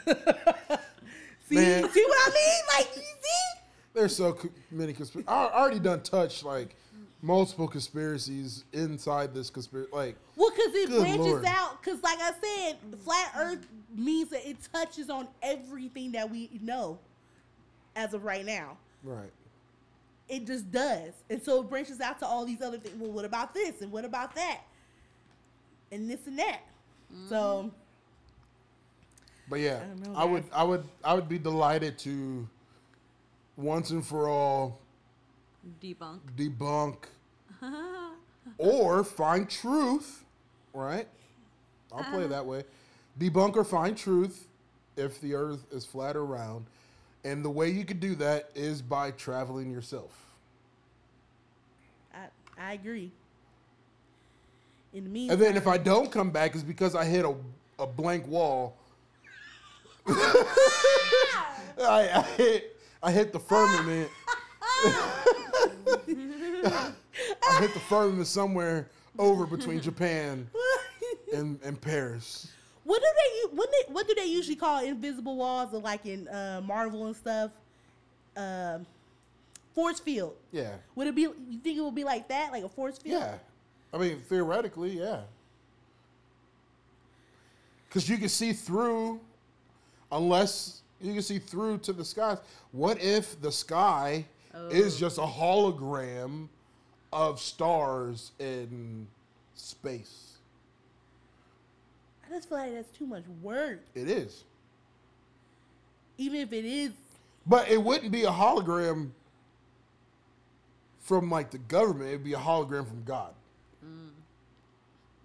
[1.49, 1.89] See, Man.
[1.89, 2.61] see what I mean?
[2.77, 3.61] Like, you see?
[3.93, 5.29] There's so co- many conspiracies.
[5.29, 6.75] I already done touched like
[7.21, 9.89] multiple conspiracies inside this conspiracy.
[9.93, 11.45] Like, Well, because it branches Lord.
[11.45, 11.81] out.
[11.81, 13.65] Because, like I said, flat Earth
[13.95, 16.99] means that it touches on everything that we know
[17.95, 18.77] as of right now.
[19.03, 19.31] right.
[20.29, 21.13] It just does.
[21.29, 22.95] And so it branches out to all these other things.
[22.99, 23.81] Well, what about this?
[23.81, 24.61] And what about that?
[25.91, 26.59] And this and that.
[27.29, 27.71] So,
[29.49, 30.43] But yeah, I know, I would.
[30.51, 32.47] I would, I would be delighted to
[33.55, 34.79] once and for all
[35.81, 36.19] Debunk.
[36.35, 36.97] debunk
[38.57, 40.25] or find truth.
[40.73, 41.07] Right?
[41.91, 42.27] I'll play it uh-huh.
[42.27, 42.63] that way.
[43.19, 44.47] Debunk or find truth
[44.97, 46.65] if the Earth is flat or round,
[47.27, 50.25] and the way you could do that is by traveling yourself.
[52.13, 52.27] I,
[52.57, 53.11] I agree.
[54.93, 57.35] In the meantime, And then if I don't come back, it's because I hit a,
[57.79, 58.77] a blank wall.
[60.07, 64.09] I, I hit I hit the firmament.
[64.65, 65.33] I
[67.59, 68.87] hit the firmament somewhere
[69.19, 70.49] over between Japan
[71.33, 72.47] and, and Paris.
[72.87, 76.25] What do they what they what do they usually call invisible walls or like in
[76.29, 77.51] uh, Marvel and stuff?
[78.37, 78.85] Um,
[79.75, 80.35] force field.
[80.53, 80.71] Yeah.
[80.95, 81.23] Would it be?
[81.23, 83.21] You think it would be like that, like a force field?
[83.21, 83.35] Yeah.
[83.93, 85.21] I mean, theoretically, yeah.
[87.89, 89.19] Because you can see through,
[90.09, 92.37] unless you can see through to the skies.
[92.71, 94.25] What if the sky
[94.69, 96.47] is just a hologram
[97.11, 99.07] of stars in
[99.55, 100.26] space?
[102.27, 103.81] I just feel like that's too much work.
[103.95, 104.43] It is.
[106.17, 106.91] Even if it is,
[107.45, 109.11] But it wouldn't be a hologram
[111.01, 112.09] from like the government.
[112.09, 113.33] It'd be a hologram from God.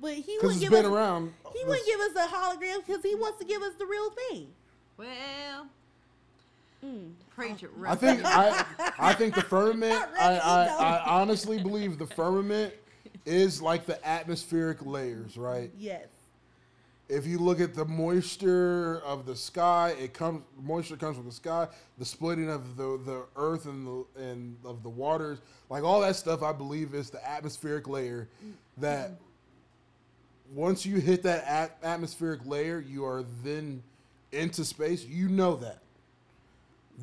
[0.01, 0.93] but he Because wouldn't it's give been us.
[0.93, 1.33] around.
[1.57, 4.49] He wouldn't give us a hologram because he wants to give us the real thing.
[4.97, 5.67] Well,
[6.85, 7.13] Mm.
[7.37, 8.65] preach it, I think I,
[8.99, 9.93] I think the firmament.
[9.93, 10.79] Not I, I, though.
[10.79, 12.75] I honestly believe the firmament
[13.25, 15.71] is like the atmospheric layers, right?
[15.79, 16.07] Yes.
[17.09, 21.33] If you look at the moisture of the sky, it comes moisture comes from the
[21.33, 21.69] sky.
[21.99, 26.17] The splitting of the, the earth and the and of the waters, like all that
[26.17, 28.29] stuff, I believe is the atmospheric layer.
[28.79, 29.13] That
[30.55, 33.83] once you hit that at- atmospheric layer, you are then
[34.31, 35.05] into space.
[35.05, 35.79] You know that.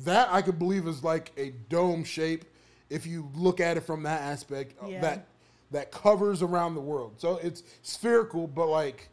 [0.04, 2.44] That I could believe is like a dome shape
[2.88, 5.00] if you look at it from that aspect uh, Yeah.
[5.02, 5.26] that
[5.72, 7.12] that covers around the world.
[7.18, 9.08] So it's spherical, but like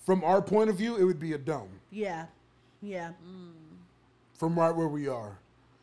[0.00, 1.68] from our point of view, it would be a dome.
[1.90, 2.26] Yeah.
[2.82, 3.10] Yeah.
[4.34, 5.38] From right where we are.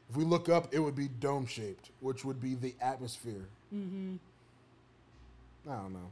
[0.10, 3.48] If we look up, it would be dome shaped, which would be the atmosphere.
[3.73, 4.15] Mm-hmm.
[5.69, 6.11] I don't know.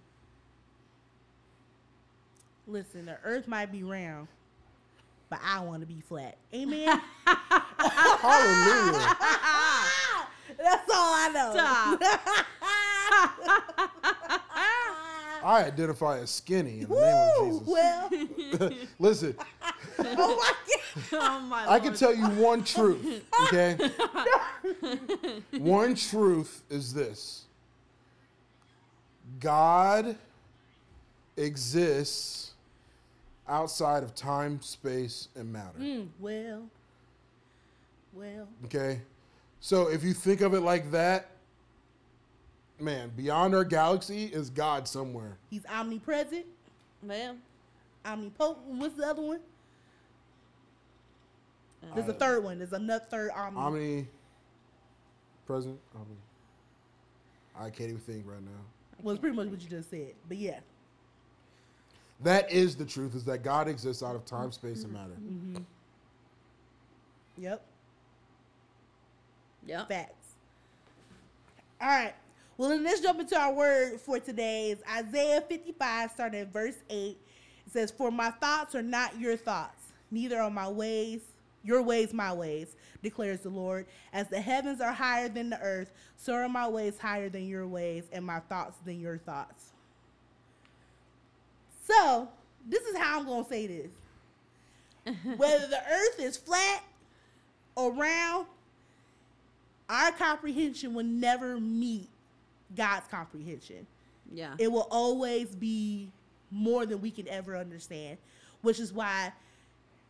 [2.68, 4.28] Listen, the Earth might be round,
[5.30, 6.36] but I want to be flat.
[6.54, 7.00] Amen.
[7.26, 9.16] Hallelujah.
[10.58, 11.54] That's all I know.
[15.46, 18.10] I identify as skinny in the name of Well,
[19.00, 19.36] Listen,
[20.00, 20.54] oh my
[21.12, 21.20] god.
[21.22, 23.78] oh my I can tell you one truth, okay?
[25.52, 27.46] one truth is this
[29.40, 30.18] God
[31.38, 32.54] exists
[33.48, 35.78] outside of time, space, and matter.
[35.80, 36.64] Mm, well,
[38.14, 38.48] well.
[38.66, 39.00] Okay?
[39.60, 41.35] So if you think of it like that,
[42.80, 45.38] man, beyond our galaxy is God somewhere.
[45.50, 46.46] He's omnipresent,
[47.02, 47.36] Well,
[48.06, 48.66] omnipotent.
[48.68, 49.40] What's the other one?
[51.94, 52.58] There's a Uh, third one.
[52.58, 53.60] There's another third omni.
[53.60, 54.08] Omni,
[55.46, 56.16] present, omni.
[57.56, 58.52] I can't even think right now.
[59.02, 60.14] well, it's pretty much what you just said.
[60.28, 60.60] But yeah.
[62.22, 65.14] That is the truth: is that God exists out of time, space, and matter.
[65.22, 65.58] Mm-hmm.
[67.38, 67.62] Yep.
[69.68, 69.88] yep.
[69.90, 70.28] Facts.
[71.82, 72.14] All right.
[72.58, 74.72] Well, then let's jump into our word for today.
[74.72, 77.18] Is Isaiah 55, starting at verse 8.
[77.68, 81.20] It says, For my thoughts are not your thoughts, neither are my ways,
[81.66, 83.88] your ways my ways, declares the Lord.
[84.14, 87.68] As the heavens are higher than the earth, so are my ways higher than your
[87.68, 89.72] ways, and my thoughts than your thoughts.
[91.86, 92.30] So,
[92.66, 95.16] this is how I'm going to say this.
[95.38, 96.84] Whether the earth is flat
[97.76, 98.48] or round,
[99.90, 102.10] our comprehension will never meet
[102.76, 103.86] God's comprehension.
[104.32, 104.56] Yeah.
[104.58, 106.10] It will always be
[106.52, 108.18] more than we can ever understand,
[108.62, 109.32] which is why,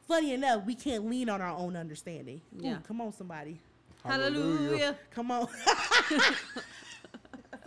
[0.08, 2.42] funny enough, we can't lean on our own understanding.
[2.60, 2.78] Ooh, Yeah.
[2.88, 3.60] come on, somebody.
[4.04, 4.96] Hallelujah.
[5.12, 5.48] Come on.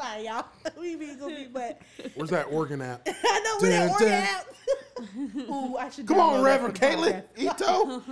[0.01, 0.45] Sorry, y'all.
[0.81, 1.81] we be goofy, but
[2.15, 3.03] Where's that organ at?
[3.27, 4.23] I know we Dun, that organ dun.
[4.23, 5.51] out.
[5.51, 7.25] Ooh, I should Come on, Reverend Caitlin.
[7.37, 7.85] Ito.
[7.87, 8.05] Not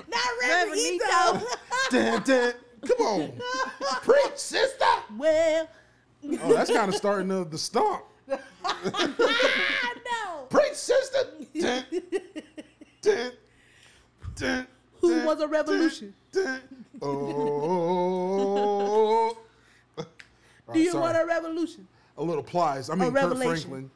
[0.43, 1.36] Reverend Reverend Ito.
[1.36, 1.47] Ito.
[1.90, 2.53] dun, dun.
[2.86, 3.32] Come on.
[4.03, 4.85] Preach, sister.
[5.16, 5.69] well,
[6.24, 8.02] Oh, that's kind of starting the, the stomp.
[8.64, 10.47] I know.
[10.48, 11.18] Preach, sister.
[11.59, 11.84] Dun,
[13.02, 13.32] dun,
[14.34, 14.66] dun,
[15.01, 16.14] Who dun, was a revolution?
[16.32, 16.84] dun, dun.
[17.02, 17.09] Oh.
[19.97, 20.05] All
[20.74, 21.02] Do you sorry.
[21.02, 21.86] want a revolution?
[22.18, 22.90] a little plies?
[22.90, 23.70] I mean, Kirk revelation.
[23.70, 23.90] Franklin.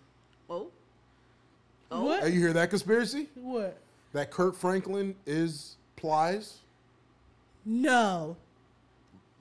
[0.48, 0.68] Oh.
[1.90, 2.04] oh.
[2.04, 2.22] What?
[2.22, 3.28] Hey, you hear that conspiracy?
[3.34, 3.76] What?
[4.12, 6.58] That Kirk Franklin is plies?
[7.64, 8.36] No.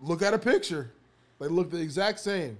[0.01, 0.91] Look at a picture.
[1.39, 2.57] They look the exact same.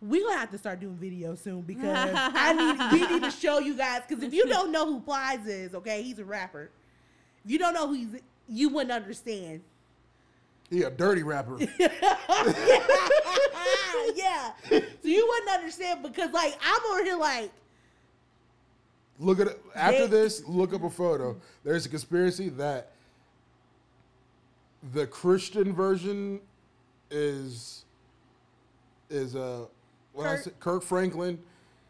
[0.00, 3.58] We gonna have to start doing videos soon because I need we need to show
[3.58, 6.70] you guys because if you don't know who Plies is, okay, he's a rapper.
[7.44, 9.62] If you don't know who he's, you wouldn't understand.
[10.70, 11.58] He a dirty rapper.
[14.14, 17.50] yeah, so you wouldn't understand because like I'm over here like
[19.20, 19.60] Look at it.
[19.74, 21.36] After They- this, look up a photo.
[21.64, 22.92] There's a conspiracy that
[24.92, 26.40] the Christian version
[27.10, 27.84] is
[29.10, 29.34] is
[30.18, 30.44] what I Kirk.
[30.44, 31.38] said, Kirk Franklin,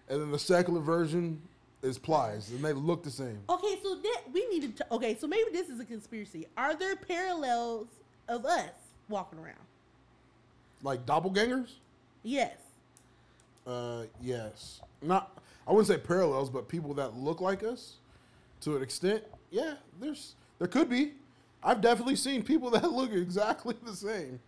[0.09, 1.41] and then the secular version
[1.83, 3.41] is Plies, and they look the same.
[3.49, 6.47] okay, so that we need to okay, so maybe this is a conspiracy.
[6.57, 7.87] Are there parallels
[8.29, 8.71] of us
[9.09, 9.57] walking around?
[10.83, 11.71] Like doppelgangers?
[12.23, 12.57] Yes.
[13.67, 14.81] Uh, yes.
[15.03, 15.39] Not.
[15.67, 17.95] I wouldn't say parallels, but people that look like us,
[18.63, 19.23] to an extent.
[19.51, 21.13] Yeah, there's there could be.
[21.63, 24.41] I've definitely seen people that look exactly the same.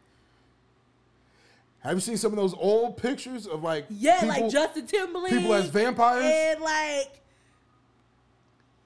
[1.83, 5.33] Have you seen some of those old pictures of like Yeah, people, like Justin Timberlake.
[5.33, 6.25] people as vampires?
[6.25, 7.21] And like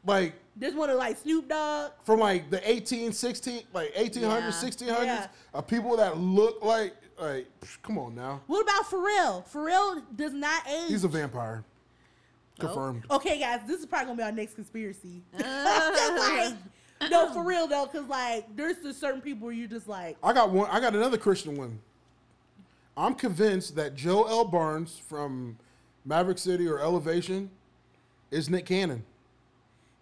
[0.07, 1.93] like there's one of like Snoop Dogg.
[2.05, 4.51] from like the 18, 16, like 1800s, Yeah.
[4.51, 5.27] 1600s, Yeah.
[5.55, 8.41] of people that look like like psh, come on now.
[8.47, 9.49] What about Pharrell?
[9.51, 10.89] Pharrell does not age.
[10.89, 11.65] He's a vampire.
[12.61, 13.05] Oh, Confirmed.
[13.11, 15.23] okay, guys, this is probably gonna be our next conspiracy.
[15.37, 15.45] Just
[17.01, 20.17] like, no, for real though, because like there's just certain people where you just like,
[20.23, 20.69] I got one.
[20.71, 21.81] I got another Christian one.
[22.97, 24.45] I'm convinced that Joe L.
[24.45, 25.59] Barnes from
[26.05, 27.51] Maverick City or Elevation
[28.31, 29.05] is Nick Cannon.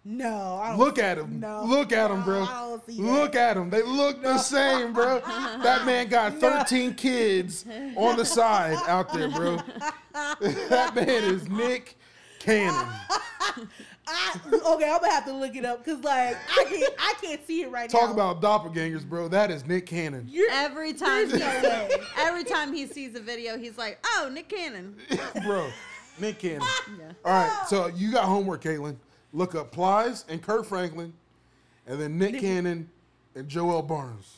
[0.05, 1.39] no, I don't Look at him.
[1.39, 2.43] No, Look at him, bro.
[2.43, 3.03] No, I don't see that.
[3.03, 3.69] Look at him.
[3.69, 5.21] They look the same, bro.
[5.63, 7.65] That man got 13 kids
[7.95, 9.57] on the side out there, bro.
[10.41, 11.97] that man is Nick
[12.39, 12.87] Cannon.
[14.07, 17.47] I, okay, I'm gonna have to look it up because like I can't, I can't
[17.47, 17.99] see it right now.
[17.99, 19.27] Talk about doppelgangers, bro.
[19.27, 20.27] That is Nick Cannon.
[20.29, 24.49] You're, Every time, There's no every time he sees a video, he's like, "Oh, Nick
[24.49, 24.95] Cannon."
[25.45, 25.69] bro,
[26.19, 26.67] Nick Cannon.
[26.99, 27.11] Yeah.
[27.23, 28.97] All right, so you got homework, Caitlin.
[29.31, 31.13] Look up Plies and Kirk Franklin,
[31.87, 32.89] and then Nick Cannon
[33.35, 34.37] and Joel Barnes.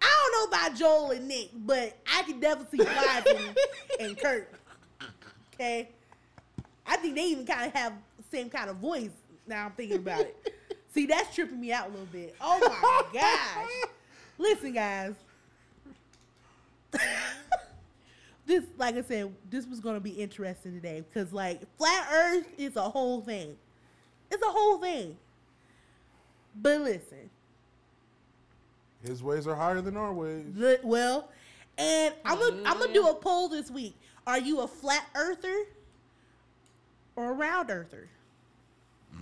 [0.00, 3.58] I don't know about Joel and Nick, but I can definitely see Clyde and,
[4.00, 4.52] and Kirk.
[5.54, 5.90] Okay,
[6.86, 7.98] I think they even kind of have the
[8.36, 9.10] same kind of voice.
[9.46, 10.52] Now I'm thinking about it.
[10.94, 12.34] See, that's tripping me out a little bit.
[12.40, 13.90] Oh my gosh.
[14.38, 15.14] Listen, guys.
[18.46, 22.76] this, like I said, this was gonna be interesting today because, like, flat Earth is
[22.76, 23.56] a whole thing.
[24.30, 25.16] It's a whole thing.
[26.60, 27.30] But listen,
[29.06, 30.46] His ways are higher than our ways.
[30.56, 31.28] Good- Well,
[31.78, 33.22] and I'm gonna I'm gonna do a mm-hmm.
[33.22, 33.94] poll this week.
[34.26, 35.64] Are you a flat earther
[37.14, 38.08] or a round earther?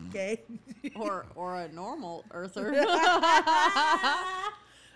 [0.08, 0.40] Okay.
[0.96, 2.72] or or a normal earther.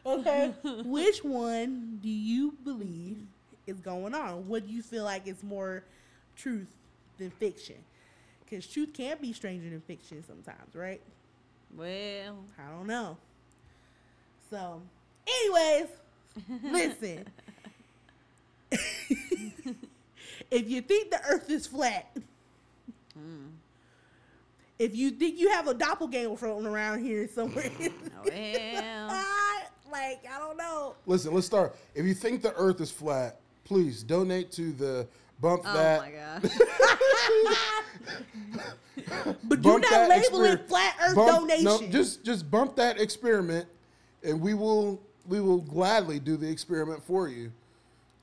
[0.07, 0.55] okay.
[0.85, 3.19] Which one do you believe
[3.67, 4.47] is going on?
[4.49, 5.85] What do you feel like is more
[6.37, 6.69] truth
[7.19, 7.77] than fiction?
[8.45, 11.01] Because truth can be stranger than fiction sometimes, right?
[11.77, 13.19] well, I don't know.
[14.49, 14.81] So,
[15.27, 15.89] anyways,
[16.63, 17.27] listen.
[20.51, 22.17] if you think the earth is flat,
[23.19, 23.49] mm.
[24.79, 29.09] If you think you have a doppelganger floating around here somewhere, oh, well.
[29.91, 30.95] like, I don't know.
[31.07, 31.77] Listen, let's start.
[31.95, 35.07] If you think the Earth is flat, please donate to the
[35.41, 36.01] bump that.
[36.01, 36.43] Oh that.
[36.43, 37.65] my god.
[39.45, 41.65] But do bump not that label exper- it flat earth bump- donation.
[41.65, 43.67] No, just just bump that experiment,
[44.23, 47.53] and we will we will gladly do the experiment for you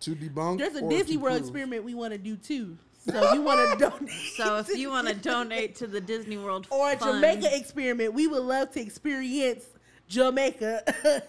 [0.02, 0.60] to debunk.
[0.60, 1.48] There's a or Disney to World prove.
[1.48, 2.78] experiment we want to do too.
[3.08, 4.12] So you want to donate.
[4.36, 8.14] So if you want to donate to the Disney World or a Fund, Jamaica experiment.
[8.14, 9.64] We would love to experience
[10.08, 10.84] Jamaica.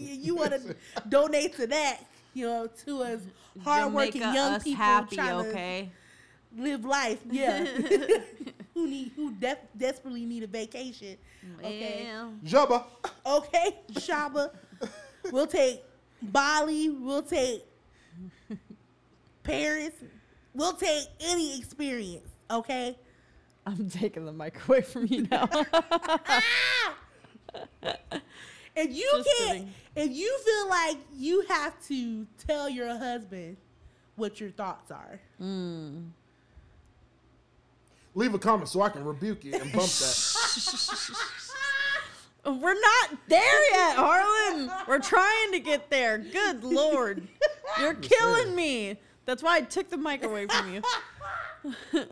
[0.00, 0.76] You want to
[1.08, 2.00] donate to that,
[2.34, 3.20] you know, to us
[3.64, 5.90] hardworking Jamaica young us people happy, trying okay?
[6.56, 7.18] to live life.
[7.30, 7.64] Yeah,
[8.74, 11.16] who need who def- desperately need a vacation.
[11.60, 12.84] Okay, Well, Jabba.
[13.26, 14.50] okay, Shaba.
[15.32, 15.82] We'll take
[16.22, 16.90] Bali.
[16.90, 17.64] We'll take
[19.42, 19.92] Paris.
[20.54, 22.28] We'll take any experience.
[22.50, 22.98] Okay.
[23.66, 25.48] I'm taking the mic away from you now.
[27.52, 27.92] Ah!
[28.76, 29.74] If you Just can't, kidding.
[29.96, 33.56] if you feel like you have to tell your husband
[34.14, 36.02] what your thoughts are, hmm.
[38.14, 41.06] Leave a comment so I can rebuke you and bump that.
[42.44, 44.70] We're not there yet, Harlan.
[44.88, 46.18] We're trying to get there.
[46.18, 47.26] Good lord.
[47.78, 48.98] You're killing me.
[49.30, 50.82] That's why I took the mic away from you.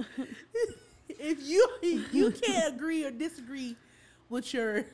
[1.09, 1.69] if you
[2.12, 3.74] you can't agree or disagree
[4.28, 4.85] with your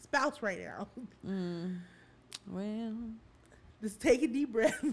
[0.00, 0.86] spouse right now,
[1.26, 1.76] mm.
[2.46, 2.94] Well,
[3.82, 4.80] just take a deep breath.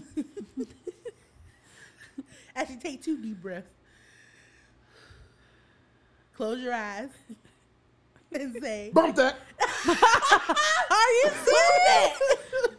[2.56, 3.70] Actually, take two deep breaths.
[6.36, 7.10] Close your eyes
[8.32, 9.36] and say, bump that.
[10.90, 12.78] "Are you serious?"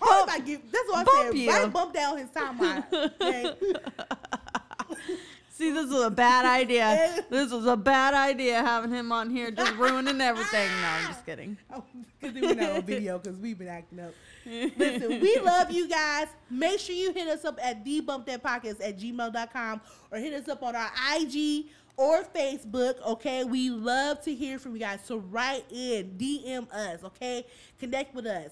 [0.00, 0.60] How did I give?
[0.70, 1.34] That's what I said.
[1.34, 1.50] you.
[1.50, 2.84] Right, bump down his timeline.
[2.92, 3.54] Okay?
[5.50, 7.24] see, this was a bad idea.
[7.30, 10.68] This was a bad idea having him on here, just ruining everything.
[10.80, 11.56] No, I'm just kidding.
[12.20, 14.14] Because we're not on video because we've been acting up.
[14.46, 16.28] Listen, we love you guys.
[16.48, 19.80] Make sure you hit us up at thebumpthatpodcast at gmail.com
[20.10, 21.66] or hit us up on our IG
[21.96, 23.44] or Facebook, okay?
[23.44, 25.00] We love to hear from you guys.
[25.04, 27.46] So write in, DM us, okay?
[27.78, 28.50] Connect with us.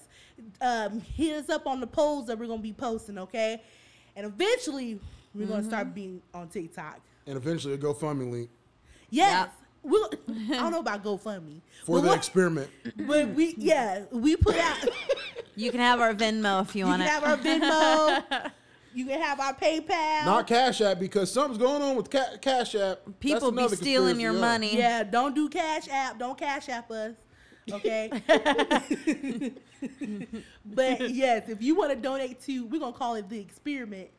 [0.61, 3.61] Um, hit us up on the polls that we're going to be posting, okay?
[4.15, 4.99] And eventually,
[5.35, 6.99] we're going to start being on TikTok.
[7.27, 8.49] And eventually a GoFundMe link
[9.09, 9.49] Yes.
[9.85, 11.59] We'll, I don't know about GoFundMe.
[11.85, 12.69] for but the what- experiment.
[13.05, 14.77] but we, yeah, we put out.
[15.55, 17.11] You can have our Venmo if you You want can it.
[17.11, 18.51] have our Venmo.
[18.93, 20.25] you can have our PayPal.
[20.25, 22.99] Not Cash App because something's going on with ca- Cash App.
[23.19, 24.39] People be stealing your yeah.
[24.39, 24.77] money.
[24.77, 26.19] yeah, don't do Cash App.
[26.19, 27.15] Don't Cash App us.
[27.71, 28.09] Okay.
[30.65, 34.09] but yes, if you want to donate to, we're gonna call it the experiment.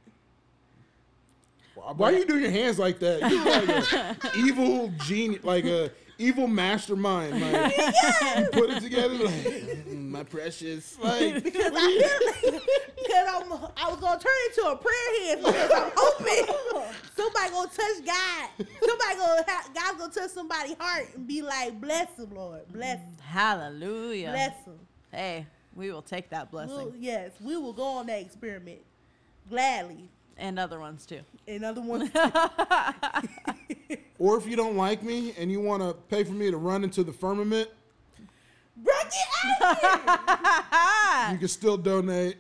[1.75, 3.21] Why are you doing your hands like that?
[3.31, 7.41] You're like a evil genius, like a evil mastermind.
[7.41, 10.99] Like you put it together, like "Mm, my precious.
[11.01, 12.61] Like Because I feel
[12.97, 16.55] because I'm I was gonna turn into a prayer hand because I'm hoping
[17.17, 18.49] somebody gonna touch God.
[18.81, 22.99] Somebody gonna ha- God's gonna touch somebody's heart and be like, bless him, Lord, bless,
[22.99, 24.31] him, Hallelujah.
[24.31, 24.79] bless him.
[25.13, 26.75] Hey, we will take that blessing.
[26.77, 28.81] We'll, yes, we will go on that experiment
[29.49, 30.09] gladly.
[30.39, 31.21] and other ones too.
[31.47, 32.11] Another one.
[34.19, 36.85] Or if you don't like me and you want to pay for me to run
[36.85, 37.69] into the firmament,
[38.77, 41.33] Bro, get out of here!
[41.33, 42.37] you can still donate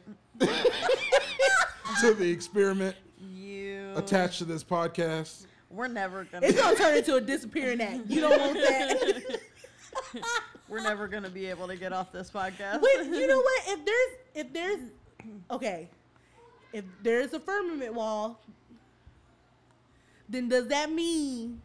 [2.00, 3.92] to the experiment You.
[3.96, 5.46] attached to this podcast.
[5.70, 6.46] We're never gonna.
[6.46, 8.02] It's gonna turn into a disappearing act.
[8.06, 9.40] You don't want that.
[10.68, 12.80] we're never gonna be able to get off this podcast.
[12.80, 13.62] Wait, you know what?
[13.66, 14.80] If there's if there's
[15.50, 15.88] okay,
[16.72, 18.40] if there's a firmament wall,
[20.28, 21.60] then does that mean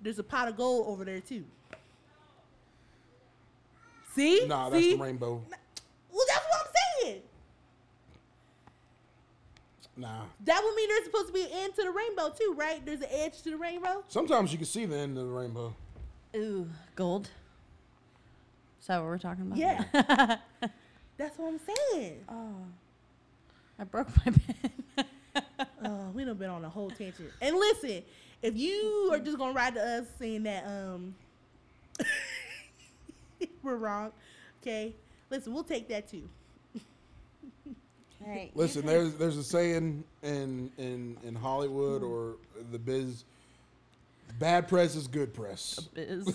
[0.00, 1.44] there's a pot of gold over there too?
[4.14, 4.46] See?
[4.46, 4.94] Nah, that's See?
[4.94, 5.42] the rainbow.
[6.12, 6.72] Well, that's what I'm
[7.02, 7.22] saying.
[9.96, 10.22] Nah.
[10.44, 12.84] That would mean there's supposed to be an end to the rainbow too, right?
[12.84, 14.04] There's an edge to the rainbow.
[14.08, 15.74] Sometimes you can see the end of the rainbow.
[16.36, 17.30] Ooh, gold.
[18.80, 19.58] Is that what we're talking about?
[19.58, 19.84] Yeah.
[21.16, 21.60] That's what I'm
[21.92, 22.24] saying.
[22.28, 22.56] oh,
[23.78, 24.70] I broke my pen.
[25.84, 27.30] Oh, we done been on a whole tangent.
[27.40, 28.02] And listen,
[28.42, 31.14] if you are just gonna ride to us saying that um
[33.62, 34.12] we're wrong,
[34.62, 34.94] okay?
[35.30, 36.28] Listen, we'll take that too.
[38.24, 42.36] hey, Listen, there's there's a saying in in in Hollywood or
[42.70, 43.24] the biz.
[44.38, 45.78] Bad press is good press.
[45.94, 46.28] biz.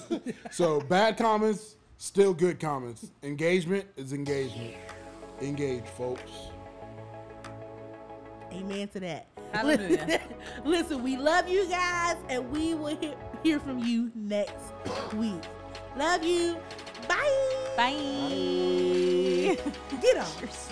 [0.51, 3.11] So bad comments, still good comments.
[3.23, 4.75] Engagement is engagement.
[5.41, 6.31] Engage, folks.
[8.51, 9.27] Amen to that.
[9.53, 10.21] Hallelujah.
[10.65, 14.73] Listen, we love you guys, and we will hear, hear from you next
[15.13, 15.41] week.
[15.95, 16.55] Love you.
[17.07, 17.73] Bye.
[17.75, 19.57] Bye.
[20.01, 20.27] Get on.
[20.39, 20.69] Cheers.